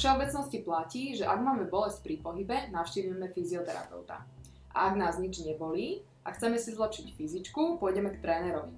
všeobecnosti 0.00 0.64
platí, 0.64 1.12
že 1.12 1.28
ak 1.28 1.44
máme 1.44 1.68
bolesť 1.68 2.00
pri 2.00 2.16
pohybe, 2.24 2.72
navštívime 2.72 3.28
fyzioterapeuta. 3.36 4.24
A 4.72 4.88
ak 4.88 4.96
nás 4.96 5.20
nič 5.20 5.44
nebolí 5.44 6.00
a 6.24 6.32
chceme 6.32 6.56
si 6.56 6.72
zlepšiť 6.72 7.12
fyzičku, 7.12 7.76
pôjdeme 7.76 8.08
k 8.16 8.22
trénerovi. 8.24 8.72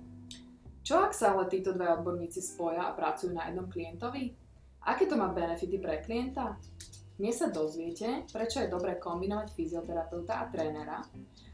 Čo 0.83 1.07
ak 1.07 1.15
sa 1.15 1.31
ale 1.31 1.47
títo 1.47 1.79
dve 1.79 1.95
odborníci 1.95 2.43
spoja 2.43 2.91
a 2.91 2.97
pracujú 2.99 3.31
na 3.31 3.47
jednom 3.47 3.71
klientovi? 3.71 4.35
Aké 4.83 5.07
to 5.07 5.15
má 5.15 5.31
benefity 5.31 5.79
pre 5.79 6.03
klienta? 6.03 6.59
Dnes 7.15 7.39
sa 7.39 7.55
dozviete, 7.55 8.27
prečo 8.35 8.59
je 8.59 8.67
dobré 8.67 8.99
kombinovať 8.99 9.55
fyzioterapeuta 9.55 10.43
a 10.43 10.51
trénera 10.51 11.07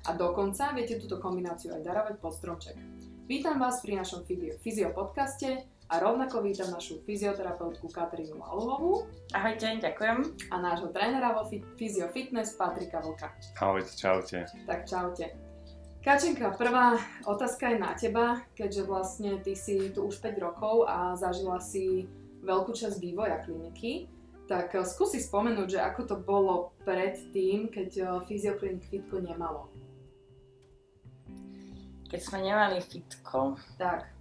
a 0.08 0.10
dokonca 0.16 0.72
viete 0.72 0.96
túto 0.96 1.20
kombináciu 1.20 1.76
aj 1.76 1.84
darovať 1.84 2.14
pod 2.16 2.32
stromček. 2.32 2.80
Vítam 3.28 3.60
vás 3.60 3.84
pri 3.84 4.00
našom 4.00 4.24
fyzio 4.64 4.96
podcaste 4.96 5.68
a 5.88 5.98
rovnako 5.98 6.44
vítam 6.44 6.68
našu 6.70 7.00
fyzioterapeutku 7.08 7.88
Katarínu 7.88 8.44
Aluhovú. 8.44 9.08
Ahojte, 9.32 9.80
ďakujem. 9.80 10.20
A 10.52 10.54
nášho 10.60 10.92
trénera 10.92 11.32
vo 11.32 11.48
Physio 11.48 12.12
Fitness 12.12 12.52
Patrika 12.52 13.00
Vlka. 13.00 13.32
Ahojte, 13.56 13.96
čaute. 13.96 14.44
Tak 14.68 14.84
čaute. 14.84 15.32
Kačenka, 16.04 16.52
prvá 16.60 17.00
otázka 17.24 17.72
je 17.72 17.78
na 17.80 17.92
teba, 17.96 18.44
keďže 18.52 18.82
vlastne 18.84 19.40
ty 19.40 19.56
si 19.56 19.88
tu 19.88 20.04
už 20.04 20.20
5 20.20 20.36
rokov 20.44 20.84
a 20.84 21.16
zažila 21.16 21.56
si 21.58 22.04
veľkú 22.44 22.76
časť 22.76 23.00
vývoja 23.00 23.40
kliniky. 23.40 24.12
Tak 24.44 24.76
eh, 24.76 24.84
skúsi 24.84 25.24
spomenúť, 25.24 25.68
že 25.72 25.80
ako 25.80 26.00
to 26.04 26.16
bolo 26.20 26.76
pred 26.84 27.16
tým, 27.32 27.72
keď 27.72 27.90
eh, 27.96 28.08
fyzioklinik 28.28 28.84
fitko 28.92 29.24
nemalo. 29.24 29.72
Keď 32.08 32.20
sme 32.20 32.44
nemali 32.44 32.80
fitko. 32.80 33.56
Tak. 33.80 34.17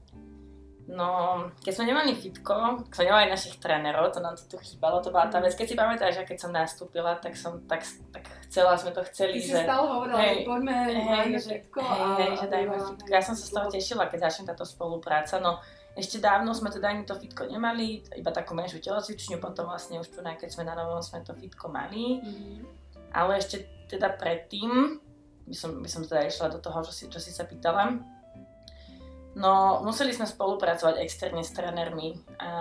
No, 0.87 1.35
keď 1.59 1.73
sme 1.75 1.91
nemali 1.91 2.15
fitko, 2.15 2.87
keď 2.87 2.95
sme 2.95 3.05
nemali 3.11 3.27
našich 3.27 3.59
trénerov, 3.59 4.07
to 4.07 4.23
nám 4.23 4.39
to 4.39 4.47
tu 4.47 4.55
chýbalo, 4.63 5.03
to 5.03 5.11
bola 5.11 5.27
tá 5.27 5.43
vec. 5.43 5.51
Keď 5.51 5.67
si 5.67 5.75
pamätáš, 5.75 6.15
že 6.15 6.23
keď 6.23 6.37
som 6.39 6.51
nastúpila, 6.55 7.19
tak 7.19 7.35
som 7.35 7.59
tak, 7.67 7.83
tak 8.15 8.23
chcela, 8.47 8.79
sme 8.79 8.95
to 8.95 9.03
chceli, 9.11 9.35
Ty 9.35 9.43
že... 9.43 9.51
si 9.51 9.63
stále 9.67 9.83
hovorila, 9.83 10.15
hej, 10.23 10.47
poďme, 10.47 10.75
hej, 10.87 11.27
že, 11.43 11.59
fitko. 11.59 11.83
hej, 11.83 11.91
a, 11.91 12.15
hej, 12.23 12.31
že 12.39 12.47
dajme 12.47 12.75
fitko. 12.79 13.07
Ja 13.11 13.19
som 13.19 13.35
sa 13.35 13.43
z 13.43 13.51
toho 13.51 13.67
tešila, 13.67 14.07
keď 14.07 14.19
začne 14.31 14.47
táto 14.47 14.63
spolupráca. 14.63 15.43
No, 15.43 15.59
ešte 15.91 16.23
dávno 16.23 16.55
sme 16.55 16.71
teda 16.71 16.87
ani 16.87 17.03
to 17.03 17.19
fitko 17.19 17.51
nemali, 17.51 18.07
iba 18.15 18.31
takú 18.31 18.55
menšiu 18.55 18.79
telocvičňu, 18.79 19.43
potom 19.43 19.67
vlastne 19.67 19.99
už 19.99 20.07
tu, 20.07 20.23
keď 20.23 20.47
sme 20.47 20.63
na 20.63 20.71
novom, 20.71 21.03
sme 21.03 21.19
to 21.19 21.35
fitko 21.35 21.67
mali. 21.67 22.23
Mhm. 22.23 22.63
Ale 23.11 23.43
ešte 23.43 23.67
teda 23.91 24.15
predtým, 24.15 25.03
by 25.43 25.55
som, 25.55 25.83
by 25.83 25.89
som 25.91 26.07
teda 26.07 26.31
išla 26.31 26.47
do 26.47 26.63
toho, 26.63 26.79
čo 26.87 26.91
si, 26.95 27.03
čo 27.11 27.19
si 27.19 27.35
sa 27.35 27.43
pýtala, 27.43 27.91
no 29.37 29.85
museli 29.85 30.11
sme 30.11 30.25
spolupracovať 30.25 30.97
externe 30.99 31.45
s 31.45 31.53
trénermi 31.53 32.17
a 32.41 32.51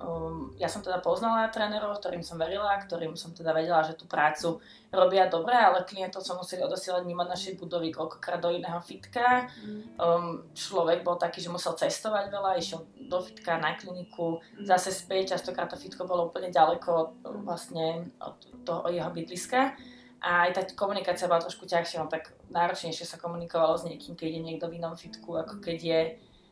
um, 0.00 0.50
ja 0.56 0.66
som 0.66 0.80
teda 0.80 0.98
poznala 1.04 1.52
trénerov, 1.52 2.00
ktorým 2.00 2.24
som 2.24 2.40
verila, 2.40 2.74
ktorým 2.80 3.14
som 3.14 3.36
teda 3.36 3.52
vedela, 3.52 3.84
že 3.84 3.94
tú 3.94 4.08
prácu 4.08 4.58
robia 4.90 5.28
dobre, 5.28 5.54
ale 5.54 5.84
klientov 5.84 6.24
som 6.24 6.40
museli 6.40 6.64
odosielať 6.64 7.04
mimo 7.04 7.22
našej 7.22 7.60
budovy 7.60 7.92
koľkokrát 7.92 8.40
do 8.40 8.50
iného 8.50 8.80
fitka. 8.80 9.52
Um, 10.00 10.48
človek 10.56 11.04
bol 11.04 11.20
taký, 11.20 11.44
že 11.44 11.52
musel 11.52 11.76
cestovať 11.76 12.32
veľa, 12.32 12.58
išiel 12.58 12.82
do 13.06 13.18
fitka 13.20 13.60
na 13.60 13.76
kliniku, 13.76 14.40
zase 14.64 14.90
späť, 14.90 15.36
častokrát 15.36 15.70
to 15.70 15.76
fitko 15.76 16.08
bolo 16.08 16.32
úplne 16.32 16.48
ďaleko 16.50 16.88
od, 16.90 17.10
vlastne 17.44 18.10
od 18.18 18.36
toho 18.64 18.88
jeho 18.88 19.10
bydliska. 19.12 19.76
A 20.22 20.46
aj 20.46 20.50
tá 20.54 20.62
komunikácia 20.78 21.26
bola 21.26 21.42
trošku 21.42 21.66
ťažšia, 21.66 21.98
no 21.98 22.06
tak 22.06 22.30
náročnejšie 22.52 23.08
sa 23.08 23.18
komunikovalo 23.18 23.80
s 23.80 23.88
niekým, 23.88 24.14
keď 24.14 24.28
je 24.38 24.42
niekto 24.44 24.66
v 24.68 24.76
inom 24.78 24.94
fitku, 24.94 25.34
ako 25.40 25.58
keď 25.58 25.78
je, 25.80 26.00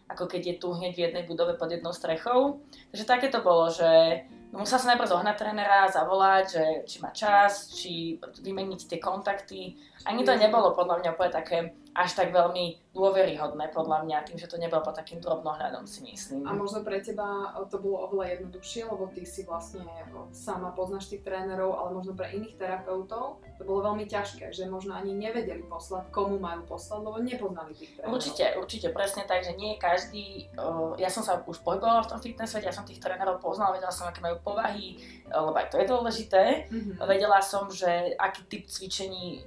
ako 0.08 0.24
keď 0.26 0.42
je 0.42 0.54
tu 0.58 0.68
hneď 0.72 0.92
v 0.96 1.04
jednej 1.06 1.24
budove 1.28 1.54
pod 1.60 1.70
jednou 1.70 1.92
strechou. 1.92 2.64
Takže 2.90 3.04
také 3.04 3.28
to 3.28 3.44
bolo, 3.44 3.68
že 3.70 4.24
no, 4.50 4.64
musela 4.64 4.80
som 4.80 4.90
najprv 4.90 5.12
zohnať 5.12 5.36
trénera, 5.36 5.92
zavolať, 5.92 6.44
že 6.50 6.64
či 6.88 6.96
má 6.98 7.10
čas, 7.12 7.70
či 7.70 8.18
vymeniť 8.42 8.80
tie 8.88 8.98
kontakty. 8.98 9.78
Ani 10.08 10.24
to 10.24 10.34
nebolo 10.34 10.74
podľa 10.74 11.04
mňa 11.04 11.10
úplne 11.14 11.32
také 11.32 11.58
až 11.90 12.14
tak 12.14 12.30
veľmi 12.30 12.90
dôveryhodné 12.94 13.70
podľa 13.70 14.02
mňa, 14.06 14.26
tým, 14.26 14.38
že 14.38 14.50
to 14.50 14.58
nebolo 14.58 14.82
pod 14.82 14.98
takým 14.98 15.22
drobnohľadom 15.22 15.86
si 15.86 16.02
myslím. 16.06 16.42
A 16.46 16.54
možno 16.54 16.82
pre 16.82 17.02
teba 17.02 17.54
to 17.70 17.78
bolo 17.78 18.10
oveľa 18.10 18.38
jednoduchšie, 18.38 18.86
lebo 18.86 19.10
ty 19.10 19.22
si 19.26 19.46
vlastne 19.46 19.86
sama 20.30 20.74
poznáš 20.74 21.10
tých 21.10 21.22
trénerov, 21.22 21.78
ale 21.78 21.94
možno 21.94 22.14
pre 22.14 22.34
iných 22.34 22.58
terapeutov 22.58 23.42
to 23.58 23.62
bolo 23.62 23.90
veľmi 23.90 24.06
ťažké, 24.06 24.50
že 24.50 24.70
možno 24.70 24.94
ani 24.94 25.14
nevedeli 25.14 25.62
poslať, 25.66 26.10
komu 26.10 26.38
majú 26.38 26.66
poslať, 26.66 26.98
lebo 27.02 27.18
nepoznali 27.22 27.72
tých 27.74 27.90
trénerov. 27.98 28.14
Určite, 28.18 28.44
určite, 28.58 28.88
presne 28.90 29.22
tak, 29.26 29.46
že 29.46 29.54
nie 29.54 29.78
každý, 29.78 30.50
ja 30.98 31.10
som 31.10 31.22
sa 31.22 31.42
už 31.42 31.62
pohybovala 31.62 32.06
v 32.06 32.10
tom 32.10 32.20
fitness 32.22 32.54
svete, 32.54 32.70
ja 32.70 32.74
som 32.74 32.86
tých 32.86 33.02
trénerov 33.02 33.38
poznala, 33.42 33.74
vedela 33.74 33.94
som, 33.94 34.10
aké 34.10 34.18
majú 34.18 34.38
povahy, 34.42 34.98
lebo 35.30 35.54
aj 35.54 35.70
to 35.70 35.78
je 35.78 35.86
dôležité. 35.86 36.42
Mhm. 36.70 37.02
Vedela 37.06 37.38
som, 37.42 37.70
že 37.70 38.14
aký 38.18 38.46
typ 38.46 38.64
cvičení 38.66 39.42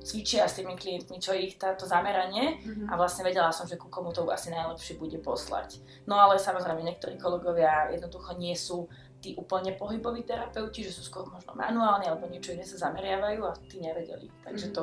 cvičia 0.00 0.44
s 0.44 0.56
tými 0.56 0.74
klientmi, 0.74 1.16
čo 1.16 1.32
ich 1.32 1.54
táto 1.54 1.84
zameranie 1.84 2.58
Mhm. 2.58 2.88
a 2.88 2.96
vlastne 2.96 3.22
vedela 3.22 3.48
som, 3.48 3.64
že 3.64 3.76
ku 3.76 3.86
komu 3.86 4.10
to 4.10 4.24
asi 4.26 4.48
najlepšie 4.48 4.96
bude 4.96 5.18
poslať. 5.18 5.80
No 6.04 6.16
ale 6.16 6.36
samozrejme 6.36 6.80
niektorí 6.80 7.16
kolegovia 7.16 7.88
jednoducho 7.90 8.32
nie 8.34 8.52
sú 8.52 8.88
tí 9.20 9.36
úplne 9.36 9.72
pohyboví 9.72 10.24
terapeuti, 10.24 10.80
že 10.80 10.90
sú 10.90 11.04
skôr 11.04 11.28
možno 11.28 11.52
manuálni 11.52 12.08
alebo 12.08 12.24
niečo 12.24 12.52
iné 12.52 12.64
sa 12.64 12.88
zameriavajú 12.88 13.40
a 13.42 13.52
tí 13.62 13.76
nevedeli. 13.76 14.32
Takže 14.42 14.66
Mhm. 14.66 14.74
to 14.74 14.82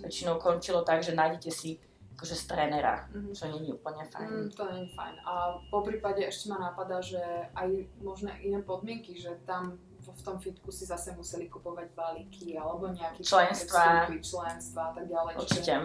väčšinou 0.00 0.38
končilo 0.38 0.82
tak, 0.82 1.02
že 1.02 1.12
nájdete 1.12 1.50
si 1.50 1.76
akože 2.12 2.38
z 2.38 2.44
trénera, 2.46 3.10
Mhm. 3.10 3.34
čo 3.34 3.50
nie 3.50 3.66
je 3.66 3.74
úplne 3.74 4.06
fajn. 4.06 4.28
Mm, 4.28 4.48
to 4.48 4.62
nie 4.70 4.86
je 4.86 4.94
fajn. 4.94 5.14
A 5.26 5.32
po 5.66 5.82
prípade 5.82 6.22
ešte 6.22 6.46
ma 6.46 6.62
napadá, 6.62 7.02
že 7.02 7.18
aj 7.52 7.68
možno 7.98 8.30
iné 8.38 8.62
podmienky, 8.62 9.18
že 9.18 9.34
tam 9.42 9.74
v 10.10 10.22
tom 10.26 10.36
fitku 10.42 10.74
si 10.74 10.82
zase 10.82 11.14
museli 11.14 11.46
kupovať 11.46 11.94
balíky 11.94 12.58
alebo 12.58 12.90
nejaké 12.90 13.22
Členstva. 13.22 14.10
vstupy, 14.10 14.18
členstva 14.18 14.80
a 14.90 14.92
tak 14.98 15.06
ďalej. 15.06 15.32
Určite. 15.38 15.62
Čiže, 15.62 15.76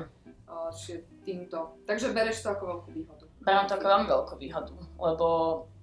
uh, 0.49 0.69
čiže 0.73 0.95
týmto. 1.21 1.59
Takže 1.85 2.17
bereš 2.17 2.41
to 2.41 2.49
ako 2.57 2.63
veľkú 2.65 2.89
výhodu. 2.97 3.25
Beriem 3.45 3.69
to 3.69 3.77
ako 3.77 3.87
veľmi 3.87 4.07
veľkú 4.09 4.33
výhodu, 4.41 4.73
lebo 4.97 5.27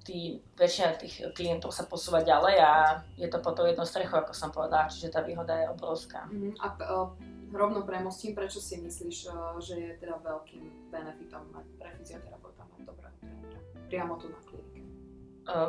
tí, 0.03 0.43
väčšina 0.59 0.99
tých 0.99 1.15
klientov 1.33 1.71
sa 1.71 1.87
posúva 1.87 2.21
ďalej 2.21 2.57
a 2.61 3.01
je 3.17 3.29
to 3.31 3.39
pod 3.41 3.57
tou 3.57 3.65
jednou 3.65 3.87
strechou, 3.87 4.21
ako 4.21 4.35
som 4.37 4.51
povedala, 4.53 4.91
čiže 4.91 5.15
tá 5.15 5.23
výhoda 5.23 5.55
je 5.55 5.71
obrovská. 5.71 6.27
Mhm. 6.29 6.59
A 6.59 6.67
uh, 6.75 7.15
rovno 7.55 7.87
premostím, 7.87 8.35
prečo 8.35 8.59
si 8.59 8.83
myslíš, 8.83 9.31
uh, 9.31 9.57
že 9.63 9.79
je 9.79 9.91
teda 10.03 10.19
veľkým 10.19 10.91
benefitom 10.91 11.47
mať 11.55 11.67
pre 11.79 11.91
fyzioterapeuta 12.03 12.67
mať 12.67 12.81
dobrého 12.83 13.15
trénera? 13.23 13.59
Priamo 13.87 14.19
tu 14.19 14.27
na 14.29 14.41
klinike. 14.43 14.83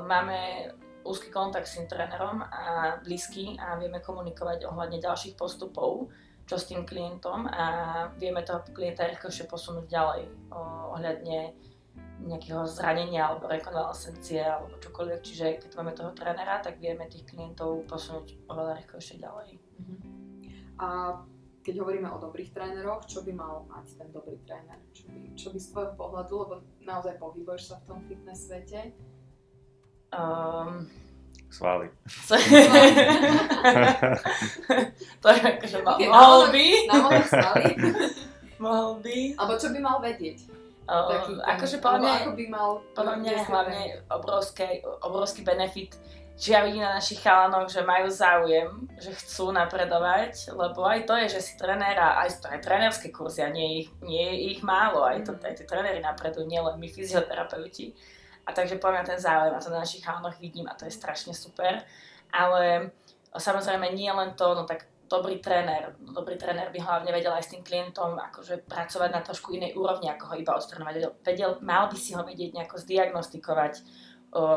Máme 0.07 0.71
úzky 1.05 1.29
kontakt 1.29 1.69
s 1.69 1.77
tým 1.77 1.87
trénerom 1.87 2.41
a 2.41 2.97
blízky 3.05 3.53
a 3.61 3.77
vieme 3.77 4.01
komunikovať 4.01 4.65
ohľadne 4.65 4.97
ďalších 4.97 5.37
postupov, 5.37 6.09
čo 6.45 6.55
s 6.57 6.69
tým 6.69 6.85
klientom 6.85 7.45
a 7.49 7.63
vieme 8.17 8.41
toho 8.41 8.65
klienta 8.73 9.05
rýchlejšie 9.05 9.45
posunúť 9.45 9.85
ďalej 9.85 10.25
ohľadne 10.93 11.53
nejakého 12.25 12.63
zranenia 12.65 13.27
alebo 13.27 13.51
rekonvalescencie 13.51 14.41
alebo 14.41 14.79
čokoľvek. 14.81 15.19
Čiže 15.21 15.45
keď 15.61 15.71
máme 15.77 15.91
toho 15.93 16.11
trénera, 16.15 16.63
tak 16.63 16.81
vieme 16.81 17.05
tých 17.05 17.27
klientov 17.27 17.85
posunúť 17.85 18.49
oveľa 18.49 18.81
rýchlejšie 18.81 19.21
ďalej. 19.21 19.49
Mhm. 19.77 19.95
A 20.79 20.87
keď 21.65 21.81
hovoríme 21.81 22.05
o 22.13 22.21
dobrých 22.21 22.53
tréneroch, 22.53 23.09
čo 23.09 23.25
by 23.25 23.33
mal 23.33 23.65
mať 23.65 23.97
ten 23.97 24.09
dobrý 24.13 24.37
tréner? 24.45 24.77
Čo 24.93 25.09
by, 25.09 25.19
čo 25.33 25.47
by 25.49 25.57
z 25.57 25.67
tvojho 25.73 25.93
pohľadu, 25.97 26.33
lebo 26.45 26.53
naozaj 26.85 27.17
pohybuješ 27.17 27.73
sa 27.73 27.75
v 27.81 27.87
tom 27.89 27.99
fitness 28.05 28.45
svete, 28.45 28.93
Um, 30.15 30.87
Svaly. 31.51 31.87
to 35.21 35.27
je 35.29 35.39
akože 35.41 35.77
ma- 35.81 35.95
Okay, 35.95 36.07
mohol 36.07 36.51
by, 36.51 36.65
mohol 38.59 38.91
by. 38.99 39.17
Alebo 39.35 39.53
čo 39.55 39.67
by 39.71 39.79
mal 39.79 39.97
vedieť? 39.99 40.37
Um, 40.85 41.09
Taký 41.09 41.31
akože 41.41 41.77
podľa 41.79 41.99
mňa, 41.99 42.11
ako 42.13 42.31
by 42.31 42.45
mal... 42.47 42.69
podľa 42.93 43.15
mňa 43.17 43.31
je 43.31 43.43
hlavne 43.43 43.81
tréner? 43.89 44.05
obrovské, 44.07 44.67
obrovský 45.01 45.41
benefit, 45.41 45.97
že 46.35 46.51
ja 46.51 46.61
vidím 46.61 46.83
na 46.83 46.93
našich 46.93 47.19
chalanoch, 47.19 47.65
že 47.65 47.81
majú 47.81 48.05
záujem, 48.05 48.67
že 48.95 49.09
chcú 49.15 49.49
napredovať, 49.49 50.51
lebo 50.51 50.83
aj 50.83 51.07
to 51.07 51.15
je, 51.17 51.27
že 51.31 51.41
si 51.41 51.53
trenéra, 51.55 52.19
aj 52.21 52.37
to 52.37 52.47
aj 52.47 52.59
trénerské 52.59 53.09
kurzy 53.09 53.41
a 53.41 53.49
nie 53.49 53.65
je 53.65 53.75
ich, 53.79 53.89
nie 54.03 54.21
je 54.21 54.35
ich 54.51 54.61
málo, 54.61 55.01
aj, 55.01 55.23
to, 55.23 55.31
Mhm. 55.31 55.41
aj 55.41 55.53
tí 55.55 55.63
tréneri 55.63 55.99
napredujú, 55.99 56.43
nielen 56.43 56.75
my 56.75 56.85
fyzioterapeuti. 56.85 57.95
A 58.45 58.53
takže 58.53 58.77
mňa 58.77 59.03
ten 59.03 59.19
záujem 59.19 59.53
a 59.57 59.61
to 59.61 59.73
na 59.73 59.81
našich 59.81 60.05
chalanoch 60.05 60.37
vidím 60.37 60.69
a 60.69 60.77
to 60.77 60.85
je 60.85 60.93
strašne 60.93 61.33
super. 61.33 61.81
Ale 62.29 62.93
samozrejme 63.33 63.89
nie 63.97 64.11
len 64.11 64.37
to, 64.37 64.53
no 64.53 64.63
tak 64.69 64.85
dobrý 65.09 65.37
tréner, 65.41 65.93
no 66.01 66.13
dobrý 66.13 66.37
tréner 66.37 66.69
by 66.73 66.79
hlavne 66.81 67.11
vedel 67.13 67.33
aj 67.33 67.45
s 67.45 67.51
tým 67.53 67.61
klientom 67.61 68.17
akože 68.17 68.65
pracovať 68.65 69.09
na 69.13 69.21
trošku 69.21 69.53
inej 69.53 69.77
úrovni, 69.77 70.09
ako 70.09 70.33
ho 70.33 70.35
iba 70.37 70.57
odstraňovať. 70.57 71.21
Vedel, 71.21 71.57
mal 71.61 71.89
by 71.89 71.97
si 71.97 72.17
ho 72.17 72.25
vedieť 72.25 72.57
nejako 72.57 72.77
zdiagnostikovať, 72.81 73.73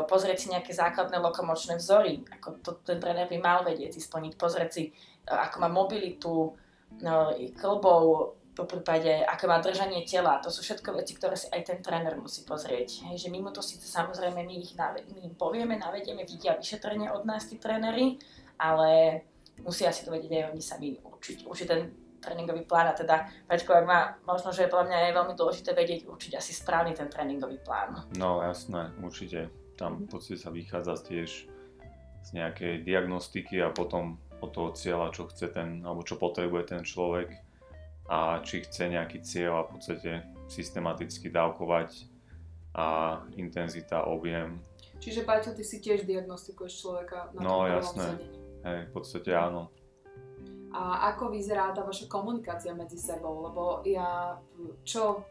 pozrieť 0.09 0.37
si 0.37 0.47
nejaké 0.51 0.75
základné 0.75 1.23
lokomočné 1.23 1.79
vzory, 1.79 2.19
ako 2.27 2.59
to 2.59 2.71
ten 2.83 2.99
tréner 2.99 3.31
by 3.31 3.37
mal 3.39 3.59
vedieť 3.63 3.95
si 3.95 4.01
splniť, 4.03 4.35
pozrieť 4.35 4.69
si, 4.69 4.83
e, 4.89 5.31
ako 5.31 5.55
má 5.63 5.69
mobilitu, 5.71 6.51
no, 6.99 7.31
klbov, 7.55 8.35
po 8.59 8.67
prípade, 8.67 9.23
aké 9.23 9.47
má 9.47 9.63
držanie 9.63 10.03
tela. 10.03 10.43
To 10.43 10.51
sú 10.51 10.59
všetko 10.59 10.99
veci, 10.99 11.15
ktoré 11.15 11.39
si 11.39 11.47
aj 11.47 11.63
ten 11.63 11.79
tréner 11.79 12.19
musí 12.19 12.43
pozrieť. 12.43 13.07
Hej, 13.07 13.23
že 13.23 13.29
mimo 13.31 13.55
to 13.55 13.63
síce 13.63 13.87
samozrejme 13.87 14.43
my, 14.43 14.55
ich 14.59 14.75
nave- 14.75 15.07
my 15.15 15.23
im 15.23 15.35
povieme, 15.39 15.79
navedieme, 15.79 16.27
vidia 16.27 16.59
vyšetrenie 16.59 17.07
od 17.07 17.23
nás 17.23 17.47
tí 17.47 17.55
tréneri, 17.55 18.19
ale 18.59 19.23
musia 19.63 19.95
si 19.95 20.03
to 20.03 20.11
vedieť 20.11 20.31
aj 20.35 20.45
oni 20.51 20.61
sami 20.61 20.87
určiť, 20.99 21.47
určiť 21.47 21.67
ten 21.67 21.81
tréningový 22.19 22.67
plán 22.67 22.91
a 22.91 22.93
teda 22.93 23.31
Peťko, 23.47 23.79
ak 23.79 23.85
má, 23.87 23.99
možno, 24.27 24.51
že 24.51 24.67
podľa 24.67 24.91
mňa 24.91 24.97
je 24.99 25.15
veľmi 25.15 25.33
dôležité 25.39 25.71
vedieť 25.71 26.03
určiť 26.03 26.35
asi 26.35 26.51
správny 26.51 26.91
ten 26.91 27.07
tréningový 27.07 27.63
plán. 27.63 28.03
No 28.19 28.43
jasné, 28.43 28.91
určite. 28.99 29.47
Tam 29.79 30.03
v 30.03 30.11
podstate 30.11 30.43
sa 30.43 30.51
vychádza 30.51 30.99
tiež 31.07 31.47
z 32.19 32.29
nejakej 32.35 32.83
diagnostiky 32.83 33.63
a 33.63 33.71
potom 33.71 34.19
od 34.43 34.51
toho 34.51 34.75
cieľa, 34.75 35.15
čo 35.15 35.31
chce 35.31 35.51
ten, 35.55 35.79
alebo 35.83 36.03
čo 36.03 36.19
potrebuje 36.19 36.75
ten 36.75 36.81
človek 36.83 37.48
a 38.09 38.41
či 38.41 38.65
chce 38.65 38.89
nejaký 38.89 39.21
cieľ 39.21 39.61
a 39.61 39.65
v 39.69 39.77
podstate 39.77 40.11
systematicky 40.49 41.29
dávkovať 41.29 42.09
a 42.73 43.21
intenzita, 43.37 44.09
objem. 44.09 44.57
Čiže 44.99 45.23
Paťo, 45.23 45.53
ty 45.53 45.63
si 45.63 45.79
tiež 45.79 46.03
diagnostikuješ 46.03 46.73
človeka 46.81 47.31
na 47.37 47.39
No, 47.39 47.69
jasné. 47.69 48.19
Hej, 48.65 48.89
v 48.89 48.91
podstate 48.91 49.31
áno. 49.31 49.71
A 50.69 51.13
ako 51.13 51.33
vyzerá 51.33 51.71
tá 51.73 51.81
vaša 51.81 52.05
komunikácia 52.05 52.75
medzi 52.75 52.99
sebou? 52.99 53.41
Lebo 53.47 53.81
ja, 53.87 54.37
čo 54.85 55.25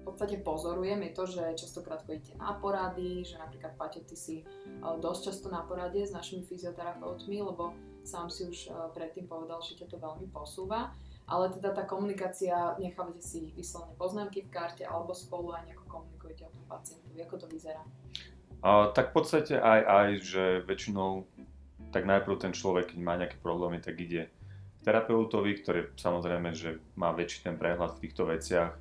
v 0.00 0.02
podstate 0.08 0.40
pozorujem, 0.40 1.04
je 1.04 1.12
to, 1.12 1.24
že 1.28 1.42
častokrát 1.60 2.00
chodíte 2.08 2.32
na 2.40 2.56
porady, 2.56 3.20
že 3.26 3.36
napríklad 3.36 3.76
Paťo, 3.76 4.00
ty 4.04 4.16
si 4.16 4.36
e, 4.40 4.44
dosť 4.80 5.20
často 5.28 5.46
na 5.52 5.60
porade 5.68 6.00
s 6.00 6.14
našimi 6.16 6.46
fyzioterapeutmi, 6.48 7.36
lebo 7.44 7.76
sám 8.00 8.32
si 8.32 8.48
už 8.48 8.58
e, 8.68 8.68
predtým 8.96 9.28
povedal, 9.28 9.60
že 9.60 9.76
ťa 9.76 9.92
to 9.92 9.96
veľmi 10.00 10.32
posúva. 10.32 10.96
Ale 11.30 11.46
teda 11.54 11.70
tá 11.70 11.86
komunikácia, 11.86 12.74
nechávate 12.82 13.22
si 13.22 13.54
vyslovene 13.54 13.94
poznámky 13.94 14.42
v 14.42 14.50
karte 14.50 14.82
alebo 14.82 15.14
spolu 15.14 15.54
aj 15.54 15.62
nejako 15.70 15.86
komunikujete 15.86 16.42
o 16.42 16.50
tom 16.50 16.64
pacientovi. 16.66 17.22
Ako 17.22 17.38
to 17.38 17.46
vyzerá? 17.46 17.86
A, 18.66 18.90
tak 18.90 19.14
v 19.14 19.22
podstate 19.22 19.54
aj, 19.54 19.80
aj, 19.86 20.08
že 20.26 20.44
väčšinou 20.66 21.24
tak 21.94 22.06
najprv 22.06 22.34
ten 22.38 22.52
človek, 22.54 22.94
keď 22.94 23.00
má 23.02 23.14
nejaké 23.14 23.38
problémy, 23.38 23.78
tak 23.78 23.98
ide 24.02 24.26
k 24.26 24.78
terapeutovi, 24.82 25.54
ktorý 25.62 25.80
samozrejme, 25.94 26.50
že 26.50 26.82
má 26.98 27.14
väčší 27.14 27.46
ten 27.46 27.54
prehľad 27.54 27.98
v 27.98 28.02
týchto 28.06 28.26
veciach, 28.26 28.74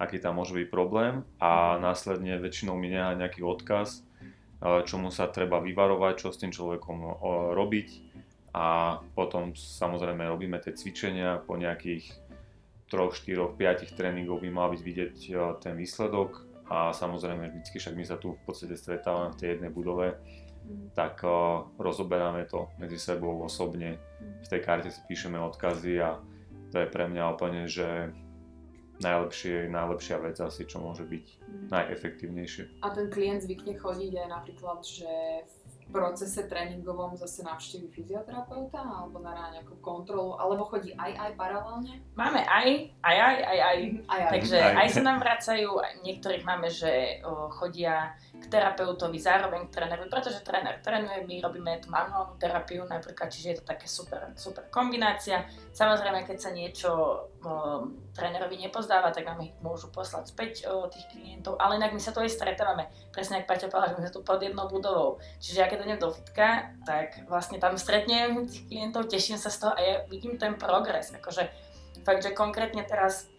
aký 0.00 0.16
tam 0.20 0.40
môže 0.40 0.56
byť 0.56 0.68
problém 0.72 1.22
a 1.38 1.76
následne 1.76 2.40
väčšinou 2.40 2.74
mi 2.74 2.92
nejaký 2.92 3.44
odkaz, 3.44 4.00
e, 4.00 4.82
čomu 4.88 5.12
sa 5.14 5.30
treba 5.30 5.60
vyvarovať, 5.60 6.14
čo 6.18 6.28
s 6.32 6.40
tým 6.40 6.50
človekom 6.50 7.22
robiť 7.54 7.88
a 8.52 9.00
potom 9.16 9.56
samozrejme 9.56 10.28
robíme 10.28 10.60
tie 10.60 10.76
cvičenia 10.76 11.40
po 11.40 11.56
nejakých 11.56 12.12
3, 12.92 13.08
4, 13.08 13.56
5 13.56 13.96
tréningov 13.96 14.44
by 14.44 14.48
mal 14.52 14.68
byť 14.68 14.82
vidieť 14.84 15.16
e, 15.24 15.32
ten 15.64 15.72
výsledok 15.72 16.44
a 16.68 16.92
samozrejme 16.92 17.48
vždycky, 17.48 17.80
však 17.80 17.96
my 17.96 18.04
sa 18.04 18.20
tu 18.20 18.36
v 18.36 18.42
podstate 18.44 18.76
stretávame 18.76 19.32
v 19.32 19.38
tej 19.40 19.48
jednej 19.56 19.72
budove, 19.72 20.16
tak 20.94 21.20
uh, 21.26 21.66
rozoberáme 21.76 22.46
to 22.46 22.70
medzi 22.78 22.96
sebou 22.96 23.42
osobne. 23.44 23.98
V 24.46 24.48
tej 24.48 24.60
karte 24.62 24.88
si 24.88 25.02
píšeme 25.04 25.36
odkazy 25.36 26.00
a 26.00 26.22
to 26.70 26.80
je 26.80 26.88
pre 26.88 27.10
mňa 27.10 27.24
úplne, 27.34 27.66
že 27.68 28.14
najlepšie, 29.02 29.68
najlepšia 29.68 30.16
vec 30.22 30.38
asi, 30.38 30.62
čo 30.64 30.78
môže 30.78 31.02
byť 31.02 31.26
najefektívnejšie. 31.68 32.86
A 32.86 32.88
ten 32.94 33.10
klient 33.10 33.42
zvykne 33.42 33.74
chodiť 33.74 34.12
aj 34.14 34.28
napríklad, 34.30 34.78
že 34.86 35.10
v 35.42 35.61
procese 35.92 36.48
tréningovom 36.48 37.14
zase 37.14 37.44
navštívi 37.44 37.92
fyzioterapeuta 37.92 38.80
alebo 38.80 39.20
na 39.20 39.52
nejakú 39.52 39.76
kontrolu, 39.84 40.34
alebo 40.40 40.64
chodí 40.66 40.96
aj 40.96 41.12
aj 41.12 41.30
paralelne? 41.36 42.00
Máme 42.16 42.40
aj, 42.42 42.68
aj, 43.04 43.16
aj, 43.20 43.36
aj, 43.44 43.58
aj. 43.60 43.76
Aj 44.08 44.20
aj. 44.24 44.30
Takže 44.32 44.58
Aj. 44.58 44.74
aj 44.80 44.88
sa 44.88 45.00
nám 45.04 45.18
vracajú, 45.20 45.70
aj 45.78 45.92
niektorých 46.02 46.42
máme, 46.48 46.72
že 46.72 47.20
o, 47.22 47.52
chodia 47.52 48.16
k 48.42 48.50
terapeutovi 48.50 49.22
zároveň 49.22 49.70
k 49.70 49.78
trénerovi, 49.78 50.10
pretože 50.10 50.42
tréner 50.42 50.82
trénuje, 50.82 51.22
my 51.22 51.34
robíme 51.38 51.78
tú 51.78 51.88
manuálnu 51.88 52.34
terapiu 52.36 52.82
napríklad, 52.84 53.30
čiže 53.30 53.48
je 53.48 53.56
to 53.62 53.64
také 53.64 53.86
super, 53.86 54.34
super 54.34 54.66
kombinácia. 54.68 55.46
Samozrejme, 55.70 56.26
keď 56.26 56.38
sa 56.42 56.50
niečo 56.50 56.90
o, 56.90 57.50
trénerovi 58.12 58.58
nepozdáva, 58.58 59.14
tak 59.14 59.24
nám 59.30 59.40
ich 59.46 59.54
môžu 59.62 59.88
poslať 59.94 60.34
späť 60.34 60.52
o, 60.66 60.90
tých 60.90 61.06
klientov, 61.14 61.56
ale 61.56 61.78
inak 61.78 61.94
my 61.94 62.02
sa 62.02 62.10
tu 62.10 62.20
aj 62.20 62.34
stretávame. 62.34 62.90
Presne 63.14 63.40
ako 63.40 63.48
Paťo 63.48 63.66
povedal, 63.70 63.88
že 63.88 63.96
my 63.96 64.02
sme 64.04 64.14
tu 64.14 64.20
pod 64.20 64.40
jednou 64.42 64.66
budovou. 64.68 65.22
Čiže 65.38 65.58
ja 65.62 65.66
keď 65.70 65.78
idem 65.88 66.02
do 66.02 66.12
fitka, 66.12 66.76
tak 66.84 67.24
vlastne 67.30 67.56
tam 67.56 67.80
stretnem 67.80 68.44
tých 68.44 68.68
klientov, 68.68 69.08
teším 69.08 69.40
sa 69.40 69.48
z 69.48 69.64
toho 69.64 69.72
a 69.72 69.80
ja 69.80 69.94
vidím 70.10 70.36
ten 70.36 70.58
progres. 70.60 71.14
Akože 71.14 71.48
fakt, 72.04 72.20
že 72.20 72.36
konkrétne 72.36 72.84
teraz 72.84 73.31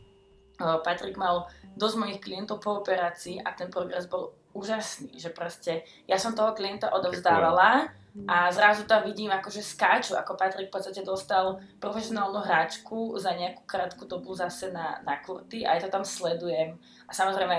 Patrik 0.58 1.18
mal 1.18 1.50
dosť 1.74 1.96
mojich 1.98 2.22
klientov 2.22 2.62
po 2.62 2.80
operácii 2.82 3.42
a 3.42 3.54
ten 3.58 3.74
progres 3.74 4.06
bol 4.06 4.38
úžasný, 4.54 5.18
že 5.18 5.34
proste 5.34 5.82
ja 6.06 6.22
som 6.22 6.38
toho 6.38 6.54
klienta 6.54 6.94
odovzdávala 6.94 7.90
a 8.30 8.54
zrazu 8.54 8.86
tam 8.86 9.02
vidím 9.02 9.34
akože 9.34 9.66
skáču, 9.66 10.14
ako 10.14 10.38
Patrik 10.38 10.70
v 10.70 10.76
podstate 10.78 11.02
dostal 11.02 11.58
profesionálnu 11.82 12.46
hráčku 12.46 13.18
za 13.18 13.34
nejakú 13.34 13.66
krátku 13.66 14.06
dobu 14.06 14.38
zase 14.38 14.70
na, 14.70 15.02
na 15.02 15.18
kurty 15.18 15.66
a 15.66 15.74
ja 15.74 15.82
to 15.82 15.90
tam 15.90 16.06
sledujem. 16.06 16.78
A 17.10 17.12
samozrejme, 17.12 17.58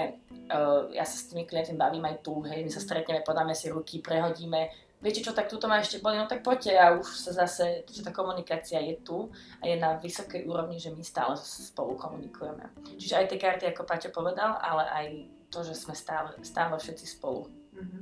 uh, 0.54 0.86
ja 0.94 1.02
sa 1.02 1.18
s 1.18 1.26
tými 1.26 1.42
klientmi 1.50 1.74
bavím 1.74 2.06
aj 2.06 2.22
tu, 2.22 2.38
hej, 2.46 2.62
my 2.62 2.70
sa 2.70 2.78
stretneme, 2.78 3.26
podáme 3.26 3.50
si 3.50 3.66
ruky, 3.66 3.98
prehodíme, 3.98 4.70
viete 5.04 5.20
čo, 5.20 5.36
tak 5.36 5.52
tuto 5.52 5.68
ma 5.68 5.84
ešte 5.84 6.00
boli, 6.00 6.16
no 6.16 6.24
tak 6.24 6.40
poďte 6.40 6.72
a 6.72 6.96
už 6.96 7.04
sa 7.04 7.44
zase, 7.44 7.84
že 7.84 8.00
tá 8.00 8.08
komunikácia 8.08 8.80
je 8.80 8.96
tu 9.04 9.28
a 9.60 9.68
je 9.68 9.76
na 9.76 10.00
vysokej 10.00 10.48
úrovni, 10.48 10.80
že 10.80 10.88
my 10.88 11.04
stále 11.04 11.36
spolu 11.36 12.00
komunikujeme. 12.00 12.72
Čiže 12.96 13.20
aj 13.20 13.26
tie 13.28 13.38
karty, 13.38 13.64
ako 13.68 13.84
Paťo 13.84 14.08
povedal, 14.08 14.56
ale 14.56 14.84
aj 14.88 15.06
to, 15.52 15.60
že 15.60 15.76
sme 15.76 15.92
stále, 15.92 16.32
stále 16.40 16.74
všetci 16.80 17.04
spolu. 17.04 17.52
Mhm. 17.76 18.00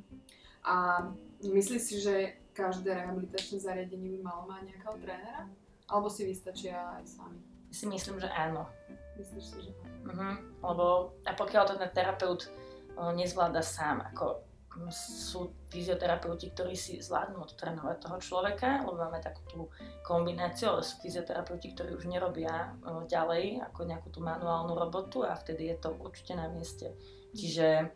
A 0.62 1.02
myslíš 1.42 1.82
si, 1.82 1.96
že 1.98 2.38
každé 2.54 2.94
rehabilitačné 2.94 3.58
zariadenie 3.58 4.14
by 4.14 4.20
malo 4.22 4.46
mať 4.46 4.70
nejakého 4.70 4.96
trénera? 5.02 5.42
Alebo 5.90 6.06
si 6.06 6.22
vystačia 6.22 7.02
aj 7.02 7.18
sami? 7.18 7.42
Si 7.74 7.84
myslím, 7.90 8.22
že 8.22 8.30
áno. 8.30 8.70
Myslíš 9.18 9.44
si, 9.44 9.58
že 9.58 9.72
Mhm. 10.02 10.62
Lebo 10.62 11.14
a 11.26 11.30
pokiaľ 11.34 11.62
to 11.66 11.74
ten 11.78 11.90
terapeut 11.94 12.50
o, 12.98 13.14
nezvláda 13.14 13.62
sám, 13.62 14.02
ako 14.12 14.42
sú 14.88 15.52
fyzioterapeuti, 15.68 16.52
ktorí 16.52 16.72
si 16.72 17.00
zvládnu 17.00 17.44
odtrénovať 17.44 17.96
toho 18.08 18.16
človeka, 18.20 18.84
lebo 18.88 18.96
máme 18.96 19.20
takú 19.20 19.42
tú 19.48 19.60
kombináciu, 20.00 20.72
ale 20.72 20.82
sú 20.86 20.96
fyzioterapeuti, 21.04 21.76
ktorí 21.76 21.92
už 21.92 22.08
nerobia 22.08 22.72
o, 22.80 23.04
ďalej 23.04 23.60
ako 23.72 23.80
nejakú 23.84 24.08
tú 24.08 24.24
manuálnu 24.24 24.72
robotu 24.72 25.28
a 25.28 25.36
vtedy 25.36 25.68
je 25.72 25.76
to 25.76 25.92
určite 26.00 26.32
na 26.36 26.48
mieste. 26.48 26.96
Čiže 27.36 27.92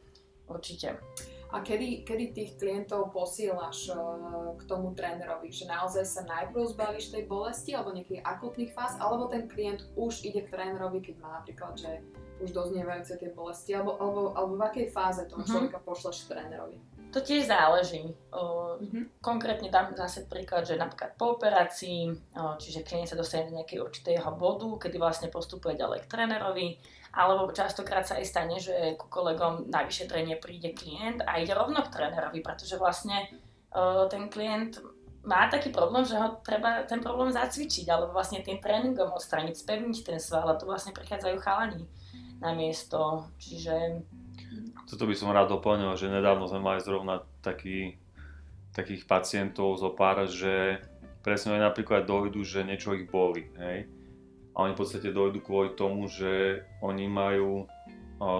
určite. 0.48 1.00
A 1.54 1.62
kedy, 1.62 2.02
kedy 2.02 2.24
tých 2.34 2.50
klientov 2.58 3.14
posielaš 3.14 3.94
eh, 3.94 3.96
k 4.58 4.62
tomu 4.66 4.92
trénerovi? 4.98 5.54
Že 5.54 5.70
naozaj 5.70 6.04
sa 6.04 6.22
najprv 6.26 6.74
zbavíš 6.74 7.14
tej 7.14 7.24
bolesti 7.30 7.70
alebo 7.72 7.94
nejakých 7.94 8.26
akutných 8.26 8.74
fáz, 8.74 8.98
alebo 8.98 9.30
ten 9.30 9.46
klient 9.46 9.86
už 9.94 10.26
ide 10.26 10.42
k 10.42 10.50
trénerovi, 10.50 10.98
keď 11.00 11.14
má 11.22 11.40
napríklad, 11.40 11.78
že 11.78 12.02
už 12.40 12.52
doznievajúce 12.52 13.16
tie 13.16 13.30
bolesti, 13.32 13.72
alebo, 13.72 13.96
alebo, 13.96 14.36
alebo 14.36 14.54
v 14.60 14.62
akej 14.68 14.86
fáze 14.92 15.24
toho 15.24 15.42
Mhm. 15.42 15.48
človeka 15.48 15.78
pošleš 15.80 16.28
trénerovi? 16.28 16.78
To 17.14 17.24
tiež 17.24 17.48
záleží. 17.48 18.12
Mhm. 18.76 19.24
Konkrétne 19.24 19.72
dám 19.72 19.96
zase 19.96 20.28
príklad, 20.28 20.68
že 20.68 20.76
napríklad 20.76 21.16
po 21.16 21.38
operácii, 21.40 22.12
čiže 22.60 22.84
klient 22.84 23.08
sa 23.08 23.16
dostane 23.16 23.48
do 23.48 23.56
nejakej 23.56 23.80
určitého 23.80 24.28
bodu, 24.36 24.68
kedy 24.84 25.00
vlastne 25.00 25.32
postupuje 25.32 25.80
ďalej 25.80 26.04
k 26.04 26.10
trénerovi, 26.12 26.76
alebo 27.16 27.48
častokrát 27.56 28.04
sa 28.04 28.20
aj 28.20 28.26
stane, 28.28 28.60
že 28.60 29.00
ku 29.00 29.08
kolegom 29.08 29.72
na 29.72 29.88
vyšetrenie 29.88 30.36
príde 30.36 30.76
klient 30.76 31.24
a 31.24 31.40
ide 31.40 31.56
rovno 31.56 31.80
k 31.80 31.92
trénerovi, 31.94 32.44
pretože 32.44 32.76
vlastne 32.76 33.32
ten 34.12 34.28
klient 34.28 34.76
má 35.24 35.48
taký 35.48 35.72
problém, 35.72 36.04
že 36.04 36.20
ho 36.20 36.38
treba 36.44 36.84
ten 36.84 37.00
problém 37.00 37.32
zacvičiť, 37.32 37.88
alebo 37.88 38.12
vlastne 38.12 38.44
tým 38.44 38.60
tréningom 38.60 39.10
odstraniť, 39.16 39.56
spevniť 39.56 39.96
ten 40.04 40.20
sval 40.20 40.52
a 40.52 40.58
tu 40.60 40.68
vlastne 40.68 40.92
prichádzajú 40.92 41.36
chalani 41.40 41.88
na 42.40 42.52
miesto. 42.52 43.26
Čiže 43.40 44.02
Toto 44.86 45.04
by 45.08 45.14
som 45.18 45.34
rád 45.34 45.50
doplnil, 45.50 45.98
že 45.98 46.12
nedávno 46.12 46.46
sme 46.46 46.62
mali 46.62 46.78
zrovna 46.78 47.26
taký, 47.42 47.98
takých 48.70 49.08
pacientov 49.08 49.80
zo 49.80 49.90
pár, 49.90 50.28
že 50.30 50.78
presne 51.26 51.58
oni 51.58 51.62
napríklad 51.64 52.06
dojdu, 52.06 52.46
že 52.46 52.62
niečo 52.62 52.94
ich 52.94 53.10
boli, 53.10 53.50
hej. 53.58 53.90
A 54.54 54.64
oni 54.64 54.72
v 54.72 54.80
podstate 54.80 55.10
dojdu 55.10 55.42
kvôli 55.42 55.74
tomu, 55.74 56.06
že 56.06 56.64
oni 56.80 57.10
majú, 57.10 57.66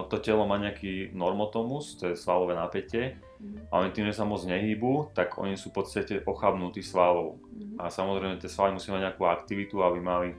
to 0.09 0.17
telo 0.23 0.47
má 0.47 0.57
nejaký 0.57 1.13
normotomus, 1.13 1.99
to 1.99 2.09
je 2.09 2.15
svalové 2.17 2.57
napätie, 2.57 3.19
Mhm. 3.37 3.69
a 3.69 3.73
oni 3.85 3.89
tým, 3.93 4.09
že 4.09 4.17
sa 4.17 4.25
moc 4.25 4.41
nehýbu, 4.41 5.13
tak 5.13 5.37
oni 5.37 5.53
sú 5.53 5.69
v 5.69 5.77
podstate 5.81 6.25
ochabnutí 6.25 6.81
svalov. 6.81 7.37
Mhm. 7.53 7.77
A 7.77 7.93
samozrejme 7.93 8.41
tie 8.41 8.49
svaly 8.49 8.73
musia 8.73 8.93
mať 8.97 9.13
nejakú 9.13 9.23
aktivitu, 9.29 9.85
aby 9.85 9.99
mali 10.01 10.29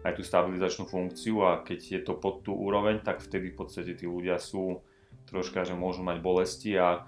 aj 0.00 0.16
tú 0.16 0.22
stabilizačnú 0.24 0.88
funkciu 0.88 1.44
a 1.44 1.60
keď 1.60 1.78
je 1.80 2.00
to 2.00 2.16
pod 2.16 2.40
tú 2.40 2.56
úroveň, 2.56 3.04
tak 3.04 3.20
vtedy 3.20 3.52
v 3.52 3.58
podstate 3.60 3.92
tí 3.92 4.08
ľudia 4.08 4.40
sú 4.40 4.80
troška, 5.28 5.68
že 5.68 5.76
môžu 5.76 6.00
mať 6.00 6.18
bolesti 6.24 6.72
a 6.80 7.04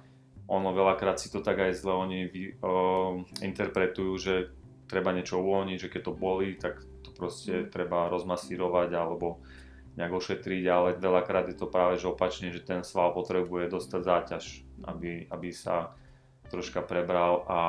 ono 0.46 0.76
veľakrát 0.76 1.16
si 1.16 1.32
to 1.32 1.40
tak 1.40 1.56
aj 1.58 1.72
zle 1.78 1.94
oni 1.96 2.18
vy, 2.28 2.42
uh, 2.60 3.16
interpretujú, 3.40 4.12
že 4.20 4.34
treba 4.90 5.16
niečo 5.16 5.40
uvoľniť, 5.40 5.78
že 5.80 5.88
keď 5.88 6.02
to 6.04 6.12
bolí, 6.12 6.60
tak 6.60 6.84
to 7.00 7.10
proste 7.16 7.72
treba 7.72 8.12
rozmasírovať 8.12 8.90
alebo 8.92 9.40
nejak 9.96 10.12
ošetriť, 10.12 10.64
ale 10.68 11.00
veľakrát 11.00 11.48
je 11.52 11.56
to 11.56 11.68
práve 11.68 12.00
že 12.00 12.08
opačne, 12.08 12.52
že 12.52 12.64
ten 12.64 12.84
sval 12.84 13.12
potrebuje 13.12 13.72
dostať 13.72 14.00
záťaž, 14.00 14.44
aby, 14.88 15.28
aby 15.28 15.48
sa 15.52 15.96
troška 16.48 16.84
prebral 16.84 17.44
a 17.48 17.60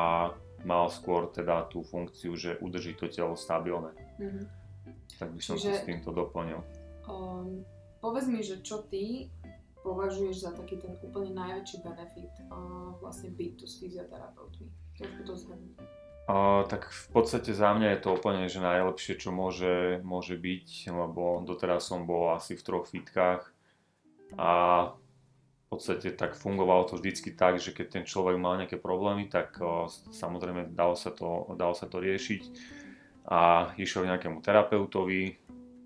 mal 0.64 0.88
skôr 0.88 1.32
teda 1.32 1.68
tú 1.68 1.84
funkciu, 1.84 2.36
že 2.36 2.60
udrží 2.64 2.96
to 2.96 3.08
telo 3.12 3.36
stabilné. 3.36 3.92
Mhm. 4.20 4.63
Tak 5.20 5.30
by 5.34 5.42
som 5.42 5.56
Čiže- 5.56 5.70
to 5.70 5.80
s 5.80 5.88
týmto 5.88 6.10
doplnil. 6.12 6.60
Um, 7.08 7.68
povedz 8.00 8.28
mi, 8.32 8.40
že 8.44 8.64
čo 8.64 8.84
ty 8.88 9.28
považuješ 9.84 10.48
za 10.48 10.52
taký 10.56 10.80
ten 10.80 10.96
úplne 11.04 11.36
najväčší 11.36 11.84
benefit 11.84 12.32
uh, 12.48 12.96
vlastne 13.04 13.36
byť 13.36 13.52
tu 13.60 13.66
s 13.68 13.84
fyzioterapeutmi? 13.84 14.68
Trošku 14.96 15.22
to 15.28 15.34
zhrnúť. 15.36 15.76
Uh, 16.24 16.64
tak 16.72 16.88
v 16.88 17.08
podstate 17.12 17.52
za 17.52 17.76
mňa 17.76 18.00
je 18.00 18.00
to 18.00 18.16
úplne 18.16 18.48
že 18.48 18.64
najlepšie, 18.64 19.20
čo 19.20 19.36
môže, 19.36 20.00
môže 20.08 20.40
byť, 20.40 20.88
lebo 20.88 21.44
doteraz 21.44 21.84
som 21.84 22.08
bol 22.08 22.32
asi 22.32 22.56
v 22.56 22.64
troch 22.64 22.88
fitkách 22.88 23.44
a 24.40 24.52
v 24.96 25.66
podstate 25.68 26.16
tak 26.16 26.40
fungovalo 26.40 26.88
to 26.88 26.96
vždycky 26.96 27.36
tak, 27.36 27.60
že 27.60 27.76
keď 27.76 27.88
ten 28.00 28.04
človek 28.08 28.40
mal 28.40 28.56
nejaké 28.56 28.80
problémy, 28.80 29.28
tak 29.28 29.60
uh, 29.60 29.92
samozrejme 30.16 30.72
dalo 30.72 30.96
sa, 30.96 31.12
to, 31.12 31.52
dalo 31.60 31.76
sa 31.76 31.92
to 31.92 32.00
riešiť 32.00 32.44
a 33.28 33.72
išiel 33.80 34.08
nejakému 34.08 34.44
terapeutovi, 34.44 35.40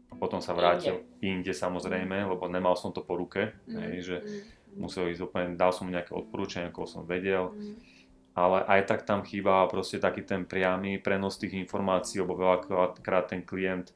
a 0.09 0.13
potom 0.15 0.41
sa 0.41 0.57
vrátil 0.57 1.05
inde, 1.21 1.53
samozrejme, 1.53 2.25
lebo 2.25 2.49
nemal 2.49 2.73
som 2.73 2.89
to 2.95 3.05
po 3.05 3.17
ruke, 3.19 3.53
Mhm, 3.67 3.77
hej, 3.77 3.95
že 4.01 4.15
mhm, 4.23 4.39
musel 4.81 5.13
ísť 5.13 5.21
úplne, 5.25 5.47
dal 5.57 5.73
som 5.73 5.85
mu 5.85 5.93
nejaké 5.93 6.13
odporúčania, 6.13 6.73
koho 6.73 6.89
som 6.89 7.05
vedel, 7.05 7.53
mhm. 7.53 7.73
ale 8.33 8.65
aj 8.65 8.81
tak 8.89 8.99
tam 9.05 9.21
chýba 9.21 9.69
proste 9.69 10.01
taký 10.01 10.25
ten 10.25 10.45
priamy 10.45 10.97
prenos 10.97 11.37
tých 11.37 11.57
informácií, 11.57 12.21
lebo 12.21 12.37
veľakrát 12.37 13.29
ten 13.29 13.45
klient 13.45 13.93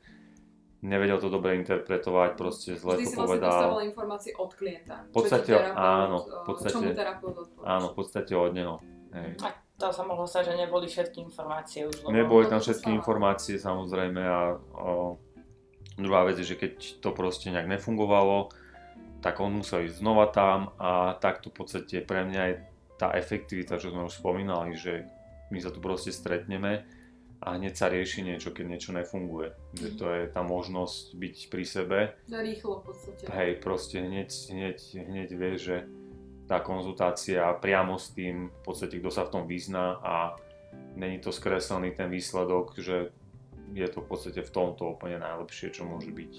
nevedel 0.82 1.22
to 1.22 1.30
dobre 1.30 1.54
interpretovať, 1.62 2.30
proste 2.34 2.74
zle 2.74 2.98
Vždy 2.98 3.06
to 3.06 3.10
si 3.14 3.18
vlastne 3.18 3.30
povedal. 3.38 3.54
dostával 3.54 3.82
informácie 3.86 4.32
od 4.34 4.52
klienta. 4.58 4.96
V 5.06 5.14
podstate, 5.14 5.54
terapeut, 5.54 5.78
áno, 5.78 6.18
v 6.26 6.46
podstate-. 6.50 6.94
Áno, 7.62 7.86
v 7.86 7.96
podstate 7.96 8.34
od 8.34 8.52
neho. 8.52 8.76
Hej. 9.14 9.32
A 9.46 9.48
to 9.90 9.96
sa 9.96 10.06
mohlo 10.06 10.30
stať, 10.30 10.54
že 10.54 10.62
neboli 10.62 10.86
všetky 10.86 11.18
informácie 11.26 11.90
už. 11.90 12.06
Neboli 12.14 12.46
tam 12.46 12.62
všetky 12.62 12.94
sa- 12.94 12.98
informácie 12.98 13.56
samozrejme 13.58 14.22
a 14.22 14.40
o, 14.78 15.18
druhá 15.98 16.28
vec 16.30 16.38
je, 16.38 16.54
že 16.54 16.60
keď 16.62 16.74
to 17.02 17.10
proste 17.16 17.50
nejak 17.50 17.66
nefungovalo, 17.66 18.54
tak 19.22 19.42
on 19.42 19.54
musel 19.58 19.86
ísť 19.86 20.02
znova 20.02 20.30
tam 20.30 20.74
a 20.82 21.18
takto 21.18 21.54
v 21.54 21.56
podstate 21.62 22.02
pre 22.02 22.26
mňa 22.26 22.42
je 22.50 22.56
tá 22.98 23.14
efektivita, 23.18 23.82
čo 23.82 23.90
sme 23.90 24.06
už 24.06 24.18
spomínali, 24.18 24.78
že 24.78 25.06
my 25.50 25.58
sa 25.58 25.74
tu 25.74 25.82
proste 25.82 26.14
stretneme 26.14 26.86
a 27.42 27.58
hneď 27.58 27.74
sa 27.74 27.90
rieši 27.90 28.22
niečo, 28.22 28.54
keď 28.54 28.66
niečo 28.70 28.94
nefunguje. 28.94 29.58
Že 29.74 29.90
to 29.98 30.06
je 30.14 30.24
tá 30.30 30.46
možnosť 30.46 31.18
byť 31.18 31.36
pri 31.50 31.66
sebe. 31.66 32.00
Rýchlo 32.30 32.82
v 32.82 32.84
podstate. 32.86 33.24
Hej, 33.34 33.52
proste 33.58 33.98
hneď, 33.98 34.30
hneď, 34.54 34.78
hneď 34.94 35.30
vie, 35.34 35.54
že 35.58 35.76
tá 36.52 36.60
konzultácia 36.60 37.48
priamo 37.64 37.96
s 37.96 38.12
tým, 38.12 38.52
v 38.52 38.62
podstate 38.68 39.00
kto 39.00 39.08
sa 39.08 39.24
v 39.24 39.40
tom 39.40 39.44
vyzná 39.48 40.04
a 40.04 40.36
není 41.00 41.24
to 41.24 41.32
skreslený 41.32 41.96
ten 41.96 42.12
výsledok, 42.12 42.76
že 42.76 43.16
je 43.72 43.88
to 43.88 44.04
v 44.04 44.08
podstate 44.12 44.44
v 44.44 44.52
tomto 44.52 45.00
úplne 45.00 45.16
najlepšie, 45.24 45.72
čo 45.72 45.88
môže 45.88 46.12
byť. 46.12 46.34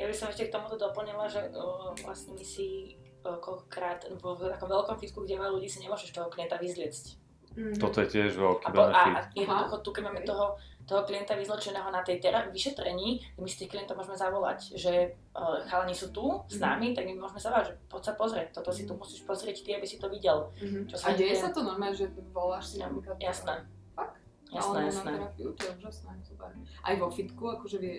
Ja 0.00 0.08
by 0.08 0.14
som 0.16 0.32
ešte 0.32 0.48
k 0.48 0.54
tomuto 0.56 0.80
doplnila, 0.80 1.28
že 1.28 1.44
uh, 1.52 1.92
vlastne 2.00 2.32
my 2.32 2.40
si 2.40 2.96
uh, 3.20 3.36
koľkokrát 3.36 4.08
vo 4.16 4.32
takom 4.40 4.72
veľkom 4.72 4.96
fitku, 4.96 5.28
kde 5.28 5.36
veľa 5.36 5.52
ľudí 5.52 5.68
si 5.68 5.84
nemôžeš 5.84 6.16
toho 6.16 6.32
klienta 6.32 6.56
vyzliecť. 6.56 7.20
Mhm. 7.50 7.76
Toto 7.76 7.98
je 7.98 8.08
tiež 8.08 8.30
veľký 8.32 8.64
A, 8.64 8.70
po, 8.70 8.80
a, 8.80 8.86
benefit. 8.86 9.14
a 9.16 9.20
jednoducho 9.34 9.76
tu, 9.78 9.90
keď 9.90 10.02
máme 10.04 10.22
toho, 10.22 10.46
toho 10.82 11.02
klienta 11.02 11.34
vyzlečeného 11.34 11.86
na 11.86 12.00
tej 12.00 12.18
tera- 12.18 12.46
vyšetrení, 12.46 13.08
my 13.36 13.44
si 13.44 13.56
tých 13.56 13.70
klientov 13.70 13.94
môžeme 13.94 14.14
zavolať, 14.14 14.74
že 14.74 14.92
uh, 15.32 15.62
chalani 15.64 15.92
sú 15.92 16.10
tu 16.10 16.24
s 16.46 16.56
Mhm. 16.56 16.62
nami, 16.62 16.86
tak 16.92 17.04
my 17.04 17.14
môžeme 17.16 17.38
zavolať, 17.38 17.64
že 17.66 17.84
poď 17.86 18.02
sa 18.04 18.12
pozrieť, 18.14 18.48
toto 18.52 18.70
si 18.70 18.82
tu 18.84 18.92
musíš 18.92 19.22
pozrieť 19.22 19.56
ty, 19.60 19.70
aby 19.72 19.84
si 19.84 19.96
to 19.96 20.06
videl. 20.06 20.50
Mhm. 20.56 20.86
Čo 20.86 20.96
sa 20.96 21.04
A 21.04 21.16
deje 21.16 21.34
sa 21.34 21.48
to 21.48 21.60
normálne, 21.60 21.92
že 21.92 22.06
voláš 22.28 22.64
si 22.68 22.76
napríklad... 22.78 23.18
Jasné. 23.18 23.66
Fakt? 23.92 24.14
Jasné, 24.48 24.66
Ale 24.72 24.78
jasné. 24.84 25.02
na 25.04 25.12
terapiu, 25.20 25.48
to 25.50 25.60
je 25.60 25.70
úžasné, 25.76 26.12
super. 26.20 26.50
Aj 26.80 26.94
vo 26.96 27.06
fitku, 27.08 27.44
akože 27.48 27.76
vie, 27.76 27.96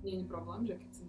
nie 0.00 0.14
je 0.16 0.26
problém, 0.26 0.62
že 0.64 0.74
keď 0.76 0.90
si. 0.92 1.02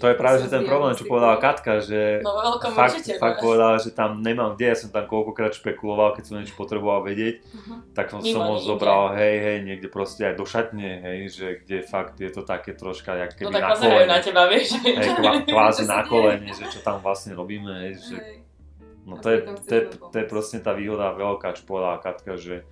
To 0.00 0.06
je 0.06 0.14
práve, 0.14 0.40
že 0.40 0.48
ten 0.48 0.62
problém, 0.64 0.94
čo 0.94 1.04
povedala 1.04 1.36
Katka, 1.36 1.82
že 1.82 2.22
No 2.22 2.32
fakt, 2.72 3.02
fakt 3.18 3.38
no. 3.38 3.42
povedala, 3.42 3.76
že 3.76 3.90
tam 3.90 4.22
nemám 4.22 4.54
kde, 4.54 4.70
ja 4.70 4.76
som 4.78 4.88
tam 4.88 5.04
koľkokrát 5.04 5.52
špekuloval, 5.52 6.14
keď 6.14 6.24
som 6.24 6.34
niečo 6.38 6.54
potreboval 6.54 7.02
vedieť, 7.02 7.42
Aha. 7.42 7.76
tak 7.92 8.14
som, 8.14 8.22
Mimo 8.22 8.32
som 8.32 8.40
ho 8.48 8.56
zobral, 8.62 9.12
hej, 9.18 9.36
hej, 9.42 9.56
niekde 9.66 9.90
proste 9.90 10.30
aj 10.30 10.38
do 10.38 10.46
šatne, 10.46 11.02
hej, 11.02 11.18
že 11.28 11.46
kde 11.66 11.82
fakt 11.82 12.16
je 12.22 12.30
to 12.30 12.46
také 12.46 12.72
troška, 12.72 13.18
jak 13.18 13.34
No 13.34 13.50
keby 13.50 13.52
tak 13.52 13.62
na 13.62 13.74
kolene. 13.76 14.06
na 14.06 14.18
teba, 14.22 14.42
vieš. 14.46 14.68
Hej, 14.78 15.08
kvá- 15.18 15.42
kvázi 15.52 15.84
na 15.84 16.00
kolene, 16.06 16.48
že 16.54 16.64
čo 16.70 16.80
tam 16.80 17.02
vlastne 17.02 17.34
robíme, 17.34 17.90
hej, 17.90 17.94
že. 17.98 18.16
No 19.04 19.18
to 19.18 19.26
je, 19.32 19.38
to, 19.42 19.72
je, 19.74 19.82
to 19.90 20.16
je 20.16 20.26
proste 20.28 20.62
tá 20.62 20.70
výhoda 20.70 21.10
veľká, 21.12 21.58
čo 21.58 21.66
povedala 21.66 21.98
Katka, 21.98 22.38
že 22.38 22.62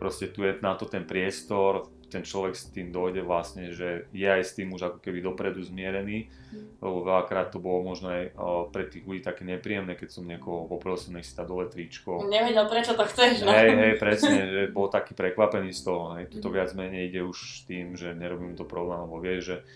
proste 0.00 0.30
tu 0.32 0.40
je 0.40 0.56
na 0.62 0.72
to 0.72 0.88
ten 0.88 1.04
priestor, 1.04 1.88
ten 2.06 2.22
človek 2.22 2.54
s 2.54 2.70
tým 2.70 2.88
dojde 2.88 3.18
vlastne, 3.20 3.70
že 3.70 4.06
je 4.10 4.22
aj 4.24 4.42
s 4.42 4.54
tým 4.54 4.70
už 4.70 4.82
ako 4.84 4.98
keby 5.00 5.18
dopredu 5.20 5.58
zmierený, 5.58 6.30
Mhm. 6.46 6.78
lebo 6.78 7.02
veľakrát 7.02 7.50
to 7.50 7.58
bolo 7.58 7.82
možno 7.84 8.08
aj 8.08 8.30
pre 8.70 8.86
tých 8.86 9.02
ľudí 9.02 9.20
také 9.20 9.42
nepríjemné, 9.42 9.92
keď 9.92 10.08
som 10.08 10.22
niekoho 10.22 10.64
poprosil, 10.64 11.10
nech 11.10 11.26
si 11.26 11.34
dá 11.34 11.42
dole 11.42 11.66
tričko. 11.66 12.22
Nevedel, 12.24 12.66
prečo 12.66 12.94
to 12.94 13.02
chceš, 13.04 13.42
no. 13.42 13.50
Hej, 13.50 13.74
hej, 13.74 13.92
presne, 13.96 14.38
že 14.46 14.60
bol 14.68 14.86
taký 14.86 15.12
prekvapený 15.12 15.70
z 15.70 15.82
toho, 15.82 16.14
hej, 16.14 16.30
tuto 16.30 16.46
Mhm. 16.46 16.54
viac 16.54 16.70
menej 16.72 17.10
ide 17.10 17.20
už 17.20 17.36
s 17.36 17.60
tým, 17.64 17.92
že 17.92 18.14
nerobím 18.14 18.54
to 18.54 18.62
problém, 18.62 19.02
lebo 19.02 19.18
vie, 19.18 19.42
že, 19.42 19.66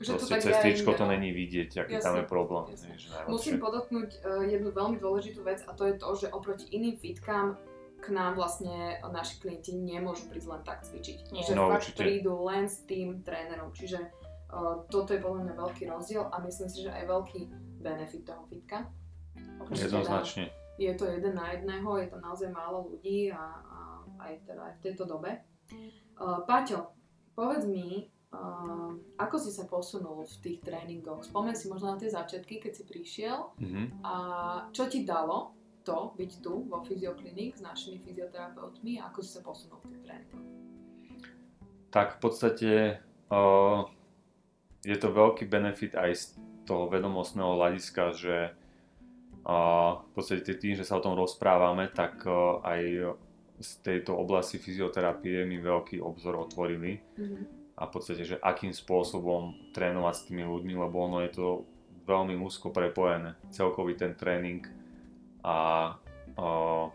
Že 0.00 0.16
to 0.16 0.40
cez 0.40 0.56
tričko 0.58 0.96
to 0.96 1.04
no. 1.04 1.12
není 1.12 1.28
vidieť, 1.28 1.76
aký 1.78 2.00
tam 2.00 2.16
je 2.16 2.24
Jasne, 2.24 2.32
problém. 2.32 2.64
jasne. 2.72 2.96
hej. 2.96 3.28
Musím 3.28 3.60
podotknúť 3.60 4.10
uh, 4.18 4.42
jednu 4.42 4.72
veľmi 4.72 4.96
dôležitú 4.96 5.44
vec 5.44 5.60
a 5.62 5.76
to 5.76 5.84
je 5.86 5.94
to, 5.94 6.08
že 6.16 6.32
oproti 6.32 6.64
iným 6.72 6.96
fitkám 6.96 7.60
k 8.00 8.06
nám 8.10 8.34
vlastne 8.34 8.72
naši 9.06 9.38
klienti 9.38 9.72
nemôžu 9.72 10.26
prísť 10.26 10.48
len 10.48 10.62
tak 10.62 10.82
cvičiť. 10.82 11.30
Nie. 11.30 11.44
Že 11.44 11.54
No, 11.54 11.68
fakt 11.68 11.84
určite. 11.86 12.00
prídu 12.00 12.32
len 12.42 12.64
s 12.64 12.82
tým 12.84 13.20
trénerom. 13.20 13.70
Čiže 13.70 14.00
uh, 14.48 14.82
toto 14.88 15.12
je 15.12 15.20
podľa 15.20 15.40
mňa 15.44 15.54
veľký 15.54 15.82
rozdiel 15.86 16.24
a 16.24 16.36
myslím 16.40 16.68
si, 16.68 16.78
že 16.80 16.90
aj 16.90 17.04
veľký 17.06 17.40
benefit 17.78 18.24
toho 18.24 18.42
fitka. 18.44 18.88
Jednoznačne. 19.68 20.48
Je 20.76 20.92
to 20.96 21.04
jeden 21.04 21.34
na 21.34 21.52
jedného, 21.52 21.92
je 21.98 22.08
to 22.08 22.18
naozaj 22.18 22.48
málo 22.48 22.88
ľudí 22.88 23.28
a, 23.28 23.36
a 23.60 23.78
aj, 24.18 24.32
teda 24.42 24.62
aj 24.64 24.74
v 24.74 24.82
tejto 24.82 25.04
dobe. 25.04 25.30
Uh, 26.16 26.40
Paťo, 26.42 26.96
povedz 27.30 27.68
mi, 27.68 28.08
uh, 28.32 28.88
ako 29.16 29.36
si 29.36 29.52
sa 29.52 29.64
posunul 29.64 30.24
v 30.24 30.34
tých 30.40 30.58
tréningoch? 30.60 31.20
Spomen 31.22 31.52
si 31.52 31.68
možno 31.68 31.92
na 31.92 32.00
tie 32.00 32.08
začiatky, 32.08 32.58
keď 32.58 32.72
si 32.72 32.84
prišiel 32.84 33.38
Mhm. 33.60 33.82
a 34.00 34.14
čo 34.72 34.88
ti 34.88 35.04
dalo 35.04 35.52
to 35.90 36.14
byť 36.14 36.32
tu 36.38 36.70
vo 36.70 36.78
Physioclinic 36.86 37.58
s 37.58 37.66
našimi 37.66 37.98
fyzioterapeutmi 38.06 39.02
a 39.02 39.10
ako 39.10 39.18
si 39.26 39.30
sa 39.34 39.42
posunul 39.42 39.82
v 39.82 39.98
tých 39.98 40.02
tréningoch? 40.06 40.60
tak 41.90 42.16
v 42.16 42.18
podstate 42.22 42.72
uh, 43.28 43.82
je 44.86 44.96
to 44.96 45.08
veľký 45.10 45.44
benefit 45.50 45.98
aj 45.98 46.10
z 46.14 46.24
toho 46.64 46.86
vedomostného 46.86 47.58
hľadiska, 47.58 48.14
že 48.14 48.36
uh, 49.44 49.98
v 49.98 50.10
podstate 50.14 50.54
tým, 50.56 50.78
že 50.78 50.86
sa 50.86 51.02
o 51.02 51.04
tom 51.04 51.18
rozprávame, 51.18 51.90
tak 51.90 52.22
uh, 52.24 52.62
aj 52.62 53.12
z 53.60 53.70
tejto 53.84 54.16
oblasti 54.16 54.56
fyzioterapie 54.56 55.44
mi 55.44 55.60
veľký 55.60 56.00
obzor 56.00 56.32
otvorili 56.40 56.96
a 57.76 57.84
v 57.84 57.92
podstate, 57.92 58.24
že 58.24 58.40
akým 58.40 58.72
spôsobom 58.72 59.52
trénovať 59.76 60.14
s 60.16 60.24
tými 60.32 60.48
ľuďmi, 60.48 60.80
lebo 60.80 60.96
ono 61.04 61.20
je 61.20 61.36
to 61.36 61.46
veľmi 62.08 62.40
úzko 62.40 62.72
prepojené. 62.72 63.36
Celkový 63.52 64.00
ten 64.00 64.16
tréning 64.16 64.64
a 65.44 65.56
uh, 66.36 66.86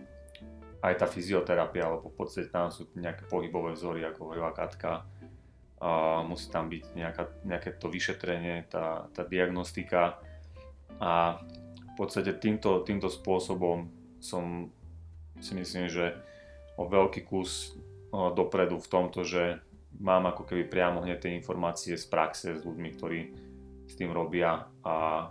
aj 0.85 0.93
tá 1.01 1.07
fyzioterapia, 1.09 1.89
lebo 1.89 2.13
v 2.13 2.17
podstate 2.17 2.53
tam 2.53 2.69
sú 2.69 2.85
nejaké 2.93 3.25
pohybové 3.25 3.73
vzory, 3.73 4.05
ako 4.05 4.29
hovorila 4.29 4.53
Katka. 4.53 5.05
A 5.81 6.21
musí 6.23 6.47
tam 6.53 6.71
byť 6.71 6.83
nejaká, 6.95 7.23
nejaké 7.43 7.69
to 7.75 7.91
vyšetrenie, 7.91 8.69
tá, 8.69 9.09
tá 9.11 9.27
diagnostika 9.27 10.21
a 11.01 11.43
v 11.75 11.93
podstate 11.99 12.31
týmto, 12.39 12.83
týmto 12.87 13.11
spôsobom 13.11 13.91
som 14.23 14.71
si 15.39 15.51
myslím, 15.55 15.91
že 15.91 16.15
o 16.79 16.87
veľký 16.87 17.27
kus 17.27 17.75
o, 18.11 18.31
dopredu 18.31 18.79
v 18.79 18.87
tomto, 18.87 19.27
že 19.27 19.59
mám 19.99 20.27
ako 20.27 20.47
keby 20.47 20.67
priamo 20.67 21.03
hneď 21.03 21.27
tie 21.27 21.35
informácie 21.35 21.95
z 21.95 22.05
praxe 22.07 22.55
s 22.55 22.63
ľuďmi, 22.63 22.89
ktorí 22.95 23.19
s 23.85 23.93
tým 23.95 24.11
robia 24.11 24.67
a 24.83 25.27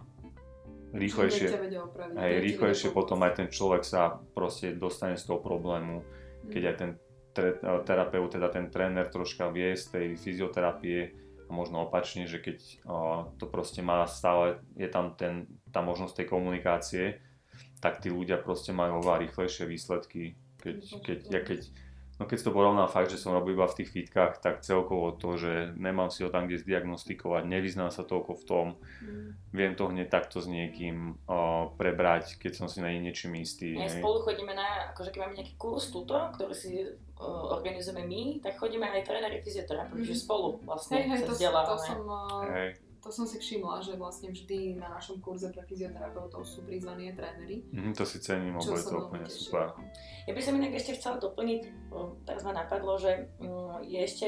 rýchlejšie, 0.94 1.48
opraviť, 1.50 2.16
hej, 2.16 2.34
rýchlejšie 2.38 2.88
potom 2.94 3.18
aj 3.26 3.42
ten 3.42 3.48
človek 3.50 3.82
sa 3.82 4.22
proste 4.32 4.78
dostane 4.78 5.18
z 5.18 5.26
toho 5.26 5.42
problému, 5.42 6.06
keď 6.48 6.62
aj 6.70 6.76
ten 6.78 6.90
tre- 7.34 7.58
terapeut, 7.82 8.30
teda 8.30 8.48
ten 8.48 8.70
tréner 8.70 9.10
troška 9.10 9.50
vie 9.50 9.74
z 9.74 9.84
tej 9.90 10.06
fyzioterapie 10.14 11.12
a 11.44 11.50
možno 11.50 11.84
opačne, 11.84 12.24
že 12.30 12.40
keď 12.40 12.58
o, 12.86 12.96
to 13.36 13.50
proste 13.50 13.82
má 13.82 14.06
stále, 14.06 14.62
je 14.78 14.86
tam 14.86 15.18
ten, 15.18 15.50
tá 15.74 15.82
možnosť 15.82 16.24
tej 16.24 16.26
komunikácie, 16.30 17.04
tak 17.82 18.00
tí 18.00 18.08
ľudia 18.08 18.40
proste 18.40 18.72
majú 18.72 19.02
oveľa 19.02 19.28
rýchlejšie 19.28 19.68
výsledky, 19.68 20.38
keď, 20.62 20.76
keď, 21.04 21.18
ja 21.28 21.40
keď 21.44 21.60
No 22.14 22.24
keď 22.24 22.36
si 22.36 22.44
to 22.44 22.52
porovnám 22.52 22.86
fakt, 22.86 23.08
že 23.08 23.16
som 23.16 23.32
robil 23.32 23.52
iba 23.52 23.66
v 23.66 23.74
tých 23.74 23.90
fitkách, 23.90 24.38
tak 24.38 24.60
celkovo 24.60 25.10
to, 25.12 25.34
že 25.34 25.52
nemám 25.74 26.08
si 26.08 26.22
ho 26.22 26.30
tam 26.30 26.46
kde 26.46 26.58
zdiagnostikovať, 26.58 27.42
nevyznám 27.44 27.90
sa 27.90 28.02
toľko 28.02 28.32
v 28.34 28.44
tom, 28.44 28.66
Mm. 29.00 29.34
viem 29.50 29.72
to 29.72 29.84
hneď 29.84 30.08
takto 30.08 30.38
s 30.38 30.46
niekým 30.46 30.96
o, 31.24 31.38
prebrať, 31.72 32.38
keď 32.38 32.52
som 32.54 32.66
si 32.66 32.78
na 32.78 32.88
niečím 32.88 33.34
istý. 33.36 33.74
My 33.74 33.84
hej. 33.84 33.98
spolu 33.98 34.22
chodíme 34.22 34.52
na, 34.52 34.64
akože 34.88 35.10
keď 35.10 35.20
máme 35.20 35.34
nejaký 35.34 35.54
kurz 35.56 35.90
túto, 35.90 36.14
ktorý 36.14 36.54
si 36.54 36.86
uh, 36.86 37.20
organizujeme 37.50 38.02
my, 38.02 38.22
tak 38.40 38.56
chodíme 38.56 38.86
aj 38.86 39.02
tréneri 39.02 39.38
fyzioterapeuti, 39.38 40.02
Mhm. 40.02 40.08
že 40.08 40.16
spolu 40.16 40.62
vlastne 40.62 40.96
Hej, 40.96 41.04
hej, 41.04 41.18
sa 41.18 41.20
to, 41.20 41.26
to, 41.26 41.34
vzdelávame. 41.34 41.82
som, 41.82 42.00
uh, 42.04 42.46
Hej. 42.48 42.68
To 43.04 43.12
som 43.12 43.28
si 43.28 43.36
všimla, 43.36 43.84
že 43.84 44.00
vlastne 44.00 44.32
vždy 44.32 44.80
na 44.80 44.88
našom 44.96 45.20
kurze 45.20 45.52
pre 45.52 45.60
fyzioterapeutov 45.68 46.40
sú 46.48 46.64
prizvaní 46.64 47.12
aj 47.12 47.20
tréneri. 47.20 47.60
Mhm, 47.68 47.92
to 47.92 48.08
si 48.08 48.16
cením, 48.24 48.56
lebo 48.56 48.72
je 48.72 48.84
to 48.88 48.96
úplne 48.96 49.28
super. 49.28 49.76
Ja 50.24 50.32
by 50.32 50.40
som 50.40 50.56
inak 50.56 50.72
ešte 50.72 50.96
chcela 50.96 51.20
doplniť, 51.20 51.60
teraz 52.24 52.40
ma 52.48 52.56
napadlo, 52.56 52.96
že 52.96 53.28
mm, 53.44 53.84
je 53.84 54.00
ešte 54.00 54.26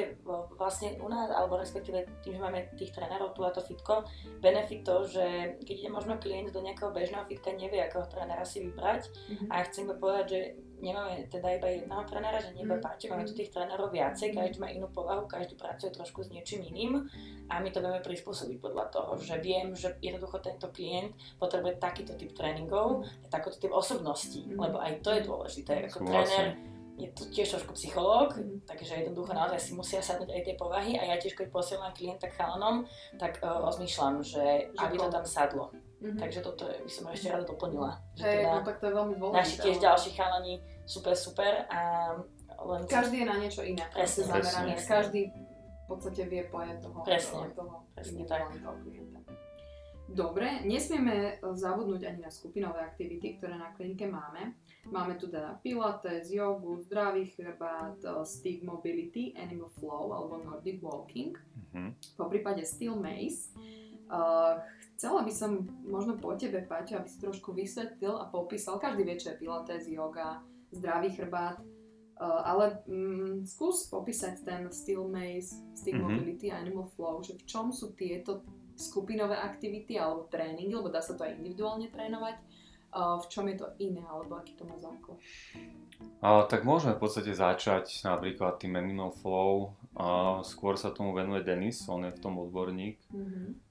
vlastne 0.61 1.01
u 1.01 1.09
nás, 1.09 1.33
alebo 1.33 1.57
respektíve 1.57 2.05
tým, 2.21 2.37
že 2.37 2.45
máme 2.45 2.69
tých 2.77 2.93
trénerov 2.93 3.33
tu 3.33 3.41
a 3.41 3.51
to 3.51 3.65
fitko, 3.65 4.05
benefit 4.45 4.85
to, 4.85 5.09
že 5.09 5.57
keď 5.65 5.77
ide 5.81 5.91
možno 5.91 6.21
klient 6.21 6.53
do 6.53 6.61
nejakého 6.61 6.93
bežného 6.93 7.25
fitka, 7.25 7.57
nevie, 7.57 7.81
akého 7.81 8.05
trénera 8.13 8.45
si 8.45 8.61
vybrať 8.61 9.09
Mhm. 9.33 9.47
a 9.49 9.55
chcem 9.65 9.89
povedať, 9.97 10.27
že 10.29 10.41
nemáme 10.79 11.25
teda 11.27 11.49
iba 11.53 11.69
jedného 11.69 12.03
trénera, 12.05 12.37
že 12.37 12.53
nie 12.53 12.63
iba 12.63 12.77
Mhm. 12.77 12.85
páči, 12.85 13.09
máme 13.09 13.25
tu 13.25 13.33
tých 13.33 13.49
trénerov 13.49 13.89
viacej, 13.89 14.31
každý 14.31 14.57
má 14.57 14.69
inú 14.69 14.89
povahu, 14.89 15.25
každý 15.25 15.55
pracuje 15.55 15.91
trošku 15.91 16.21
s 16.21 16.29
niečím 16.29 16.63
iným 16.63 17.09
a 17.49 17.59
my 17.59 17.69
to 17.71 17.81
vieme 17.81 17.99
prispôsobiť 17.99 18.59
podľa 18.59 18.85
toho, 18.91 19.17
že 19.17 19.37
viem, 19.39 19.73
že 19.73 19.97
jednoducho 19.99 20.39
tento 20.39 20.69
klient 20.69 21.11
potrebuje 21.37 21.77
takýto 21.77 22.13
typ 22.13 22.33
tréningov, 22.33 23.03
takýto 23.27 23.59
typ 23.59 23.73
osobností, 23.73 24.47
Mhm. 24.47 24.57
lebo 24.59 24.77
aj 24.79 24.93
to 25.01 25.11
je 25.11 25.21
dôležité. 25.23 25.73
Ako 25.87 26.05
tréner 26.05 26.57
je 26.97 27.13
to 27.13 27.29
tiež 27.29 27.53
trošku 27.53 27.77
psychológ, 27.77 28.33
Mhm. 28.37 28.65
takže 28.65 29.05
jednoducho 29.05 29.33
naozaj 29.33 29.61
si 29.61 29.73
musia 29.73 30.01
sadnúť 30.01 30.33
aj 30.33 30.43
tie 30.45 30.57
povahy 30.57 30.97
a 30.97 31.05
ja 31.05 31.17
tiež 31.17 31.37
keď 31.37 31.53
posielam 31.53 31.93
klienta 31.93 32.25
k 32.25 32.37
chalanom, 32.37 32.89
tak 33.17 33.37
uh, 33.41 33.61
rozmýšľam, 33.61 34.25
že, 34.25 34.73
Že 34.73 34.81
aby 34.81 34.95
to 34.97 35.09
tam 35.13 35.25
sadlo. 35.25 35.65
Mhm. 35.99 36.19
Takže 36.19 36.41
toto 36.41 36.65
je- 36.65 36.77
by 36.79 36.91
som 36.91 37.05
ešte 37.09 37.29
rada 37.29 37.45
doplnila. 37.45 37.91
Že 38.13 38.23
Hej, 38.23 38.37
teda 38.39 38.51
no 38.51 38.61
tak 38.63 38.77
to 38.77 38.85
je 38.85 38.95
veľmi 38.95 39.15
dôležité. 39.17 39.39
naši 39.39 39.57
tiež 39.59 39.75
ale 39.75 39.83
ďalší 39.83 40.11
chalani 40.13 40.55
super, 40.85 41.15
super 41.17 41.53
a 41.67 41.81
len 42.59 42.81
Každý 42.87 43.17
je 43.17 43.27
na 43.27 43.37
niečo 43.37 43.63
iné. 43.63 43.85
Presne, 43.89 44.23
Presne, 44.23 44.45
zameraný. 44.45 44.73
presne. 44.75 44.89
Každý 44.91 45.21
v 45.79 45.87
podstate 45.87 46.23
vie 46.27 46.43
pojem 46.45 46.77
toho, 46.79 46.99
Presne, 47.01 47.33
toho, 47.33 47.55
toho 47.55 47.75
presne 47.95 48.11
individuálneho 48.19 48.73
klienta. 48.83 49.19
Dobre, 50.07 50.63
nesmieme 50.63 51.15
zabudnúť 51.43 52.07
ani 52.07 52.21
na 52.21 52.31
skupinové 52.31 52.79
aktivity, 52.79 53.37
ktoré 53.37 53.55
na 53.55 53.75
klinike 53.75 54.07
máme. 54.07 54.55
Máme 54.87 55.17
tu 55.17 55.27
teda 55.27 55.59
pilates, 55.61 56.31
jogu, 56.31 56.79
zdravý 56.79 57.27
chrbát, 57.29 57.99
eh, 57.99 58.23
stick 58.23 58.63
mobility, 58.63 59.35
animal 59.35 59.67
flow 59.73 60.13
alebo 60.13 60.39
nordic 60.39 60.79
walking, 60.79 61.35
Mhm. 61.67 61.99
po 62.15 62.25
prípade 62.27 62.63
steel 62.63 62.95
maze. 62.95 63.51
Uh, 64.07 64.63
chcela 64.97 65.21
by 65.23 65.33
som 65.33 65.69
možno 65.85 66.17
po 66.17 66.33
tebe, 66.35 66.65
Paťo, 66.65 67.05
aby 67.05 67.09
si 67.09 67.21
trošku 67.21 67.53
vysvetlil 67.53 68.17
a 68.17 68.33
popísal, 68.33 68.81
každý 68.81 69.05
vie, 69.05 69.21
čo 69.21 69.37
je 69.37 69.41
pilates, 69.45 69.85
yoga, 69.93 70.41
zdravý 70.73 71.13
chrbát, 71.13 71.61
uh, 71.61 72.43
ale 72.49 72.81
mm, 72.89 73.45
skús 73.45 73.87
popísať 73.93 74.41
ten 74.43 74.65
steel 74.73 75.05
maze, 75.05 75.61
stick 75.77 75.95
Mhm. 75.95 76.03
mobility 76.03 76.49
a 76.49 76.59
animal 76.59 76.89
flow, 76.97 77.21
že 77.21 77.37
v 77.37 77.45
čom 77.45 77.69
sú 77.71 77.93
tieto 77.93 78.41
skupinové 78.77 79.37
aktivity 79.37 79.97
alebo 80.01 80.29
tréningy, 80.29 80.73
lebo 80.73 80.89
dá 80.89 81.01
sa 81.01 81.17
to 81.17 81.25
aj 81.25 81.37
individuálne 81.41 81.89
trénovať, 81.93 82.37
uh, 82.93 83.21
v 83.21 83.27
čom 83.29 83.45
je 83.53 83.57
to 83.61 83.69
iné, 83.81 84.05
alebo 84.05 84.41
aký 84.41 84.57
to 84.57 84.65
má 84.65 84.77
základ. 84.81 85.21
A, 86.21 86.45
tak 86.45 86.65
môžeme 86.65 86.93
v 86.97 87.01
podstate 87.09 87.33
začať 87.33 88.05
napríklad 88.05 88.61
tým 88.61 88.77
Animal 88.77 89.17
Flow. 89.17 89.73
A, 89.97 90.07
skôr 90.45 90.77
sa 90.77 90.91
tomu 90.91 91.11
venuje 91.11 91.41
Denis, 91.41 91.81
on 91.87 92.05
je 92.05 92.13
v 92.13 92.21
tom 92.21 92.37
odborník 92.37 93.01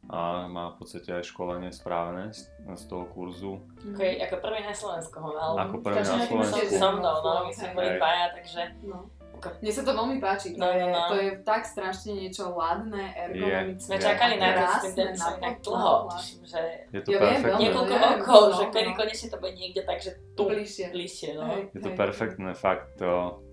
a 0.06 0.46
má 0.46 0.74
v 0.74 0.78
podstate 0.78 1.10
aj 1.12 1.22
školenie 1.24 1.70
správené 1.70 2.30
z, 2.30 2.50
z 2.68 2.84
toho 2.86 3.06
kurzu. 3.08 3.62
ako, 3.84 4.02
je, 4.02 4.14
ako 4.20 4.36
prvý 4.40 4.62
na 4.62 4.74
Slovensku 4.74 5.16
ho 5.16 5.30
mal. 5.32 5.54
Ako 5.60 5.76
prvý 5.80 5.98
na 5.98 6.04
som 6.04 6.18
Slovensku. 6.20 6.66
so 6.72 6.90
mnou, 6.92 7.16
no, 7.20 7.46
my 7.46 7.54
sme 7.54 7.70
boli 7.72 7.90
dvaja, 7.96 8.26
takže 8.34 8.62
No. 8.82 9.06
ako, 9.36 9.48
Mne 9.60 9.70
sa 9.70 9.82
to 9.82 9.92
veľmi 9.92 10.18
páči, 10.18 10.48
to, 10.50 10.58
No, 10.58 10.68
je, 10.68 10.82
no, 10.82 10.90
no. 10.90 11.02
to 11.08 11.16
je 11.20 11.32
tak 11.44 11.62
strašne 11.64 12.12
niečo 12.16 12.44
ladné, 12.52 13.04
ergonomické. 13.12 13.84
sme 13.84 13.96
čakali 14.00 14.34
na 14.36 14.48
to 14.48 14.50
s 14.50 14.58
tým 14.58 14.66
krásne, 14.66 14.90
Denisom 14.96 15.26
na 15.28 15.38
inak 15.38 15.56
pohľad. 15.56 15.66
dlho, 15.68 15.94
tuším, 16.10 16.42
že 16.44 16.62
Je 16.88 17.00
to 17.02 17.08
Ja 17.08 17.18
viem, 17.20 17.42
niekoľko 17.60 17.94
ja 17.94 18.02
rokov, 18.08 18.42
no, 18.42 18.56
že 18.56 18.64
no. 18.64 18.72
kedy 18.72 18.90
konečne 18.96 19.28
to 19.28 19.38
bude 19.38 19.54
niekde, 19.54 19.82
takže 19.84 20.10
tu 20.34 20.42
bližšie. 20.44 20.86
bližšie, 20.90 21.30
no. 21.36 21.44
Hej, 21.48 21.62
Je 21.70 21.82
to 21.82 21.92
hej. 21.92 21.98
perfektné, 21.98 22.50
fakt. 22.54 22.98
O, 23.00 23.45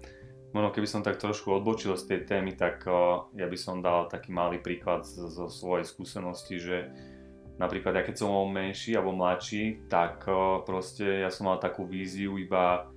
možno 0.52 0.70
keby 0.70 0.88
som 0.88 1.00
tak 1.00 1.16
trošku 1.16 1.50
odbočil 1.52 1.96
z 1.96 2.04
tej 2.08 2.20
témy, 2.28 2.56
tak 2.56 2.84
o, 2.86 3.28
ja 3.36 3.48
by 3.48 3.58
som 3.58 3.80
dal 3.80 4.08
taký 4.08 4.32
malý 4.32 4.60
príklad 4.60 5.04
zo 5.04 5.48
svojej 5.48 5.88
skúsenosti, 5.88 6.56
že 6.60 6.92
napríklad 7.56 7.96
ja 7.96 8.04
keď 8.04 8.14
som 8.20 8.28
bol 8.32 8.48
menší 8.48 8.96
alebo 8.96 9.16
mladší, 9.16 9.88
tak 9.88 10.28
o, 10.28 10.60
proste 10.62 11.24
ja 11.24 11.32
som 11.32 11.48
mal 11.48 11.58
takú 11.58 11.88
víziu 11.88 12.36
iba 12.36 12.92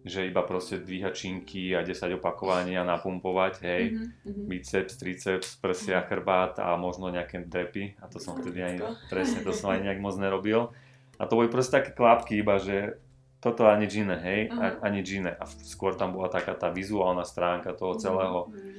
že 0.00 0.32
iba 0.32 0.40
proste 0.40 0.80
dvíhať 0.80 1.12
činky 1.12 1.76
a 1.76 1.84
10 1.84 2.16
opakovaní 2.16 2.72
a 2.72 2.88
napumpovať, 2.88 3.60
hej, 3.60 3.82
Mhm, 3.92 4.04
mhm. 4.24 4.42
biceps, 4.48 4.96
triceps, 4.96 5.60
prsia, 5.60 6.00
chrbát 6.08 6.56
a 6.56 6.72
možno 6.80 7.12
nejaké 7.12 7.44
drepy 7.44 8.00
a 8.00 8.08
to 8.08 8.16
som 8.16 8.40
vtedy 8.40 8.64
ani, 8.64 8.80
presne, 9.12 9.44
to 9.44 9.52
som 9.52 9.76
ani 9.76 9.84
nejak 9.92 10.00
moc 10.00 10.16
nerobil. 10.16 10.72
A 11.20 11.28
to 11.28 11.36
boli 11.36 11.52
proste 11.52 11.76
také 11.76 11.92
klapky 11.92 12.40
iba, 12.40 12.56
že 12.56 12.96
toto 13.40 13.64
a 13.64 13.74
nič 13.74 13.96
iné, 13.96 14.16
hej, 14.20 14.40
a, 14.48 14.54
Aha. 14.54 14.68
a 14.84 14.86
nič 14.92 15.08
iné. 15.16 15.32
A 15.32 15.44
skôr 15.48 15.96
tam 15.96 16.12
bola 16.12 16.28
taká 16.28 16.52
tá 16.52 16.68
vizuálna 16.68 17.24
stránka 17.24 17.72
toho 17.72 17.96
celého. 17.96 18.52
Mhm. 18.52 18.72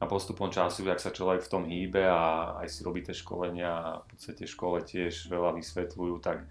A 0.00 0.10
postupom 0.10 0.50
času, 0.50 0.84
ak 0.88 1.00
sa 1.00 1.08
človek 1.08 1.44
v 1.44 1.50
tom 1.52 1.64
hýbe 1.64 2.02
a 2.02 2.56
aj 2.60 2.68
si 2.68 2.80
robí 2.82 3.00
tie 3.00 3.14
školenia 3.14 3.70
a 3.70 3.88
v 4.02 4.06
podstate 4.10 4.44
škole 4.44 4.82
tiež 4.82 5.28
veľa 5.28 5.54
vysvetľujú, 5.54 6.14
tak 6.20 6.44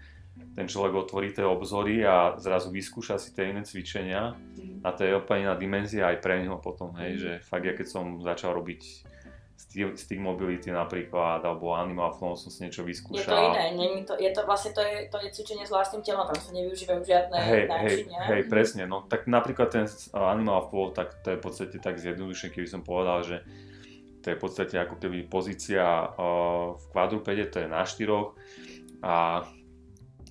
ten 0.54 0.66
človek 0.66 0.94
otvorí 0.96 1.30
tie 1.30 1.46
obzory 1.46 2.02
a 2.02 2.34
zrazu 2.42 2.74
vyskúša 2.74 3.22
si 3.22 3.30
tie 3.30 3.54
iné 3.54 3.62
cvičenia 3.62 4.34
Mhm. 4.34 4.82
a 4.82 4.88
to 4.90 5.06
je 5.06 5.14
úplne 5.14 5.46
iná 5.46 5.54
dimenzia 5.54 6.10
aj 6.10 6.18
pre 6.18 6.42
neho 6.42 6.58
potom, 6.58 6.94
hej, 6.98 7.14
Mhm. 7.14 7.20
že 7.20 7.30
fakt 7.46 7.62
ja 7.62 7.74
keď 7.74 7.86
som 7.86 8.18
začal 8.18 8.54
robiť 8.54 8.82
stick, 9.54 10.18
mobility 10.18 10.70
napríklad, 10.70 11.42
alebo 11.42 11.74
animal 11.74 12.14
flow 12.14 12.38
som 12.38 12.50
si 12.50 12.66
niečo 12.66 12.82
Je 12.82 12.86
to 12.86 12.90
vyskúšal. 12.90 13.54
iné, 13.54 13.64
nie, 13.74 14.06
to, 14.06 14.14
je 14.18 14.30
to 14.30 14.42
vlastne 14.46 14.70
to 14.70 14.82
je, 14.82 15.10
to 15.10 15.18
je 15.18 15.28
cvičenie 15.34 15.66
s 15.66 15.70
vlastným 15.74 16.02
telom, 16.06 16.26
tam 16.26 16.38
sa 16.38 16.50
nevyužívajú 16.54 17.00
žiadne 17.02 17.38
Hej, 17.38 17.50
hej, 17.50 17.66
náčinia. 17.70 18.20
hej, 18.30 18.42
presne, 18.46 18.82
no 18.86 19.06
tak 19.06 19.26
napríklad 19.26 19.68
ten 19.74 19.86
uh, 19.86 20.30
animal 20.30 20.70
flow, 20.70 20.94
tak 20.94 21.18
to 21.26 21.34
je 21.34 21.38
v 21.38 21.42
podstate 21.42 21.76
tak 21.82 21.98
zjednodušene, 21.98 22.54
keby 22.54 22.68
som 22.70 22.86
povedal, 22.86 23.22
že 23.26 23.36
to 24.22 24.32
je 24.32 24.36
v 24.38 24.42
podstate 24.42 24.74
ako 24.78 24.94
keby 24.96 25.26
pozícia 25.26 25.82
uh, 25.84 26.78
v 26.78 26.84
kvadrupede, 26.94 27.50
to 27.50 27.62
je 27.62 27.68
na 27.68 27.82
štyroch 27.82 28.38
a 29.02 29.44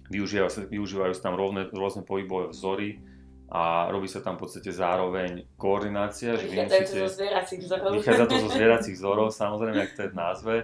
využívajú 0.08 0.50
sa, 0.50 0.62
využívajú 0.66 1.14
sa 1.16 1.22
tam 1.32 1.36
rôzne, 1.36 1.70
rôzne 1.72 2.02
pohybové 2.04 2.52
vzory 2.52 3.13
a 3.54 3.86
robí 3.94 4.10
sa 4.10 4.26
tam 4.26 4.42
v 4.42 4.50
podstate 4.50 4.74
zároveň 4.74 5.46
koordinácia, 5.62 6.34
že 6.34 6.50
vy 6.50 6.58
Vychádzajú 6.58 6.86
to 6.90 6.96
zo 6.98 7.10
zvieracích 7.14 7.60
vzorov. 7.62 7.90
Vychádza 7.94 8.26
to 8.26 8.36
zo 8.42 8.50
zvieracích 8.58 8.96
vzorov, 8.98 9.28
samozrejme, 9.30 9.78
ak 9.78 9.92
to 9.94 10.02
je 10.02 10.10
v 10.10 10.18
názve. 10.18 10.56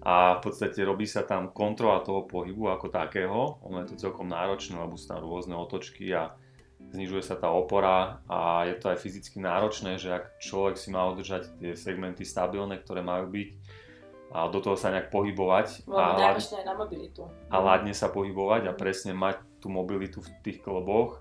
A 0.00 0.40
v 0.40 0.48
podstate 0.48 0.80
robí 0.80 1.04
sa 1.04 1.28
tam 1.28 1.52
kontrola 1.52 2.00
toho 2.00 2.24
pohybu 2.24 2.72
ako 2.72 2.88
takého. 2.88 3.60
Ono 3.68 3.84
je 3.84 3.92
to 3.92 4.08
celkom 4.08 4.32
náročné, 4.32 4.80
lebo 4.80 4.96
sú 4.96 5.12
tam 5.12 5.20
rôzne 5.20 5.52
otočky 5.52 6.08
a 6.16 6.32
znižuje 6.96 7.20
sa 7.20 7.36
tá 7.36 7.52
opora 7.52 8.24
a 8.24 8.64
je 8.64 8.80
to 8.80 8.88
aj 8.88 8.96
fyzicky 8.96 9.36
náročné, 9.36 10.00
že 10.00 10.08
ak 10.08 10.40
človek 10.40 10.80
si 10.80 10.88
má 10.88 11.04
udržať 11.12 11.60
tie 11.60 11.76
segmenty 11.76 12.24
stabilné, 12.24 12.80
ktoré 12.80 13.04
majú 13.04 13.28
byť 13.28 13.48
a 14.30 14.46
do 14.46 14.62
toho 14.62 14.78
sa 14.78 14.94
nejak 14.94 15.10
pohybovať 15.10 15.90
a, 15.90 16.38
aj 16.38 16.62
na 16.62 16.74
mobilitu. 16.78 17.26
a 17.50 17.56
hladne 17.58 17.90
sa 17.90 18.14
pohybovať 18.14 18.70
a 18.70 18.72
presne 18.78 19.10
mať 19.10 19.42
tú 19.58 19.68
mobilitu 19.68 20.22
v 20.22 20.30
tých 20.40 20.62
kloboch, 20.62 21.20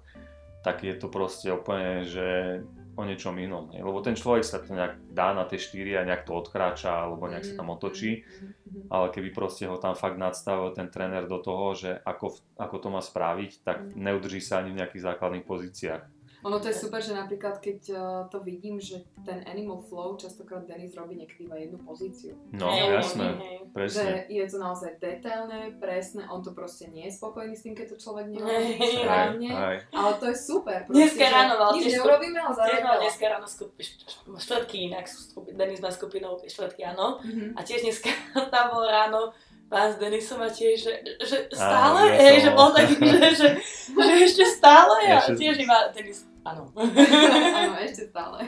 tak 0.59 0.83
je 0.83 0.95
to 0.95 1.07
proste 1.07 1.47
úplne, 1.47 2.03
že 2.03 2.59
o 2.99 3.07
niečom 3.07 3.31
inom. 3.39 3.71
hej. 3.71 3.79
Lebo 3.79 4.03
ten 4.03 4.19
človek 4.19 4.43
sa 4.43 4.59
to 4.59 4.75
nejak 4.75 4.99
dá 5.15 5.31
na 5.31 5.47
tie 5.47 5.55
štyri 5.55 5.95
a 5.95 6.03
nejak 6.03 6.27
to 6.27 6.35
odkráča, 6.35 7.07
alebo 7.07 7.31
nejak 7.31 7.47
sa 7.47 7.55
tam 7.55 7.71
otočí. 7.71 8.27
Mhm, 8.27 8.43
mhm. 8.43 8.81
Ale 8.91 9.05
keby 9.15 9.29
proste 9.31 9.71
ho 9.71 9.79
tam 9.79 9.95
fakt 9.95 10.19
nadstavil 10.19 10.75
ten 10.75 10.91
tréner 10.91 11.23
do 11.23 11.39
toho, 11.39 11.71
že 11.79 11.95
ako, 12.03 12.35
ako 12.59 12.75
to 12.75 12.87
má 12.91 12.99
spraviť, 12.99 13.51
tak 13.63 13.77
neudrží 13.95 14.43
sa 14.43 14.59
ani 14.59 14.75
v 14.75 14.83
nejakých 14.83 15.05
základných 15.15 15.47
pozíciách. 15.47 16.18
Ono 16.41 16.55
to 16.55 16.67
je 16.67 16.73
super, 16.73 16.99
že 16.99 17.11
napríklad 17.11 17.59
keď 17.59 17.79
uh, 17.89 17.99
to 18.27 18.39
vidím, 18.39 18.79
že 18.79 19.03
ten 19.21 19.43
animal 19.43 19.81
flow, 19.81 20.15
častokrát 20.15 20.63
Denis 20.63 20.95
robí 20.95 21.13
niekedy 21.13 21.43
iba 21.43 21.55
jednu 21.55 21.77
pozíciu. 21.77 22.31
No, 22.51 22.71
Hej, 22.71 22.95
jasné, 22.95 23.27
hej. 23.35 23.57
presne. 23.69 23.99
Že 23.99 24.11
je 24.29 24.43
to 24.45 24.57
naozaj 24.57 24.91
detailné, 24.97 25.59
presné, 25.75 26.23
on 26.25 26.39
to 26.39 26.51
proste 26.51 26.87
nie 26.87 27.03
je 27.05 27.13
spokojný 27.13 27.51
s 27.51 27.61
tým, 27.61 27.75
keď 27.75 27.85
to 27.89 27.97
človek 27.99 28.25
nerobí 28.29 28.71
správne, 28.77 29.49
Hej, 29.49 29.77
ale 29.91 30.11
to 30.15 30.25
je 30.25 30.37
super. 30.37 30.79
Dneska 30.87 31.19
že 31.19 31.27
ráno 31.29 31.53
mal 31.57 31.69
nič 31.75 31.85
neurobíme, 31.91 32.39
ale 32.39 32.53
zároveň 32.53 32.83
dneska 33.03 33.25
ráno 33.27 33.45
skupi, 33.45 33.83
štvrtky 34.29 34.77
inak, 34.87 35.05
skupi- 35.05 35.51
Denis 35.51 35.79
má 35.79 35.91
skupinou 35.91 36.39
štvrtky, 36.41 36.87
áno. 36.87 37.19
Mhm. 37.19 37.53
A 37.53 37.59
tiež 37.61 37.83
dneska 37.83 38.09
tam 38.53 38.71
bol 38.71 38.85
ráno 38.85 39.35
pán 39.67 39.93
s 39.93 40.01
Denisom 40.01 40.41
a 40.41 40.49
tiež, 40.49 40.81
že, 40.81 40.93
že 41.21 41.37
Áno, 41.45 41.53
stále, 41.53 41.99
ja 42.09 42.17
hej, 42.25 42.37
že 42.41 42.49
bol 42.51 42.73
taký, 42.73 42.95
že, 42.97 43.27
že, 43.39 43.47
že 43.93 44.13
ešte 44.23 44.43
stále 44.49 44.97
a 45.05 45.21
Ešte- 45.21 45.37
tiež 45.37 45.55
iba 45.61 45.77
Denis, 45.93 46.25
áno. 46.49 46.63
Áno, 47.59 47.75
ešte 47.75 48.07
stále. 48.07 48.47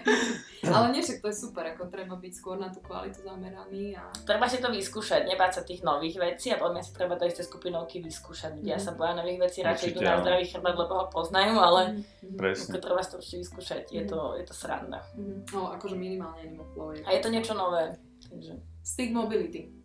Ale 0.64 0.86
nie, 0.90 1.00
však 1.00 1.20
to 1.20 1.28
je 1.28 1.38
super, 1.38 1.66
ako 1.66 1.88
treba 1.88 2.16
byť 2.16 2.34
skôr 2.34 2.56
na 2.56 2.68
tú 2.68 2.80
kvalitu 2.80 3.20
zameraný 3.20 3.94
a... 3.94 4.08
Treba 4.22 4.46
si 4.46 4.58
to 4.58 4.70
vyskúšať, 4.70 5.26
nebáť 5.26 5.52
sa 5.52 5.62
tých 5.62 5.82
nových 5.82 6.16
vecí 6.16 6.48
a 6.48 6.58
podľa 6.58 6.74
mňa 6.74 6.84
si 6.84 6.92
treba 6.92 7.16
to 7.16 7.26
isté 7.26 7.42
skupinovky 7.42 8.00
vyskúšať. 8.00 8.58
Ľudia 8.58 8.76
Mhm. 8.76 8.84
sa 8.84 8.92
boja 8.92 9.14
nových 9.14 9.40
vecí, 9.42 9.58
radšej 9.60 9.88
idú 9.90 10.02
na 10.02 10.20
zdravý 10.20 10.46
chrbát, 10.46 10.76
lebo 10.76 10.94
ho 10.96 11.06
poznajú, 11.08 11.56
ale 11.56 11.82
Mhm. 12.22 12.36
Presne. 12.36 12.70
ako 12.70 12.80
treba 12.80 13.00
si 13.00 13.10
to 13.10 13.18
určite 13.18 13.38
vyskúšať, 13.40 13.82
je 13.90 14.04
to, 14.06 14.20
je 14.36 14.44
to 14.44 14.54
sranda. 14.54 15.00
Mhm. 15.14 15.36
No, 15.52 15.60
akože 15.72 15.96
minimálne 15.96 16.40
Animal 16.42 16.68
Flow 16.70 16.90
je. 16.92 17.02
A 17.02 17.10
je 17.12 17.22
to 17.22 17.30
niečo 17.30 17.54
nové. 17.54 17.98
Takže. 18.24 18.54
Stick 18.82 19.12
Mobility. 19.12 19.81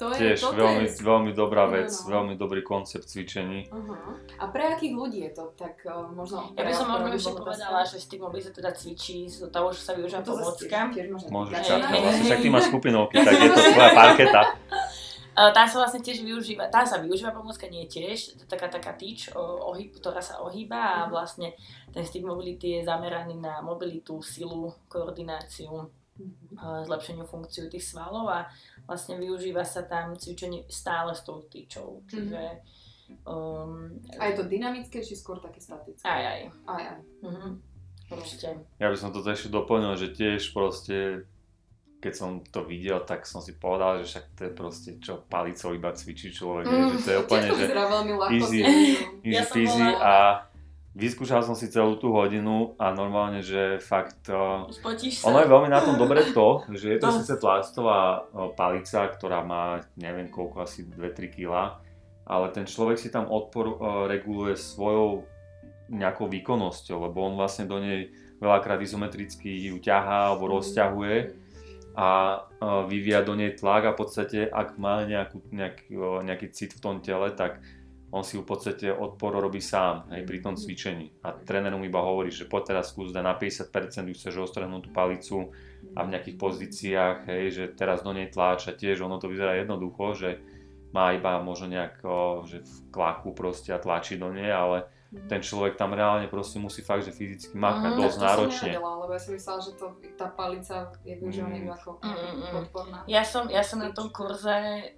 To 0.00 0.08
je, 0.10 0.32
Tiež 0.32 0.40
toto 0.40 0.56
veľmi, 0.56 0.88
je... 0.88 0.96
veľmi 0.96 1.30
dobrá 1.36 1.68
No, 1.68 1.76
vec, 1.76 1.92
no. 1.92 2.08
veľmi 2.08 2.34
dobrý 2.34 2.64
koncept 2.64 3.04
cvičení. 3.04 3.68
Aha. 3.68 4.16
A 4.40 4.44
pre 4.48 4.72
akých 4.72 4.96
ľudí 4.96 5.20
je 5.28 5.36
to? 5.36 5.52
Tak 5.52 5.84
uh, 5.84 6.08
možno... 6.08 6.56
Ja 6.56 6.64
by 6.64 6.72
som 6.72 6.88
možno 6.88 7.12
ešte 7.12 7.36
povedala, 7.36 7.84
že 7.84 8.00
Stigmobi 8.00 8.40
sa 8.40 8.48
teda 8.48 8.72
cvičí 8.72 9.28
z 9.28 9.52
toho, 9.52 9.68
že 9.68 9.84
sa 9.84 9.92
využíva 9.92 10.24
to 10.24 10.32
zase 10.32 10.40
pomôcka. 10.64 10.78
Môžeš 11.28 11.58
čakať, 11.60 11.84
hej, 11.86 12.00
vlastne, 12.00 12.24
však 12.24 12.38
ty 12.40 12.48
máš 12.48 12.64
skupinovky, 12.66 13.16
tak 13.20 13.34
je 13.36 13.48
to 13.50 13.60
tvoja 13.60 13.90
parketa. 14.00 14.42
A 15.30 15.52
Tá 15.52 15.62
sa 15.64 15.76
vlastne 15.78 16.00
tiež 16.00 16.20
využíva, 16.20 16.68
tá 16.68 16.82
sa 16.82 16.98
využíva 16.98 17.30
pomôcka 17.30 17.68
nie 17.68 17.84
tiež, 17.84 18.34
to 18.34 18.42
je 18.44 18.48
taká 18.48 18.66
taká 18.66 18.92
tyč, 18.92 19.30
ohyb, 19.36 19.92
ktorá 19.94 20.18
sa 20.18 20.40
ohýba 20.40 20.80
a 20.80 20.98
Mhm. 21.06 21.10
vlastne 21.12 21.48
ten 21.92 22.02
stick 22.02 22.24
mobility 22.24 22.80
je 22.80 22.88
zameraný 22.88 23.36
na 23.36 23.60
mobilitu, 23.60 24.16
silu, 24.20 24.72
koordináciu, 24.88 25.92
zlepšeniu 26.84 27.24
funkciu 27.24 27.66
tých 27.66 27.84
svalov 27.84 28.26
a 28.26 28.46
vlastne 28.84 29.16
využíva 29.16 29.62
sa 29.62 29.82
tam 29.82 30.12
cvičenie 30.12 30.66
stále 30.66 31.10
s 31.10 31.20
tou 31.20 31.40
tyčou, 31.42 32.02
čiže 32.06 32.60
um, 33.24 33.88
A 34.16 34.26
je 34.26 34.34
to 34.34 34.44
dynamické, 34.44 34.98
či 34.98 35.14
skôr 35.14 35.38
také 35.38 35.58
statické? 35.58 36.02
aj 36.02 36.22
aj. 36.22 36.40
Aj, 36.66 36.82
aj. 36.88 37.00
Mhm. 37.22 37.48
Určite. 38.10 38.48
Ja 38.76 38.86
by 38.86 38.96
som 38.96 39.10
to 39.10 39.22
ešte 39.22 39.48
doplnil, 39.48 39.94
že 39.94 40.10
tiež 40.10 40.50
proste, 40.50 41.22
keď 41.96 42.12
som 42.12 42.30
to 42.42 42.64
videl, 42.64 42.98
tak 43.00 43.22
som 43.22 43.38
si 43.38 43.54
povedal, 43.54 44.02
že 44.02 44.10
však 44.10 44.24
to 44.32 44.40
je 44.42 44.52
proste 44.52 44.90
čo 44.98 45.22
palicou 45.24 45.70
iba 45.70 45.90
cvičí 45.90 46.28
človek, 46.28 46.66
Mm. 46.66 46.74
mm. 46.74 46.90
že 46.90 46.98
to 46.98 47.08
je 47.08 47.18
úplne, 47.20 47.46
Tiež 47.46 47.54
to 47.54 47.62
že 47.62 47.76
veľmi 47.86 48.12
ľahko. 48.12 48.34
easy. 48.34 48.60
easy 49.22 49.62
Ja 49.62 49.78
bola- 49.78 50.02
a 50.02 50.14
vyskúšal 50.94 51.46
som 51.46 51.54
si 51.54 51.70
celú 51.70 51.94
tú 51.96 52.10
hodinu 52.10 52.74
a 52.74 52.90
normálne, 52.90 53.46
že 53.46 53.78
fakt 53.78 54.26
uh, 54.26 54.66
Spotíš 54.66 55.22
sa. 55.22 55.30
ono 55.30 55.38
je 55.42 55.48
veľmi 55.48 55.70
na 55.70 55.80
tom 55.82 55.94
dobre 55.94 56.26
to, 56.34 56.66
že 56.74 56.96
je 56.96 56.98
to 56.98 57.08
No. 57.10 57.16
síce 57.22 57.34
plastová 57.38 58.26
uh, 58.26 58.50
palica, 58.54 59.06
ktorá 59.06 59.46
má 59.46 59.86
neviem 59.94 60.26
koľko, 60.26 60.66
asi 60.66 60.82
2-3 60.82 61.30
kg, 61.30 61.78
ale 62.26 62.46
ten 62.50 62.66
človek 62.66 62.98
si 62.98 63.08
tam 63.10 63.30
odpor 63.30 63.66
uh, 63.70 63.74
reguluje 64.10 64.58
svojou 64.58 65.26
nejakou 65.90 66.30
výkonnosťou, 66.30 67.06
lebo 67.10 67.26
on 67.26 67.34
vlastne 67.34 67.66
do 67.66 67.78
nej 67.82 68.10
veľakrát 68.38 68.78
izometricky 68.82 69.70
ju 69.70 69.76
ťahá 69.82 70.30
alebo 70.30 70.58
rozťahuje 70.58 71.34
a 71.98 72.40
vyvíja 72.86 73.26
do 73.26 73.34
nej 73.34 73.52
tlak 73.58 73.82
a 73.90 73.92
v 73.92 73.98
podstate 73.98 74.38
ak 74.46 74.78
má 74.78 75.02
nejakú, 75.02 75.42
nejaký, 75.50 75.90
nejaký 76.22 76.46
cit 76.54 76.70
v 76.78 76.80
tom 76.80 77.02
tele, 77.02 77.34
tak 77.34 77.58
on 78.10 78.26
si 78.26 78.34
ju 78.36 78.42
v 78.42 78.48
podstate 78.48 78.90
odpor 78.90 79.38
robí 79.38 79.62
sám 79.62 80.10
hej, 80.10 80.26
pri 80.26 80.42
tom 80.42 80.58
cvičení. 80.58 81.14
A 81.22 81.30
tréner 81.30 81.70
mu 81.72 81.86
iba 81.86 82.02
hovorí, 82.02 82.28
že 82.28 82.44
poď 82.44 82.74
teraz 82.74 82.90
skús 82.90 83.14
dať 83.14 83.22
na 83.22 83.38
50%, 83.38 83.70
už 84.10 84.18
chceš 84.18 84.34
ostrhnúť 84.36 84.86
tú 84.86 84.90
palicu 84.90 85.54
a 85.94 86.02
v 86.02 86.12
nejakých 86.12 86.36
pozíciách, 86.36 87.16
hej, 87.26 87.44
že 87.50 87.64
teraz 87.72 88.02
do 88.02 88.10
nej 88.10 88.26
tláča 88.26 88.74
tiež, 88.74 89.00
ono 89.00 89.16
to 89.16 89.30
vyzerá 89.30 89.54
jednoducho, 89.56 90.14
že 90.18 90.30
má 90.90 91.14
iba 91.14 91.38
možno 91.38 91.70
nejak, 91.70 92.02
že 92.44 92.66
v 92.66 92.74
klaku 92.90 93.30
proste 93.30 93.70
a 93.70 93.78
tlačí 93.78 94.18
do 94.18 94.34
nej, 94.34 94.50
ale 94.50 94.90
ten 95.26 95.42
človek 95.42 95.74
tam 95.74 95.90
reálne 95.90 96.30
proste 96.30 96.58
musí 96.58 96.82
fakt, 96.82 97.02
že 97.02 97.10
fyzicky 97.10 97.58
makať 97.58 97.94
Mhm, 97.94 97.98
dosť 97.98 98.14
to 98.14 98.22
náročne. 98.22 98.54
som 98.54 98.66
nevedela, 98.70 98.90
lebo 99.02 99.10
ja 99.10 99.20
som 99.22 99.32
myslela, 99.34 99.58
že 99.58 99.72
to, 99.74 99.86
tá 100.14 100.26
palica 100.30 100.74
je 101.02 101.14
využívaná 101.18 101.58
Mm. 101.58 101.74
ako 101.74 101.90
Mm, 101.98 102.10
mm, 102.10 102.14
mm. 102.14 102.52
podporná. 102.54 102.98
Ja 103.06 103.22
som, 103.22 103.50
ja 103.50 103.62
som 103.62 103.78
na 103.78 103.90
tom 103.90 104.10
kurze, 104.10 104.54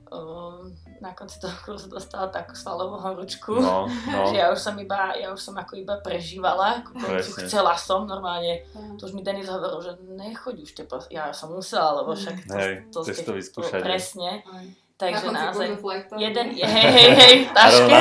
um, 0.08 0.68
na 1.02 1.10
konci 1.18 1.42
toho 1.42 1.52
kurzu 1.66 1.90
dostala 1.90 2.30
takú 2.30 2.54
svalovú 2.54 3.02
horúčku. 3.02 3.58
No, 3.58 3.90
no, 3.90 4.18
Že 4.30 4.36
ja 4.38 4.46
už 4.54 4.60
som 4.62 4.78
iba, 4.78 5.10
ja 5.18 5.34
už 5.34 5.40
som 5.42 5.58
ako 5.58 5.74
iba 5.74 5.98
prežívala, 5.98 6.86
Presne. 6.94 7.50
chcela 7.50 7.74
som 7.74 8.06
normálne. 8.06 8.62
Aha. 8.70 8.94
To 9.02 9.10
už 9.10 9.12
mi 9.18 9.26
Denis 9.26 9.50
hovoril, 9.50 9.82
že 9.82 9.92
nechoď 10.14 10.62
už 10.62 10.70
te 10.78 10.84
Ja 11.10 11.34
som 11.34 11.50
musela, 11.50 11.98
lebo 11.98 12.14
však 12.14 12.46
to, 12.46 12.54
Hej, 12.54 12.72
to, 12.94 12.98
ste- 13.02 13.26
to 13.26 13.34
vyskúšať, 13.34 13.82
hej. 13.82 13.84
Presne. 13.84 14.30
Aj. 14.46 14.66
Takže 15.02 15.34
na 15.34 15.50
naozaj, 15.50 15.68
jeden, 16.14 16.46
hej, 16.78 16.88
hej, 16.94 17.10
hej, 17.18 17.34
v 17.42 17.50
taške. 17.50 17.96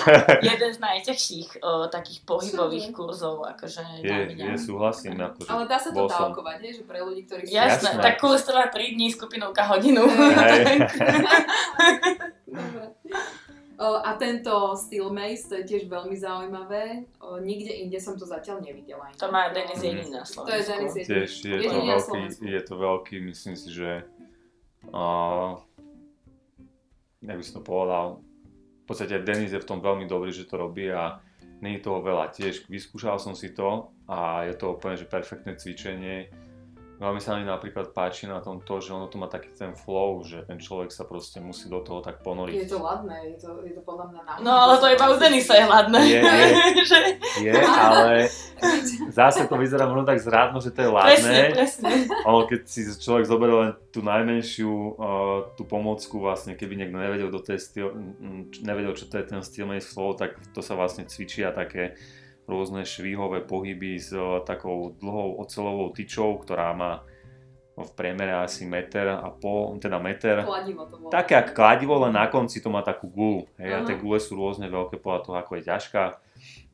jeden 0.54 0.70
z 0.70 0.78
najťažších 0.78 1.48
o, 1.58 1.90
takých 1.90 2.22
pohybových 2.22 2.94
kurzov, 2.94 3.42
akože 3.42 4.06
je, 4.06 4.38
je, 4.38 4.54
súhlasím, 4.54 5.18
akože 5.18 5.50
Ale 5.50 5.66
dá 5.66 5.82
sa 5.82 5.90
to 5.90 6.06
dávkovať, 6.06 6.56
nie? 6.62 6.70
že 6.78 6.86
pre 6.86 7.02
ľudí, 7.02 7.26
ktorí 7.26 7.42
sú... 7.42 7.58
Jasné, 7.58 7.98
Jasné. 7.98 8.02
tak 8.06 8.22
kurz 8.22 8.46
trvá 8.46 8.70
3 8.70 8.94
dní, 8.94 9.10
skupinovka 9.10 9.66
hodinu. 9.66 10.06
Tento 14.18 14.74
Steel 14.74 15.08
Mace, 15.08 15.46
to 15.48 15.54
je 15.62 15.64
tiež 15.64 15.82
veľmi 15.86 16.12
zaujímavé. 16.12 17.06
O, 17.22 17.38
nikde 17.38 17.70
inde 17.72 17.96
som 17.96 18.18
to 18.18 18.26
zatiaľ 18.26 18.60
nevidela. 18.60 19.08
To 19.16 19.30
má 19.30 19.48
Denis 19.48 19.78
jediný 19.78 20.10
na 20.12 20.26
To 20.26 20.44
je 20.50 20.60
Denis 20.60 20.66
Slovensku. 20.66 20.98
jediný. 20.98 21.08
Tiež 21.08 21.30
je 21.32 21.54
to, 21.54 21.62
Jediný 21.62 21.78
na 21.78 21.94
veľký, 21.94 22.04
Slovensku. 22.04 22.42
je 22.44 22.60
to 22.60 22.74
veľký, 22.76 23.16
myslím 23.24 23.54
si, 23.54 23.68
že 23.70 23.90
uh, 24.90 25.50
jak 27.22 27.36
by 27.38 27.44
som 27.44 27.54
to 27.54 27.62
povedal, 27.62 28.06
v 28.82 28.84
podstate 28.86 29.20
Denis 29.20 29.52
je 29.52 29.60
v 29.60 29.68
tom 29.68 29.78
veľmi 29.78 30.08
dobrý, 30.08 30.32
že 30.32 30.48
to 30.48 30.56
robí 30.56 30.88
a 30.88 31.20
není 31.60 31.78
toho 31.78 32.00
veľa. 32.00 32.32
Tiež 32.32 32.64
vyskúšal 32.66 33.20
som 33.20 33.36
si 33.36 33.52
to 33.52 33.92
a 34.08 34.48
je 34.48 34.54
to 34.56 34.72
úplne 34.74 34.96
že 34.96 35.04
perfektné 35.04 35.54
cvičenie. 35.54 36.32
Veľmi 36.98 37.22
sa 37.22 37.38
mi 37.38 37.46
napríklad 37.46 37.94
páči 37.94 38.26
na 38.26 38.42
tom 38.42 38.58
to, 38.58 38.82
že 38.82 38.90
ono 38.90 39.06
to 39.06 39.22
má 39.22 39.30
taký 39.30 39.54
ten 39.54 39.70
flow, 39.70 40.18
že 40.26 40.42
ten 40.50 40.58
človek 40.58 40.90
sa 40.90 41.06
proste 41.06 41.38
musí 41.38 41.70
do 41.70 41.78
toho 41.78 42.02
tak 42.02 42.26
ponoriť. 42.26 42.58
Je 42.58 42.66
to 42.66 42.82
ladné, 42.82 43.34
je 43.34 43.36
to, 43.38 43.62
je 43.62 43.70
to 43.70 43.82
podľa 43.86 44.10
mňa 44.10 44.20
náhodou. 44.26 44.42
No 44.42 44.52
ale 44.58 44.74
to 44.82 44.86
iba 44.90 45.06
u 45.06 45.14
Denisa 45.14 45.54
je 45.54 45.64
hladné. 45.70 46.00
Je, 46.02 46.18
je. 46.18 46.48
že, 46.90 46.98
Je, 47.38 47.54
ale 47.54 48.26
zase 49.14 49.46
to 49.46 49.54
vyzerá 49.54 49.86
možno 49.86 50.10
tak 50.10 50.18
zrádno, 50.18 50.58
že 50.58 50.74
to 50.74 50.80
je 50.82 50.90
presne, 50.90 51.30
ladné. 51.30 51.54
presne. 51.54 51.90
Ono, 52.26 52.50
keď 52.50 52.60
si 52.66 52.80
človek 52.90 53.30
zoberie 53.30 53.54
len 53.54 53.70
tú 53.94 54.02
najmenšiu 54.02 54.70
uh, 54.98 55.54
tú 55.54 55.62
pomocku, 55.70 56.18
vlastne 56.18 56.58
keby 56.58 56.82
niekto 56.82 56.98
nevedel, 56.98 57.30
do 57.30 57.38
tej 57.38 57.62
mm, 57.78 58.58
nevedel, 58.66 58.98
čo 58.98 59.06
to 59.06 59.22
je 59.22 59.24
ten 59.24 59.38
steel 59.46 59.70
mace 59.70 59.86
flow, 59.86 60.18
tak 60.18 60.34
to 60.50 60.58
sa 60.66 60.74
vlastne 60.74 61.06
cvičia 61.06 61.54
také 61.54 61.94
rôzne 62.48 62.82
švihové 62.82 63.44
pohyby 63.44 64.00
s 64.00 64.16
uh, 64.16 64.40
takou 64.42 64.96
dlhou 64.96 65.38
ocelovou 65.44 65.92
tyčou, 65.92 66.40
ktorá 66.40 66.72
má 66.72 67.04
v 67.78 67.92
priemere 67.94 68.34
asi 68.34 68.66
meter 68.66 69.06
a 69.06 69.30
pol, 69.30 69.78
teda 69.78 70.02
meter. 70.02 70.42
Kladivo 70.42 70.82
to 70.90 70.96
bolo. 70.98 71.10
Také 71.14 71.38
ako 71.38 71.52
kladivo, 71.54 71.94
len 72.02 72.18
na 72.18 72.26
konci 72.26 72.58
to 72.58 72.74
má 72.74 72.82
takú 72.82 73.06
gulu. 73.06 73.46
Hej, 73.54 73.70
a 73.70 73.78
tie 73.86 73.94
gule 73.94 74.18
sú 74.18 74.34
rôzne 74.34 74.66
veľké 74.66 74.98
podľa 74.98 75.20
toho, 75.22 75.36
ako 75.38 75.52
je 75.58 75.62
ťažká. 75.70 76.02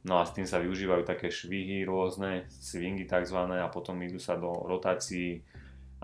No 0.05 0.21
a 0.21 0.25
s 0.25 0.33
tým 0.37 0.49
sa 0.49 0.61
využívajú 0.61 1.03
také 1.05 1.33
švihy 1.33 1.85
rôzne, 1.85 2.49
swingy 2.49 3.09
takzvané 3.09 3.61
a 3.61 3.73
potom 3.73 3.97
idú 4.01 4.21
sa 4.21 4.37
do 4.37 4.53
rotácií. 4.65 5.45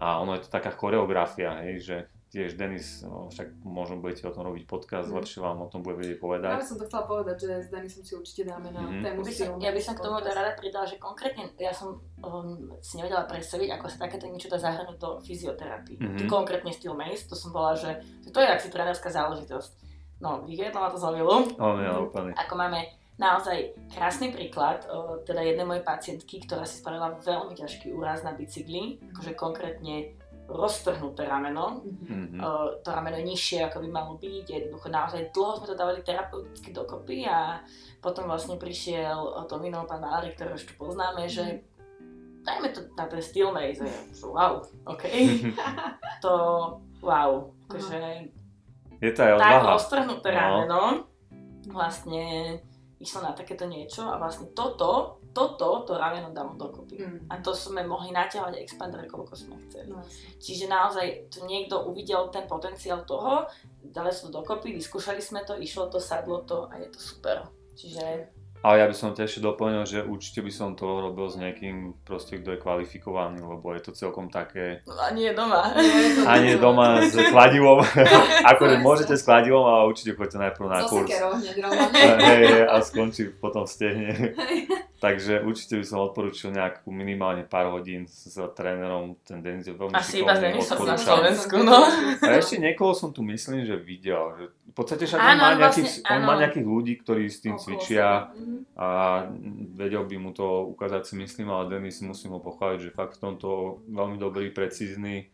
A 0.00 0.20
ono 0.20 0.36
je 0.36 0.48
to 0.48 0.52
taká 0.52 0.72
choreografia, 0.72 1.60
hej, 1.64 1.76
že 1.80 1.96
tiež 2.30 2.54
Denis, 2.54 3.02
no, 3.02 3.26
však 3.26 3.58
možno 3.60 3.98
budete 3.98 4.22
o 4.22 4.30
tom 4.30 4.46
robiť 4.46 4.64
podcast, 4.64 5.10
Mhm. 5.10 5.16
lepšie 5.18 5.38
vám 5.40 5.58
o 5.58 5.68
tom 5.68 5.82
bude 5.82 5.98
vedieť 5.98 6.14
Ja 6.14 6.22
povedať. 6.22 6.50
by 6.54 6.62
som 6.62 6.78
to 6.78 6.86
chcela 6.86 7.04
povedať, 7.04 7.36
že 7.36 7.50
s 7.58 7.68
Denisom 7.68 8.02
si 8.02 8.12
určite 8.14 8.42
dáme 8.46 8.70
na 8.70 8.80
Mhm. 8.80 9.02
tému 9.02 9.18
Ja 9.18 9.26
by, 9.26 9.32
som, 9.32 9.48
ja 9.58 9.70
by 9.74 9.80
som 9.80 9.94
k 9.94 10.00
tomu 10.00 10.16
podcast. 10.16 10.36
rada 10.38 10.52
pridala, 10.54 10.86
že 10.86 10.96
konkrétne 10.96 11.42
ja 11.58 11.72
som 11.72 11.88
um, 12.20 12.54
si 12.78 12.94
nevedela 12.96 13.24
predstaviť, 13.24 13.68
ako 13.72 13.86
sa 13.88 13.96
takéto 13.98 14.24
niečo 14.24 14.46
dá 14.46 14.56
zahrnúť 14.56 14.96
do 14.96 15.10
fyzioterapii. 15.20 15.96
Mhm. 15.96 16.28
Konkrétne 16.28 16.70
Steel 16.70 16.94
Mace, 16.94 17.26
to 17.26 17.34
som 17.34 17.50
bola, 17.50 17.74
že, 17.74 17.98
to 18.24 18.38
je 18.38 18.46
asi 18.46 18.68
trénerská 18.68 19.08
záležitosť. 19.08 19.72
No, 20.20 20.44
vyhriedla 20.44 20.76
ma 20.78 20.88
to 20.88 21.00
milu. 21.10 21.48
On 21.56 21.76
je 21.76 21.90
úplne. 21.90 22.30
Ako 22.36 22.54
máme 22.54 22.84
naozaj 23.16 23.72
krásny 23.88 24.30
príklad, 24.30 24.84
teda 25.24 25.40
jednej 25.40 25.64
mojej 25.64 25.82
pacientky, 25.82 26.40
ktorá 26.40 26.64
si 26.64 26.78
spravila 26.78 27.12
veľmi 27.16 27.52
ťažký 27.52 27.90
úraz 27.90 28.20
na 28.20 28.32
bicykli, 28.32 29.00
akože 29.12 29.32
konkrétne 29.34 30.12
roztrhnuté 30.52 31.22
rameno, 31.22 31.80
Mhm. 31.80 32.18
Mhm. 32.26 32.38
Uh, 32.38 32.48
to 32.80 32.88
rameno 32.88 33.16
je 33.16 33.26
nižšie, 33.26 33.58
ako 33.64 33.80
by 33.80 33.88
malo 33.88 34.12
byť. 34.16 34.46
Jednoducho 34.46 34.88
naozaj 34.88 35.30
dlho 35.30 35.52
sme 35.54 35.66
to 35.66 35.74
dávali 35.74 36.00
terapeuticky 36.00 36.70
dokopy 36.70 37.24
a 37.24 37.60
potom 37.98 38.24
vlastne 38.24 38.56
prišiel 38.56 39.14
uh, 39.16 39.44
Tomino, 39.44 39.84
pán 39.84 40.00
Mári, 40.00 40.30
ktorého 40.30 40.54
už 40.54 40.64
tu 40.64 40.74
poznáme, 40.74 41.24
že 41.24 41.62
dajme 42.40 42.68
to 42.70 42.80
na 42.94 43.04
ten 43.04 43.20
steel 43.20 43.50
maze. 43.50 43.84
Wow, 44.18 44.64
OK. 44.86 45.04
to 46.24 46.32
wow, 46.98 47.30
akože 47.64 48.32
Je 48.98 49.10
to 49.10 49.20
aj 49.22 49.32
tak 49.34 49.60
odvaha. 49.60 49.70
roztrhnuté 49.70 50.28
No. 50.28 50.36
rameno 50.36 50.82
vlastne 51.66 52.24
išla 52.96 53.20
na 53.22 53.32
takéto 53.32 53.64
niečo 53.64 54.02
a 54.02 54.16
vlastne 54.16 54.48
toto, 54.50 55.19
toto, 55.30 55.86
to 55.86 55.94
rameno 55.94 56.34
dám 56.34 56.58
dokopy. 56.58 56.98
Mm. 56.98 57.30
A 57.30 57.38
to 57.38 57.54
sme 57.54 57.86
mohli 57.86 58.10
naťahovať 58.10 58.58
expander, 58.58 59.06
koľko 59.06 59.34
sme 59.38 59.54
chceli. 59.68 59.94
No. 59.94 60.02
Čiže 60.42 60.66
naozaj 60.66 61.30
tu 61.30 61.46
niekto 61.46 61.86
uvidel 61.86 62.26
ten 62.34 62.50
potenciál 62.50 63.06
toho, 63.06 63.46
dali 63.82 64.10
sme 64.10 64.34
dokopy, 64.34 64.74
vyskúšali 64.74 65.22
sme 65.22 65.46
to, 65.46 65.54
išlo 65.54 65.86
to, 65.86 66.02
sadlo 66.02 66.42
to 66.42 66.66
a 66.70 66.82
je 66.82 66.88
to 66.90 67.00
super. 67.00 67.46
Čiže 67.78 68.04
Ale 68.60 68.84
ja 68.84 68.86
by 68.86 68.92
som 68.92 69.16
to 69.16 69.24
ešte 69.24 69.40
doplnil, 69.40 69.88
že 69.88 70.04
určite 70.04 70.44
by 70.44 70.52
som 70.52 70.76
to 70.76 70.84
robil 70.84 71.32
s 71.32 71.40
niekým, 71.40 71.96
proste, 72.04 72.36
kto 72.36 72.52
je 72.52 72.58
kvalifikovaný, 72.60 73.40
lebo 73.40 73.72
je 73.72 73.80
to 73.80 73.96
celkom 73.96 74.28
také... 74.28 74.84
no, 74.84 75.00
a 75.00 75.08
nie 75.16 75.32
doma. 75.32 75.72
A 76.28 76.32
nie 76.44 76.60
doma 76.60 77.00
s 77.00 77.16
kladivom, 77.16 77.80
akože 78.52 78.76
môžete 78.84 79.16
s 79.16 79.24
kladivom, 79.24 79.64
ale 79.64 79.88
určite 79.88 80.12
choďte 80.12 80.36
najprv 80.44 80.66
na 80.68 80.84
So 80.84 80.92
kurz. 80.92 81.08
Hej, 82.28 82.68
a 82.68 82.76
skončí 82.84 83.32
potom 83.32 83.64
stehne. 83.64 84.36
Takže 85.00 85.40
určite 85.40 85.80
by 85.80 85.84
som 85.88 86.04
odporučil 86.04 86.52
nejakú 86.52 86.92
minimálne 86.92 87.48
pár 87.48 87.72
hodín 87.72 88.04
s 88.04 88.36
trénerom. 88.52 89.16
Ten 89.24 89.40
Denis 89.40 89.64
je 89.64 89.72
veľmi 89.72 89.96
Asi 89.96 90.20
iba 90.20 90.36
s 90.36 90.44
šikovný, 90.44 90.60
Denisom 90.60 90.76
na. 90.84 90.96
Slovensku, 91.00 91.56
no. 91.64 91.80
A 92.20 92.28
ešte 92.36 92.60
niekoho 92.60 92.92
som 92.92 93.08
tu 93.08 93.24
myslím, 93.24 93.64
že 93.64 93.80
videl. 93.80 94.20
Že 94.36 94.44
v 94.52 94.74
podstate 94.76 95.08
však 95.08 95.18
on 95.18 95.24
Áno, 95.24 95.40
má, 95.40 95.48
on 95.48 95.56
nejakých, 95.56 95.88
vlastne- 95.88 96.12
on 96.12 96.20
má 96.20 96.34
nejakých 96.36 96.66
ľudí, 96.68 96.92
ktorí 97.00 97.24
s 97.32 97.38
tým 97.40 97.56
cvičia 97.56 98.28
seba. 98.28 98.36
A 98.76 99.26
vedel 99.74 100.04
by 100.06 100.16
mu 100.16 100.30
to 100.32 100.66
ukázať 100.70 101.02
si 101.06 101.14
myslím, 101.18 101.50
ale 101.50 101.70
Denis 101.70 102.00
musím 102.00 102.36
ho 102.36 102.40
pochváliť, 102.40 102.78
že 102.80 102.96
fakt 102.96 103.18
v 103.18 103.22
tomto 103.30 103.80
veľmi 103.90 104.16
dobrý, 104.16 104.50
precízny, 104.50 105.30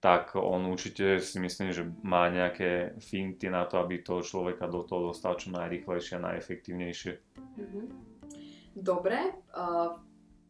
tak 0.00 0.32
on 0.32 0.64
určite 0.72 1.20
si 1.20 1.36
myslím, 1.36 1.76
že 1.76 1.84
má 2.00 2.32
nejaké 2.32 2.96
finty 3.04 3.52
na 3.52 3.68
to, 3.68 3.76
aby 3.76 4.00
toho 4.00 4.24
človeka 4.24 4.64
do 4.64 4.80
toho 4.82 5.12
dostal 5.12 5.36
čo 5.36 5.52
najrychlejšie 5.52 6.16
a 6.16 6.24
najefektívnejšie. 6.32 7.12
Mhm. 7.36 7.80
Dobre, 8.80 9.18
uh, 9.52 9.98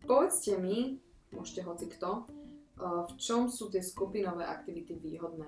povedzte 0.07 0.55
mi, 0.61 1.03
môžete 1.35 1.67
hoci 1.67 1.91
kto, 1.91 2.31
v 2.81 3.13
čom 3.21 3.53
sú 3.53 3.69
tie 3.69 3.85
skupinové 3.85 4.49
aktivity 4.49 4.97
výhodné? 4.97 5.47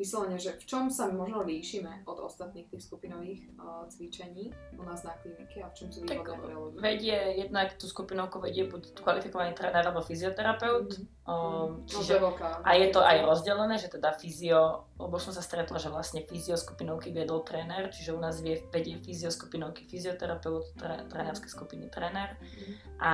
Vyslovene, 0.00 0.40
že 0.40 0.56
v 0.56 0.64
čom 0.64 0.88
sa 0.88 1.12
možno 1.12 1.44
líšime 1.44 2.08
od 2.08 2.18
ostatných 2.24 2.72
tých 2.72 2.88
skupinových 2.88 3.52
cvičení 3.92 4.52
u 4.80 4.82
nás 4.82 5.04
na 5.04 5.12
klinike 5.20 5.60
a 5.60 5.68
v 5.68 5.74
čom 5.76 5.88
sú 5.92 6.04
výhodné 6.08 6.36
pre 6.40 6.54
ľudí? 6.56 6.76
vedie, 6.80 7.16
jednak 7.44 7.76
tú 7.76 7.84
skupinovku 7.86 8.40
vedie 8.40 8.64
buď 8.64 8.96
kvalifikovaný 9.04 9.52
tréner 9.52 9.84
alebo 9.84 10.00
fyzioterapeut. 10.00 10.88
Mhm. 10.88 11.04
Um, 11.22 11.86
No, 11.86 11.86
to 11.86 12.02
je 12.02 12.18
čiže 12.18 12.18
A 12.66 12.74
je 12.74 12.90
to 12.90 12.98
aj 12.98 13.22
rozdelené, 13.22 13.78
že 13.78 13.86
teda 13.86 14.10
fyzio, 14.10 14.90
lebo 14.98 15.22
som 15.22 15.30
sa 15.30 15.38
stretla, 15.38 15.78
že 15.78 15.86
vlastne 15.86 16.26
fyzio 16.26 16.58
skupinovky 16.58 17.14
viedol 17.14 17.46
tréner, 17.46 17.94
čiže 17.94 18.10
u 18.10 18.18
nás 18.18 18.42
vie, 18.42 18.58
vedie 18.74 18.98
fyzio 18.98 19.30
skupinovky 19.30 19.86
fyzioterapeut, 19.86 20.74
tré, 20.74 21.06
trénerské 21.06 21.46
skupiny 21.46 21.86
tréner. 21.94 22.34
Mhm. 22.42 22.72
A 22.98 23.10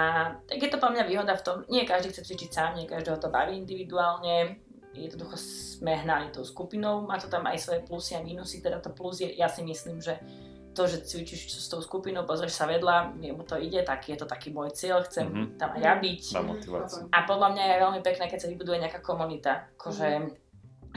tak 0.48 0.56
je 0.56 0.70
to 0.72 0.80
pre 0.80 0.88
mňa 0.88 1.04
výhoda 1.04 1.36
v 1.36 1.44
tom, 1.44 1.56
nie 1.68 1.84
každý 1.84 2.08
chce 2.08 2.24
cvičiť 2.24 2.48
sám, 2.48 2.80
nie 2.80 2.88
každého 2.88 3.20
to 3.20 3.28
baví 3.28 3.60
individuálne, 3.60 4.56
jednoducho 4.96 5.36
sme 5.36 6.00
hnali 6.00 6.32
tou 6.32 6.42
skupinou, 6.48 7.04
má 7.04 7.20
to 7.20 7.28
tam 7.28 7.44
aj 7.44 7.60
svoje 7.60 7.84
plusy 7.84 8.16
a 8.16 8.24
minusy, 8.24 8.64
teda 8.64 8.80
to 8.80 8.90
plus 8.90 9.20
je, 9.20 9.28
ja 9.36 9.52
si 9.52 9.60
myslím, 9.60 10.00
že 10.00 10.16
to, 10.78 10.86
že 10.86 11.02
cvičíš 11.02 11.50
s 11.50 11.66
tou 11.66 11.82
skupinou, 11.82 12.22
pozrieš 12.22 12.54
sa 12.54 12.64
vedľa, 12.64 13.18
mu 13.34 13.42
to 13.42 13.58
ide, 13.58 13.82
tak 13.82 14.06
je 14.06 14.14
to 14.14 14.24
taký 14.24 14.54
môj 14.54 14.70
cieľ, 14.70 15.02
chcem 15.02 15.26
Mhm. 15.26 15.58
tam 15.58 15.74
aj 15.74 15.80
ja 15.82 15.94
byť. 15.98 16.22
Na 16.32 16.42
motiváciu. 16.46 17.02
A 17.10 17.18
podľa 17.26 17.48
mňa 17.50 17.64
je 17.66 17.82
veľmi 17.82 18.00
pekné, 18.00 18.24
keď 18.24 18.38
sa 18.38 18.48
vybuduje 18.48 18.78
nejaká 18.78 19.02
komunita. 19.02 19.66
Akože, 19.74 20.08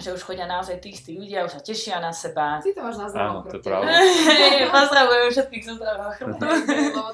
že 0.01 0.09
už 0.11 0.21
chodia 0.25 0.49
naozaj 0.49 0.81
tí 0.81 0.89
istí 0.89 1.13
ľudia, 1.13 1.45
už 1.45 1.53
sa 1.55 1.61
tešia 1.61 2.01
na 2.01 2.09
seba. 2.09 2.57
Ty 2.57 2.73
to 2.73 2.81
máš 2.81 2.97
na 2.97 3.05
Áno, 3.05 3.13
zdravom 3.13 3.41
to 3.45 3.55
je 3.55 3.61
pravda. 3.61 3.89
Pozdravujem 4.81 5.27
všetkých 5.29 5.63
zo 5.63 5.73
zdravého 5.77 6.11
chrbtu. 6.17 6.43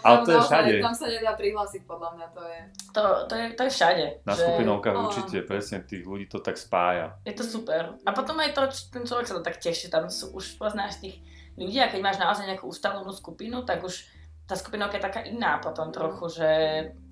Ale 0.01 0.17
tam 0.17 0.23
to 0.23 0.31
je 0.31 0.39
všade. 0.39 0.71
Tam 0.79 0.95
sa 0.95 1.05
nedá 1.11 1.31
prihlásiť, 1.35 1.81
podľa 1.83 2.09
mňa 2.15 2.27
to 2.31 2.41
je. 2.47 2.59
To, 2.95 3.01
to, 3.27 3.33
je, 3.35 3.45
to 3.53 3.61
je 3.67 3.71
všade. 3.75 4.05
Na 4.23 4.33
že 4.33 4.41
skupinovkách 4.47 4.95
Áno. 4.95 5.03
určite 5.11 5.37
presne 5.43 5.77
tých 5.83 6.03
ľudí 6.07 6.25
to 6.31 6.39
tak 6.39 6.55
spája. 6.55 7.19
Je 7.27 7.35
to 7.35 7.43
super. 7.43 7.99
A 8.07 8.09
potom 8.15 8.39
aj 8.39 8.55
to, 8.55 8.63
ten 8.89 9.03
človek 9.03 9.27
sa 9.27 9.35
to 9.35 9.43
tak 9.43 9.59
teší, 9.59 9.91
tam 9.91 10.07
sú, 10.07 10.31
už 10.31 10.55
poznáš 10.55 11.03
tých 11.03 11.19
ľudí 11.59 11.77
a 11.83 11.91
keď 11.91 11.99
máš 11.99 12.17
naozaj 12.17 12.47
nejakú 12.47 12.71
ustalenú 12.71 13.11
skupinu, 13.11 13.67
tak 13.67 13.83
už 13.83 14.07
tá 14.47 14.55
skupinovka 14.55 14.95
je 14.95 15.03
taká 15.03 15.21
iná 15.27 15.59
potom 15.59 15.91
trochu, 15.91 16.39
že 16.39 16.49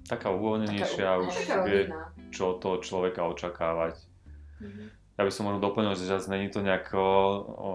Taká 0.05 0.29
uvoľnenejšia, 0.31 1.03
Taká- 1.03 1.19
už 1.19 1.33
Taká 1.33 1.57
vie, 1.65 1.81
čo 2.31 2.61
toho 2.61 2.77
človeka 2.79 3.25
očakávať. 3.25 3.97
Mhm. 4.61 5.04
Ja 5.15 5.23
by 5.23 5.31
som 5.31 5.47
možno 5.47 5.63
doplnil, 5.63 5.95
že 5.95 6.11
zase 6.11 6.27
není 6.27 6.51
to 6.51 6.59
nejako 6.59 6.99
o, 6.99 7.71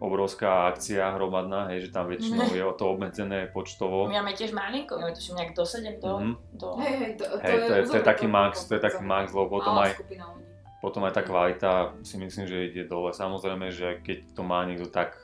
obrovská 0.00 0.68
akcia 0.68 1.12
hromadná, 1.12 1.72
hej, 1.72 1.88
že 1.88 1.92
tam 1.92 2.08
väčšinou 2.08 2.52
je 2.52 2.64
to 2.76 2.84
obmedzené 2.88 3.48
počtovo. 3.48 4.08
my 4.08 4.20
máme 4.20 4.32
tiež 4.32 4.52
malinko, 4.52 4.96
máme 4.96 5.12
to 5.12 5.20
nejak 5.32 5.52
do 5.56 5.64
7, 5.64 6.00
do, 6.00 6.12
Mhm. 6.20 6.32
do... 6.56 6.68
Hej, 6.80 6.94
hej, 6.96 7.12
to, 7.16 7.24
Hej, 7.40 7.56
to 7.68 7.72
je, 7.72 7.82
to 7.88 7.96
je 8.00 8.04
taký 8.04 8.26
max, 8.28 8.64
to 8.68 8.72
je 8.76 8.82
taký 8.84 9.04
max, 9.04 9.32
lebo 9.32 9.60
potom 9.60 9.76
aj, 9.76 9.92
potom 10.80 11.00
aj 11.04 11.12
tá 11.16 11.22
kvalita 11.24 11.70
si 12.04 12.16
myslím, 12.20 12.44
že 12.44 12.68
ide 12.68 12.84
dole. 12.84 13.12
Samozrejme, 13.12 13.72
že 13.72 14.00
keď 14.04 14.36
to 14.36 14.42
má 14.44 14.64
niekto 14.68 14.88
tak 14.92 15.16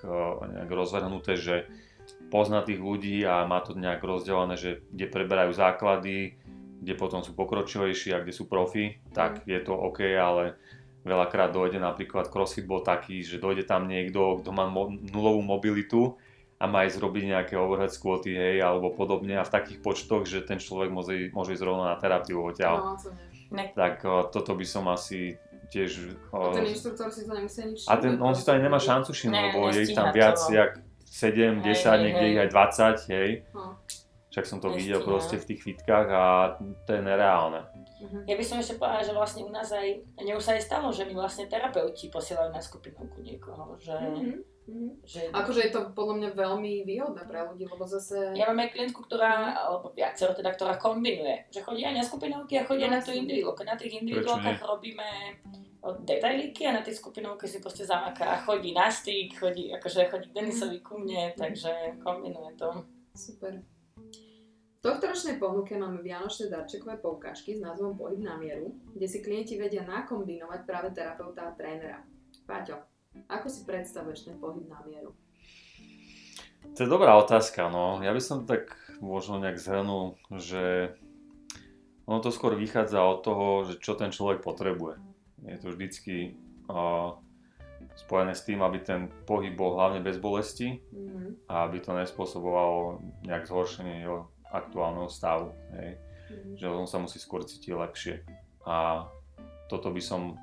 nejak 0.48 0.72
rozvrhnuté, 0.72 1.37
že 1.37 1.68
pozná 2.33 2.64
tých 2.64 2.81
ľudí 2.81 3.20
a 3.28 3.44
má 3.44 3.61
to 3.61 3.76
nejak 3.76 4.00
rozdelené, 4.00 4.57
že 4.57 4.81
kde 4.88 5.07
preberajú 5.09 5.52
základy, 5.52 6.40
kde 6.83 6.94
potom 6.96 7.20
sú 7.22 7.37
pokročilejší 7.37 8.16
a 8.16 8.24
kde 8.24 8.33
sú 8.33 8.48
profi, 8.48 8.98
tak 9.12 9.44
je 9.44 9.61
to 9.61 9.76
OK, 9.76 10.02
ale 10.16 10.57
veľakrát 11.02 11.50
dojde 11.50 11.78
napríklad 11.78 12.30
crossfit 12.30 12.66
bol 12.66 12.80
taký, 12.80 13.22
že 13.22 13.42
dojde 13.42 13.66
tam 13.66 13.86
niekto, 13.86 14.40
kto 14.42 14.50
má 14.54 14.66
mo- 14.70 14.90
nulovú 14.90 15.42
mobilitu 15.42 16.14
a 16.62 16.70
má 16.70 16.86
ísť 16.86 17.02
robiť 17.02 17.24
nejaké 17.34 17.54
overhead 17.58 17.90
squaty, 17.90 18.38
hej, 18.38 18.62
alebo 18.62 18.94
podobne 18.94 19.34
a 19.34 19.42
v 19.42 19.50
takých 19.50 19.82
počtoch, 19.82 20.22
že 20.30 20.46
ten 20.46 20.62
človek 20.62 20.94
môže, 20.94 21.34
môže 21.34 21.58
ísť 21.58 21.64
rovno 21.66 21.90
na 21.90 21.98
terapiu 21.98 22.38
odtiaľ 22.38 22.76
No, 22.78 22.94
to 22.94 23.10
tak 23.74 24.00
o, 24.06 24.30
toto 24.30 24.54
by 24.54 24.64
som 24.64 24.86
asi 24.88 25.36
tiež... 25.68 26.16
A 26.32 26.36
O, 26.38 26.54
ten 26.54 26.64
inštruktor 26.70 27.10
si 27.10 27.26
to 27.26 27.32
nemusí 27.34 27.60
nič 27.66 27.84
a 27.84 27.98
ten, 27.98 28.16
on 28.16 28.32
si 28.32 28.46
to 28.46 28.54
aj 28.54 28.60
nemá 28.62 28.78
šancu 28.78 29.10
všimnúť, 29.12 29.36
Ne, 29.36 29.46
lebo 29.52 29.68
je 29.68 29.80
ich 29.82 29.96
tam 29.96 30.08
viac, 30.14 30.38
to. 30.38 30.54
jak 30.54 30.70
7, 31.04 31.60
10, 31.60 31.66
Hej, 31.66 31.98
niekde 32.00 32.24
hej, 32.24 32.32
ich 32.32 32.40
aj 32.40 32.48
20, 32.48 33.12
hej. 33.12 33.30
No. 33.52 33.76
Však 34.32 34.44
som 34.48 34.58
to 34.64 34.72
Nestíha. 34.72 34.96
videl 34.96 35.00
proste 35.04 35.36
v 35.36 35.44
tých 35.44 35.60
fitkách 35.60 36.08
a 36.08 36.24
to 36.88 36.90
je 36.96 37.02
nereálne. 37.04 37.68
Mhm. 38.02 38.26
Ja 38.26 38.34
by 38.34 38.44
som 38.44 38.58
ešte 38.58 38.76
povedala, 38.76 39.06
že 39.06 39.14
vlastne 39.14 39.42
u 39.46 39.50
nás 39.50 39.70
aj, 39.70 39.88
mne 40.18 40.34
už 40.34 40.42
sa 40.42 40.58
aj 40.58 40.62
stalo, 40.66 40.90
že 40.90 41.06
mi 41.06 41.14
vlastne 41.14 41.46
terapeuti 41.46 42.10
posielajú 42.10 42.50
na 42.50 42.58
skupinovku 42.58 43.22
niekoho, 43.22 43.78
že, 43.78 43.94
Mhm. 43.94 44.42
Mhm. 44.62 44.90
že 45.02 45.30
Akože 45.30 45.60
je 45.66 45.70
to 45.70 45.80
podľa 45.90 46.14
mňa 46.18 46.30
veľmi 46.34 46.72
výhodné 46.82 47.22
pre 47.26 47.42
ľudí, 47.42 47.66
lebo 47.66 47.82
zase... 47.82 48.30
ja 48.34 48.46
mám 48.46 48.62
aj 48.62 48.70
klientku, 48.70 49.02
ktorá, 49.06 49.54
alebo 49.54 49.90
viacero 49.90 50.34
teda, 50.34 50.54
ktorá 50.54 50.78
kombinuje, 50.78 51.46
že 51.50 51.62
chodí 51.62 51.82
aj 51.82 51.94
na 51.94 52.02
skupinovky 52.02 52.58
a 52.58 52.66
chodí 52.66 52.82
aj 52.82 52.90
No, 52.90 52.96
na 52.98 53.02
tú 53.02 53.10
individuálku. 53.10 53.62
Na 53.62 53.74
tých 53.74 53.94
individuálkach 54.02 54.58
robíme 54.62 55.08
detailíky 55.82 56.62
a 56.66 56.78
na 56.78 56.82
tej 56.82 56.94
skupinovke 56.94 57.50
si 57.50 57.58
proste 57.58 57.82
zamaká 57.82 58.38
a 58.38 58.42
chodí 58.46 58.70
na 58.70 58.86
styk, 58.86 59.34
chodí, 59.34 59.74
akože 59.74 60.06
chodí 60.14 60.30
k 60.30 60.36
Denisovi 60.38 60.78
ku 60.78 60.94
mne, 60.94 61.34
takže 61.34 61.98
kombinuje 61.98 62.54
to. 62.54 62.86
Super. 63.18 63.58
Tohtoročnej 64.83 65.38
ponuke 65.38 65.79
máme 65.79 66.03
vianočné 66.03 66.51
darčekové 66.51 66.99
poukážky 66.99 67.55
s 67.55 67.62
názvom 67.62 67.95
Pohyb 67.95 68.18
na 68.18 68.35
mieru, 68.35 68.75
kde 68.90 69.07
si 69.07 69.23
klienti 69.23 69.55
vedia 69.55 69.87
nakombinovať 69.87 70.61
práve 70.66 70.90
terapeuta 70.90 71.47
a 71.47 71.55
trénera. 71.55 72.03
Paťo, 72.51 72.83
ako 73.31 73.47
si 73.47 73.62
predstavuješ 73.62 74.27
ten 74.27 74.42
pohyb 74.42 74.66
na 74.66 74.83
mieru? 74.83 75.14
To 76.75 76.79
je 76.83 76.90
dobrá 76.90 77.14
otázka, 77.14 77.71
no. 77.71 78.03
Ja 78.03 78.11
by 78.11 78.18
som 78.18 78.42
tak 78.42 78.75
možno 78.99 79.38
nejak 79.38 79.62
zhrnul, 79.62 80.18
že 80.35 80.99
ono 82.03 82.18
to 82.18 82.35
skôr 82.35 82.59
vychádza 82.59 82.99
od 83.07 83.23
toho, 83.23 83.47
že 83.62 83.79
čo 83.79 83.95
ten 83.95 84.11
človek 84.11 84.42
potrebuje. 84.42 84.99
Je 85.47 85.62
to 85.62 85.71
vždycky 85.71 86.35
uh, 86.66 87.23
spojené 87.95 88.35
s 88.35 88.42
tým, 88.42 88.59
aby 88.66 88.83
ten 88.83 89.07
pohyb 89.31 89.55
bol 89.55 89.79
hlavne 89.79 90.03
bez 90.03 90.18
bolesti, 90.18 90.83
Mhm. 90.90 91.47
a 91.47 91.71
aby 91.71 91.79
to 91.79 91.95
nespôsobovalo 91.95 92.99
nejak 93.23 93.47
zhoršenie 93.47 94.03
jeho 94.03 94.32
aktuálneho 94.52 95.08
stavu. 95.08 95.56
Hej. 95.74 95.96
Mhm. 96.30 96.50
Že 96.60 96.66
on 96.68 96.86
sa 96.86 97.00
musí 97.00 97.18
skôr 97.18 97.42
cítiť 97.42 97.72
lepšie. 97.72 98.14
A 98.68 99.08
toto 99.66 99.90
by 99.90 99.98
som 100.04 100.36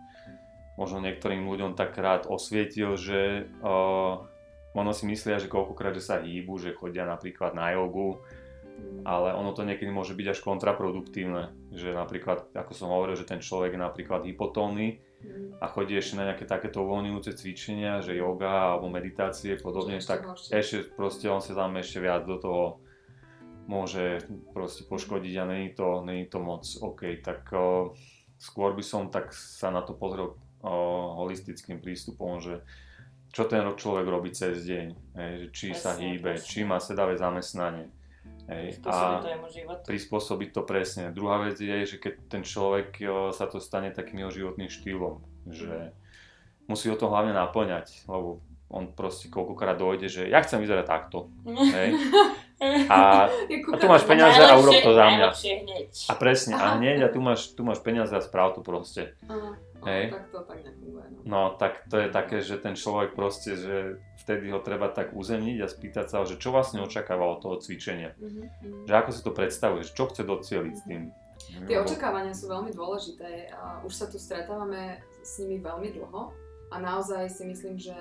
možno 0.76 1.00
niektorým 1.04 1.44
ľuďom 1.46 1.76
tak 1.76 1.96
rád 2.00 2.26
osvietil, 2.28 2.96
že 2.96 3.52
uh, 3.62 4.24
ono 4.72 4.92
si 4.96 5.04
myslia, 5.10 5.42
že 5.42 5.52
koľkokrát, 5.52 5.92
že 5.92 6.04
sa 6.04 6.24
hýbu, 6.24 6.56
že 6.56 6.78
chodia 6.78 7.04
napríklad 7.04 7.52
na 7.54 7.76
jogu, 7.76 8.20
Mhm. 8.80 9.04
ale 9.04 9.36
ono 9.36 9.52
to 9.52 9.68
niekedy 9.68 9.92
môže 9.92 10.16
byť 10.16 10.28
až 10.32 10.40
kontraproduktívne. 10.40 11.52
Že 11.76 12.00
napríklad, 12.00 12.56
ako 12.56 12.72
som 12.72 12.88
hovoril, 12.88 13.20
že 13.20 13.28
ten 13.28 13.44
človek 13.44 13.76
je 13.76 13.82
napríklad 13.84 14.24
hypotónny 14.24 15.04
Mhm. 15.20 15.60
a 15.60 15.68
chodí 15.68 16.00
ešte 16.00 16.16
na 16.16 16.32
nejaké 16.32 16.48
takéto 16.48 16.88
uvoľňujúce 16.88 17.36
cvičenia, 17.36 18.00
že 18.00 18.16
yoga 18.16 18.72
alebo 18.72 18.88
meditácie 18.88 19.60
podobne, 19.60 20.00
ešte 20.00 20.16
tak 20.16 20.32
ešte 20.32 20.96
proste 20.96 21.28
on 21.28 21.44
sa 21.44 21.60
tam 21.60 21.76
ešte 21.76 22.00
viac 22.00 22.24
do 22.24 22.40
toho 22.40 22.80
môže 23.70 24.26
proste 24.50 24.90
poškodiť 24.90 25.34
a 25.38 25.44
není 25.46 25.70
to, 25.78 26.02
není 26.02 26.26
to 26.26 26.42
moc 26.42 26.66
OK. 26.82 27.22
Tak 27.22 27.54
o, 27.54 27.94
skôr 28.42 28.74
by 28.74 28.82
som 28.82 29.14
tak 29.14 29.30
sa 29.30 29.70
na 29.70 29.86
to 29.86 29.94
pozrel 29.94 30.34
o, 30.34 30.74
holistickým 31.22 31.78
prístupom, 31.78 32.42
že 32.42 32.66
čo 33.30 33.46
ten 33.46 33.62
človek 33.62 34.10
robí 34.10 34.34
cez 34.34 34.66
deň, 34.66 34.88
hej, 35.14 35.34
či 35.54 35.78
sa 35.78 35.94
Presne, 35.94 36.02
hýbe, 36.02 36.32
presne. 36.34 36.50
či 36.50 36.60
má 36.66 36.82
sedavé 36.82 37.14
zamestnanie. 37.14 37.94
Hej, 38.50 38.82
Spôsobí 38.82 39.14
a 39.14 39.22
to 39.22 39.30
jemu 39.30 39.48
život. 39.54 39.78
prispôsobiť 39.86 40.50
to 40.50 40.62
presne. 40.66 41.14
Druhá 41.14 41.38
vec 41.46 41.62
je, 41.62 41.86
že 41.86 42.02
keď 42.02 42.14
ten 42.26 42.42
človek 42.42 42.98
jo, 42.98 43.30
sa 43.30 43.46
to 43.46 43.62
stane 43.62 43.94
takým 43.94 44.26
jeho 44.26 44.34
životným 44.34 44.74
štýlom, 44.74 45.22
že 45.54 45.94
musí 46.66 46.90
ho 46.90 46.98
to 46.98 47.06
hlavne 47.06 47.38
naplňať, 47.38 48.10
lebo 48.10 48.42
on 48.74 48.90
proste 48.90 49.30
koľkokrát 49.30 49.78
dojde, 49.78 50.10
že 50.10 50.22
ja 50.26 50.42
chcem 50.42 50.58
vyzerať 50.66 50.86
takto. 50.90 51.30
Hej. 51.46 51.94
A, 52.90 53.32
a 53.74 53.76
tu 53.80 53.86
máš 53.88 54.04
peniaze 54.04 54.44
a 54.44 54.60
urob 54.60 54.76
to 54.84 54.92
za 54.92 55.06
mňa. 55.08 55.28
A 56.12 56.14
presne, 56.20 56.54
a 56.60 56.76
Aha. 56.76 56.76
hneď 56.76 57.08
a 57.08 57.10
tu 57.10 57.24
máš, 57.24 57.56
tu 57.56 57.64
máš 57.64 57.80
peniaze 57.80 58.12
a 58.12 58.20
správ 58.20 58.60
to 58.60 58.62
proste. 58.62 59.16
Aha, 59.32 59.56
Hej. 59.88 60.12
Tak 60.12 60.24
to 60.28 60.40
tak 60.44 60.60
nefunguje. 60.68 61.06
No. 61.08 61.20
No 61.24 61.42
tak 61.56 61.88
to 61.88 61.96
je 62.04 62.12
také, 62.12 62.44
že 62.44 62.60
ten 62.60 62.76
človek 62.76 63.16
proste, 63.16 63.56
že 63.56 64.04
vtedy 64.20 64.52
ho 64.52 64.60
treba 64.60 64.92
tak 64.92 65.16
uzemniť 65.16 65.58
a 65.64 65.72
spýtať 65.72 66.06
sa, 66.12 66.28
že 66.28 66.36
čo 66.36 66.52
vlastne 66.52 66.84
očakáva 66.84 67.24
od 67.32 67.40
toho 67.40 67.56
cvičenia. 67.64 68.12
Mhm, 68.20 68.44
mhm. 68.44 68.80
Že 68.92 68.94
ako 68.94 69.10
si 69.16 69.22
to 69.24 69.32
predstavuješ, 69.32 69.88
čo 69.96 70.12
chce 70.12 70.22
docieliť 70.28 70.76
s 70.76 70.84
tým. 70.84 71.04
Tie 71.66 71.80
Lebo- 71.80 71.88
očakávania 71.88 72.36
sú 72.36 72.52
veľmi 72.52 72.76
dôležité 72.76 73.56
a 73.56 73.80
už 73.88 73.94
sa 73.96 74.06
tu 74.12 74.20
stretávame 74.20 75.00
s 75.24 75.40
nimi 75.40 75.64
veľmi 75.64 75.96
dlho 75.96 76.36
a 76.70 76.76
naozaj 76.78 77.32
si 77.32 77.48
myslím, 77.48 77.80
že 77.80 77.96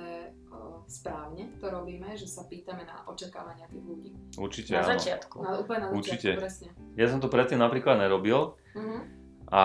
správne 0.84 1.52
to 1.56 1.66
robíme, 1.66 2.12
že 2.12 2.24
sa 2.24 2.42
pýtame 2.42 2.82
na 2.82 3.04
očakávania 3.04 3.66
tých 3.66 3.82
ľudí. 3.82 4.10
Určite 4.34 4.72
Na 4.72 4.80
áno. 4.80 4.90
začiatku. 4.94 5.36
Na, 5.38 5.50
úplne 5.58 5.78
na 5.80 5.88
Určite. 5.90 6.32
začiatku, 6.32 6.40
presne. 6.40 6.68
Ja 6.94 7.06
som 7.06 7.18
to 7.18 7.26
predtým 7.26 7.56
napríklad 7.56 7.96
nerobil 7.96 8.56
Mhm. 8.72 8.98
a 9.48 9.62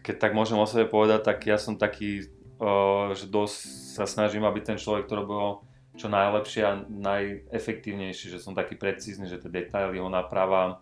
keď 0.00 0.16
tak 0.18 0.32
môžem 0.32 0.54
o 0.54 0.64
sebe 0.64 0.86
povedať, 0.86 1.20
tak 1.22 1.38
ja 1.44 1.56
som 1.56 1.74
taký, 1.74 2.26
o, 2.56 2.70
že 3.12 3.26
dosť 3.26 3.56
sa 3.94 4.04
snažím, 4.04 4.42
aby 4.42 4.60
ten 4.60 4.76
človek 4.76 5.04
to 5.04 5.14
robil 5.14 5.62
čo 5.94 6.06
najlepšie 6.06 6.60
a 6.60 6.76
najefektívnejšie, 6.86 8.28
že 8.28 8.38
som 8.38 8.52
taký 8.52 8.74
precízny, 8.74 9.24
že 9.24 9.38
tie 9.38 9.48
detaily 9.48 9.96
ho 9.96 10.08
napravám 10.08 10.78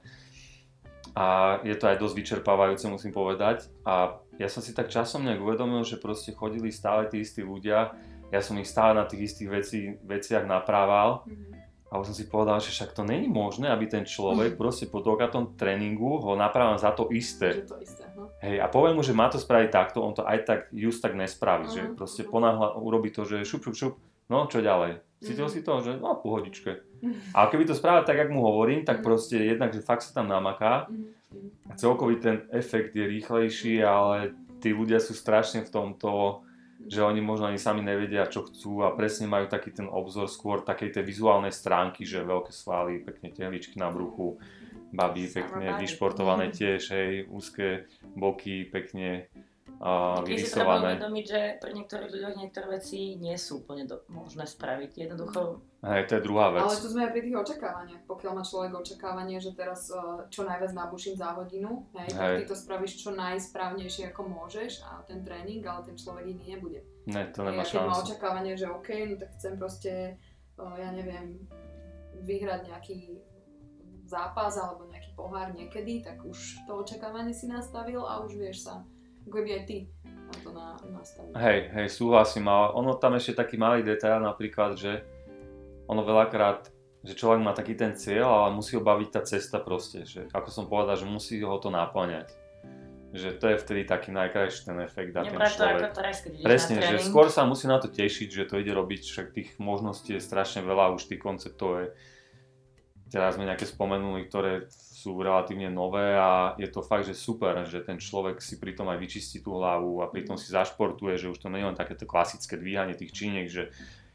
a 1.14 1.26
je 1.62 1.74
to 1.74 1.86
aj 1.86 1.96
dosť 1.96 2.14
vyčerpávajúce, 2.16 2.90
musím 2.90 3.14
povedať. 3.14 3.70
A 3.86 4.18
ja 4.34 4.50
som 4.50 4.58
si 4.58 4.74
tak 4.74 4.90
časom 4.90 5.22
nejak 5.22 5.38
uvedomil, 5.38 5.86
že 5.86 6.02
proste 6.02 6.34
chodili 6.34 6.74
stále 6.74 7.06
tí 7.06 7.22
istí 7.22 7.38
ľudia, 7.38 7.94
ja 8.35 8.42
som 8.42 8.59
ich 8.59 8.66
stále 8.66 8.99
na 8.99 9.07
tých 9.07 9.31
istých 9.31 9.49
veci, 9.49 9.79
veciach 10.03 10.42
naprával 10.42 11.23
Mhm. 11.23 11.55
a 11.87 12.03
už 12.03 12.11
som 12.11 12.16
si 12.18 12.27
povedal, 12.27 12.59
že 12.59 12.75
však 12.75 12.90
to 12.90 13.07
není 13.07 13.31
možné, 13.31 13.70
aby 13.70 13.87
ten 13.87 14.03
človek 14.03 14.59
proste 14.59 14.90
po 14.90 14.99
toľkatom 14.99 15.55
tréningu 15.55 16.18
ho 16.18 16.35
napravil 16.35 16.75
za 16.75 16.90
to 16.90 17.07
isté. 17.14 17.62
Že 17.62 17.70
to 17.70 17.77
isté, 17.79 18.03
no. 18.18 18.27
Hej, 18.42 18.59
a 18.59 18.66
poviem 18.66 18.99
mu, 18.99 19.07
že 19.07 19.14
má 19.14 19.31
to 19.31 19.38
spraviť 19.38 19.70
takto, 19.70 20.03
on 20.03 20.11
to 20.12 20.27
aj 20.27 20.38
tak 20.42 20.61
just 20.75 20.99
tak 20.99 21.14
nespraví, 21.14 21.70
že 21.70 21.87
Mhm, 21.87 21.94
proste 21.94 22.27
mhm. 22.27 22.31
ponáhľa 22.35 22.68
urobí 22.77 23.14
to, 23.14 23.23
že 23.23 23.47
šup, 23.47 23.62
šup, 23.62 23.77
šup, 23.79 23.94
no 24.27 24.51
čo 24.51 24.59
ďalej. 24.59 24.99
Cítil 25.23 25.47
Mhm. 25.47 25.53
si 25.55 25.61
to, 25.62 25.73
že 25.81 25.92
no 26.03 26.18
pohodičke. 26.18 26.83
A 27.33 27.47
keby 27.47 27.64
to 27.64 27.77
spravil 27.77 28.03
tak, 28.03 28.16
jak 28.16 28.33
mu 28.33 28.40
hovorím, 28.42 28.83
tak 28.83 28.99
Mhm. 28.99 29.05
proste 29.05 29.37
jednak, 29.38 29.70
že 29.70 29.81
fakt 29.81 30.03
sa 30.03 30.18
tam 30.18 30.27
namaká 30.27 30.90
Mhm, 30.90 31.05
mhm. 31.31 31.49
a 31.70 31.73
celkový 31.79 32.16
ten 32.18 32.42
efekt 32.51 32.92
je 32.92 33.07
rýchlejší, 33.07 33.81
ale 33.81 34.35
tí 34.61 34.73
ľudia 34.73 34.97
sú 34.99 35.12
strašne 35.12 35.61
v 35.62 35.70
tomto, 35.70 36.40
že 36.87 37.01
oni 37.01 37.20
možno 37.25 37.49
ani 37.49 37.61
sami 37.61 37.81
nevedia, 37.81 38.29
čo 38.29 38.44
chcú 38.44 38.85
a 38.85 38.92
presne 38.92 39.25
majú 39.25 39.49
taký 39.49 39.73
ten 39.73 39.88
obzor 39.88 40.29
skôr 40.29 40.61
takej 40.61 41.01
tej 41.01 41.05
vizuálnej 41.05 41.53
stránky, 41.53 42.05
že 42.05 42.25
veľké 42.25 42.53
svaly, 42.53 43.01
pekne 43.01 43.33
tehličky 43.33 43.81
na 43.81 43.88
bruchu, 43.88 44.37
baby 44.94 45.27
pekne 45.27 45.75
vyšportované 45.81 46.55
tiež, 46.55 46.83
hej, 46.94 47.27
úzke 47.27 47.90
boky, 48.14 48.68
pekne 48.68 49.27
a, 49.83 50.23
Niekedy 50.23 50.47
si 50.47 50.55
treba 50.55 50.79
vyrysované. 50.79 50.90
uvedomiť, 50.97 51.25
že 51.27 51.40
pre 51.59 51.70
niektorých 51.75 52.11
ľuďoch 52.14 52.35
niektoré 52.38 52.66
veci 52.79 53.18
nie 53.18 53.35
sú 53.35 53.66
úplne 53.66 53.85
do, 53.90 54.07
možné 54.07 54.47
spraviť. 54.47 54.90
Jednoducho, 54.97 55.61
Hej, 55.85 56.09
to 56.09 56.12
je 56.16 56.23
druhá 56.25 56.49
vec. 56.49 56.64
Ale 56.64 56.81
tu 56.81 56.88
sme 56.88 57.05
aj 57.05 57.12
pri 57.12 57.23
tých 57.29 57.37
očakávaniach. 57.37 58.03
Pokiaľ 58.09 58.33
má 58.33 58.40
človek 58.40 58.73
očakávanie, 58.73 59.37
že 59.37 59.53
teraz 59.53 59.92
uh, 59.92 60.25
čo 60.33 60.49
najviac 60.49 60.73
nabuším 60.73 61.12
za 61.12 61.37
hodinu, 61.37 61.85
hej, 61.92 62.09
tak 62.09 62.25
Hej. 62.25 62.37
ty 62.40 62.42
to 62.49 62.57
spravíš 62.57 62.92
čo 63.05 63.12
najsprávnejšie 63.12 64.09
ako 64.09 64.23
môžeš 64.25 64.81
a 64.88 65.05
ten 65.05 65.20
tréning, 65.20 65.61
ale 65.61 65.85
ten 65.85 65.97
človek 66.01 66.25
iný 66.25 66.57
nebude. 66.57 66.81
Ne, 67.05 67.29
to 67.37 67.44
nemá 67.44 67.61
a 67.61 67.68
keď 67.68 67.85
má 67.85 67.92
šancu. 67.92 68.05
očakávanie, 68.09 68.53
že 68.57 68.66
OK, 68.73 68.88
no 69.12 69.14
tak 69.20 69.31
chcem 69.37 69.53
proste, 69.61 69.92
uh, 70.57 70.75
ja 70.81 70.88
neviem, 70.88 71.44
vyhrať 72.25 72.61
nejaký 72.64 72.99
zápas 74.09 74.57
alebo 74.57 74.88
nejaký 74.88 75.12
pohár 75.12 75.53
niekedy, 75.53 76.01
tak 76.01 76.25
už 76.25 76.64
to 76.64 76.81
očakávanie 76.81 77.37
si 77.37 77.44
nastavil 77.44 78.09
a 78.09 78.25
už 78.25 78.40
vieš 78.40 78.64
sa, 78.64 78.81
ako 79.25 79.37
keby 79.37 79.61
aj 79.61 79.62
ty 79.68 79.79
na 80.05 80.37
to 80.40 80.51
na, 80.57 80.68
nastaviť. 80.97 81.33
Hej, 81.37 81.59
hej, 81.77 81.87
súhlasím, 81.92 82.49
ale 82.49 82.73
ono 82.73 82.97
tam 82.97 83.20
ešte 83.20 83.37
taký 83.37 83.61
malý 83.61 83.85
detail 83.85 84.25
napríklad, 84.25 84.81
že 84.81 85.05
ono 85.88 86.03
veľakrát, 86.03 86.73
že 87.05 87.12
človek 87.12 87.44
má 87.44 87.53
taký 87.53 87.77
ten 87.77 87.92
cieľ, 87.92 88.49
ale 88.49 88.57
musí 88.57 88.77
ho 88.77 88.83
baviť 88.83 89.09
tá 89.12 89.20
cesta 89.20 89.61
proste, 89.61 90.09
že 90.09 90.25
ako 90.33 90.49
som 90.49 90.64
povedal, 90.64 90.97
že 90.97 91.05
musí 91.05 91.37
ho 91.44 91.61
to 91.61 91.68
naplňať. 91.68 92.33
Že 93.14 93.31
to 93.38 93.47
je 93.47 93.57
vtedy 93.62 93.83
taký 93.87 94.11
najkrajší 94.11 94.75
ten 94.75 94.79
efekt 94.83 95.14
a 95.14 95.23
ten 95.23 95.31
nebrať 95.31 95.55
to 95.55 95.62
ako 95.62 95.79
človek. 95.79 95.94
trest, 95.94 96.20
keď 96.27 96.33
Presne, 96.42 96.77
že 96.83 96.97
skôr 96.99 97.31
sa 97.31 97.47
musí 97.47 97.70
na 97.70 97.79
to 97.79 97.87
tešiť, 97.87 98.29
že 98.33 98.44
to 98.51 98.59
ide 98.59 98.75
robiť, 98.75 99.07
však 99.07 99.27
tých 99.31 99.55
možností 99.62 100.18
je 100.18 100.23
strašne 100.25 100.66
veľa, 100.66 100.97
už 100.99 101.07
tých 101.07 101.23
konceptov 101.23 101.70
je, 101.79 101.87
teraz 103.14 103.38
sme 103.38 103.47
nejaké 103.47 103.70
spomenuli, 103.70 104.27
ktoré 104.27 104.66
sú 104.73 105.20
relatívne 105.20 105.68
nové 105.68 106.16
a 106.16 106.59
je 106.59 106.66
to 106.66 106.81
fakt, 106.81 107.07
že 107.07 107.14
super, 107.14 107.62
že 107.68 107.85
ten 107.85 108.01
človek 108.01 108.40
si 108.40 108.59
pritom 108.59 108.88
aj 108.88 108.99
vyčistí 108.99 109.38
tú 109.44 109.61
hlavu 109.61 110.03
a 110.03 110.11
pritom 110.11 110.35
si 110.35 110.51
zašportuje, 110.51 111.20
že 111.20 111.31
už 111.31 111.38
to 111.38 111.53
nie 111.53 111.61
je 111.61 111.68
len 111.70 111.79
takéto 111.79 112.09
klasické 112.09 112.57
dvíhanie 112.59 112.97
tých 112.97 113.12
činiek, 113.12 113.47
že 113.47 113.70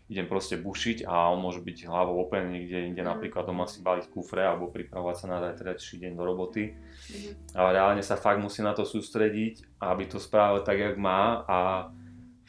idem 0.10 0.26
proste 0.26 0.58
bušiť 0.58 1.06
a 1.06 1.30
on 1.30 1.38
môže 1.40 1.62
byť 1.62 1.86
hlavou 1.86 2.18
open 2.26 2.50
niekde 2.50 2.90
inde, 2.90 3.06
Mhm. 3.06 3.10
napríklad 3.14 3.46
doma 3.46 3.70
si 3.70 3.86
baliť 3.86 4.10
kufre 4.10 4.42
alebo 4.42 4.74
pripravovať 4.74 5.16
sa 5.16 5.26
na 5.30 5.38
zajtrajší 5.40 6.02
deň 6.02 6.12
do 6.18 6.24
roboty 6.26 6.74
Mhm. 6.74 7.54
ale 7.54 7.70
reálne 7.78 8.02
sa 8.02 8.18
fakt 8.18 8.42
musí 8.42 8.66
na 8.66 8.74
to 8.74 8.90
sústrediť, 8.90 9.80
aby 9.80 10.10
to 10.10 10.18
spravil 10.18 10.66
tak, 10.66 10.82
jak 10.82 10.98
má 10.98 11.46
a 11.46 11.60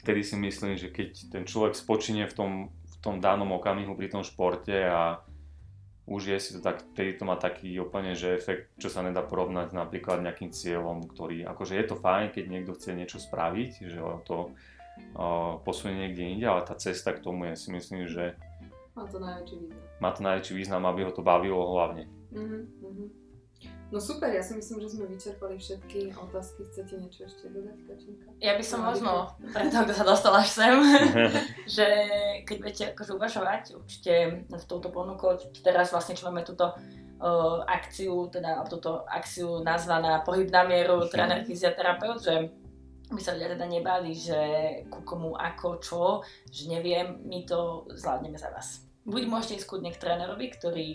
vtedy 0.00 0.24
si 0.24 0.40
myslím, 0.40 0.80
že 0.80 0.88
keď 0.88 1.28
ten 1.28 1.44
človek 1.44 1.76
spočinie 1.76 2.24
v 2.24 2.32
tom, 2.34 2.52
v 2.72 2.96
tom 3.04 3.20
danom 3.20 3.52
okamihu 3.52 3.92
pri 3.92 4.08
tom 4.08 4.24
športe 4.24 4.72
a 4.72 5.20
už 6.10 6.26
je 6.26 6.38
si 6.40 6.50
to 6.56 6.60
tak, 6.64 6.82
vtedy 6.96 7.14
to 7.20 7.24
má 7.28 7.36
taký 7.38 7.76
úplne, 7.78 8.18
že 8.18 8.34
efekt, 8.34 8.72
čo 8.82 8.90
sa 8.90 8.98
nedá 9.04 9.22
porovnať 9.22 9.70
napríklad 9.76 10.24
nejakým 10.24 10.50
cieľom, 10.50 11.06
ktorý, 11.06 11.46
akože 11.46 11.76
je 11.78 11.86
to 11.86 11.94
fajn, 11.94 12.34
keď 12.34 12.44
niekto 12.50 12.72
chce 12.74 12.98
niečo 12.98 13.22
spraviť, 13.22 13.70
že 13.86 14.00
to 14.26 14.50
posunie 15.62 16.08
niekde 16.08 16.22
inde, 16.22 16.46
ale 16.46 16.62
tá 16.62 16.74
cesta 16.74 17.12
k 17.12 17.20
tomu 17.20 17.44
je 17.50 17.54
si 17.56 17.68
myslím, 17.72 18.06
že 18.06 18.34
Má 18.94 19.04
to 19.06 19.18
najväčší 19.18 19.56
význam. 19.58 19.80
má 20.00 20.10
to 20.12 20.20
najväčší 20.22 20.52
význam, 20.54 20.82
aby 20.86 21.00
ho 21.04 21.12
to 21.12 21.22
bavilo 21.22 21.60
hlavne. 21.72 22.08
Mhm, 22.30 22.58
mhm. 22.82 23.04
No 23.90 23.98
super, 23.98 24.30
ja 24.30 24.38
si 24.38 24.54
myslím, 24.54 24.78
že 24.86 24.94
sme 24.94 25.10
vyčerpali 25.10 25.58
všetky 25.58 26.14
otázky. 26.14 26.62
Chcete 26.62 26.94
niečo 26.94 27.26
ešte 27.26 27.50
dodať, 27.50 27.74
Kačenka? 27.90 28.30
Ja 28.38 28.54
by 28.54 28.62
som 28.62 28.86
No, 28.86 28.94
možno, 28.94 29.34
preto 29.50 29.82
kto 29.82 29.92
sa 29.98 30.06
dostal 30.06 30.30
až 30.38 30.46
sem, 30.46 30.74
že 31.76 31.86
keď 32.46 32.56
budete 32.62 32.84
akože 32.94 33.12
uvažovať 33.18 33.62
určite 33.74 34.46
s 34.46 34.64
touto 34.70 34.94
ponukou, 34.94 35.34
teraz 35.66 35.90
vlastne 35.90 36.14
čo 36.14 36.30
máme 36.30 36.46
túto 36.46 36.70
uh, 36.70 37.66
akciu, 37.66 38.30
teda 38.30 38.62
túto 38.70 39.02
akciu 39.10 39.58
nazvaná 39.66 40.22
Pohyb 40.22 40.46
na 40.54 40.62
mieru, 40.62 41.10
tréner 41.10 41.42
fyzioterapeut, 41.42 42.22
že 42.22 42.46
by 43.10 43.20
sa 43.20 43.34
ľudia 43.34 43.58
teda 43.58 43.66
nebali, 43.66 44.14
že 44.14 44.40
ku 44.86 45.02
komu 45.02 45.34
ako 45.34 45.68
čo, 45.82 46.02
že 46.46 46.70
neviem, 46.70 47.18
my 47.26 47.42
to 47.42 47.90
zvládneme 47.90 48.38
za 48.38 48.54
vás. 48.54 48.86
Buď 49.02 49.26
môžete 49.26 49.58
ísť 49.58 49.66
kľudne 49.66 49.90
k 49.90 50.00
trénerovi, 50.00 50.46
ktorý 50.54 50.88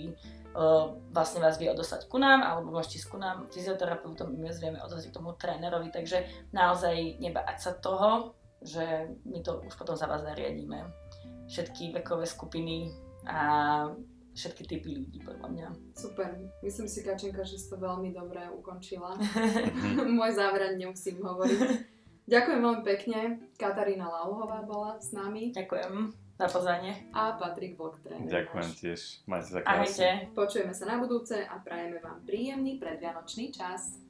uh, 0.56 0.95
vlastne 1.12 1.43
vás 1.43 1.60
vie 1.60 1.67
odoslať 1.67 2.08
ku 2.08 2.15
nám, 2.15 2.45
alebo 2.45 2.71
môžete 2.71 3.04
ísť 3.04 3.10
ku 3.12 3.17
nám 3.19 3.51
fyzioterapeutom, 3.51 4.32
my 4.32 4.47
vás 4.47 4.63
vieme 4.63 4.80
odoslať 4.80 5.12
k 5.12 5.15
tomu 5.17 5.36
trénerovi, 5.36 5.91
takže 5.91 6.23
naozaj 6.56 7.19
nebáť 7.19 7.58
sa 7.60 7.71
toho, 7.75 8.32
že 8.63 9.12
my 9.28 9.43
to 9.43 9.62
už 9.67 9.75
potom 9.75 9.99
za 9.99 10.08
vás 10.08 10.23
zariadíme. 10.23 10.88
Všetky 11.45 11.93
vekové 11.93 12.25
skupiny 12.25 12.89
a 13.30 13.39
všetky 14.36 14.63
typy 14.67 14.89
ľudí, 14.99 15.19
podľa 15.23 15.47
mňa. 15.47 15.67
Super. 15.95 16.30
Myslím 16.60 16.88
si, 16.91 17.06
Kačenka, 17.06 17.47
že 17.47 17.56
si 17.56 17.71
to 17.71 17.80
veľmi 17.80 18.12
dobre 18.12 18.43
ukončila. 18.51 19.15
Môj 20.19 20.32
záver 20.36 20.75
nemusím 20.75 21.23
hovoriť. 21.23 21.60
Ďakujem 22.26 22.60
veľmi 22.60 22.84
pekne. 22.84 23.20
Katarína 23.56 24.10
Lauhová 24.10 24.66
bola 24.66 24.98
s 24.98 25.14
nami 25.14 25.54
Ďakujem 25.54 26.10
za 26.36 26.48
pozvanie. 26.50 26.94
a 27.14 27.38
Patrik 27.38 27.78
tréner 28.02 28.28
Ďakujem 28.28 28.68
náš. 28.68 28.80
tiež, 28.82 29.02
majte 29.30 29.48
sa 29.54 29.60
krásne. 29.62 29.72
Ahojte. 29.72 30.08
Počujeme 30.34 30.74
sa 30.74 30.86
na 30.90 30.96
budúce 30.98 31.38
a 31.40 31.56
prajeme 31.62 32.02
vám 32.02 32.20
príjemný 32.26 32.82
predvianočný 32.82 33.54
čas. 33.54 34.05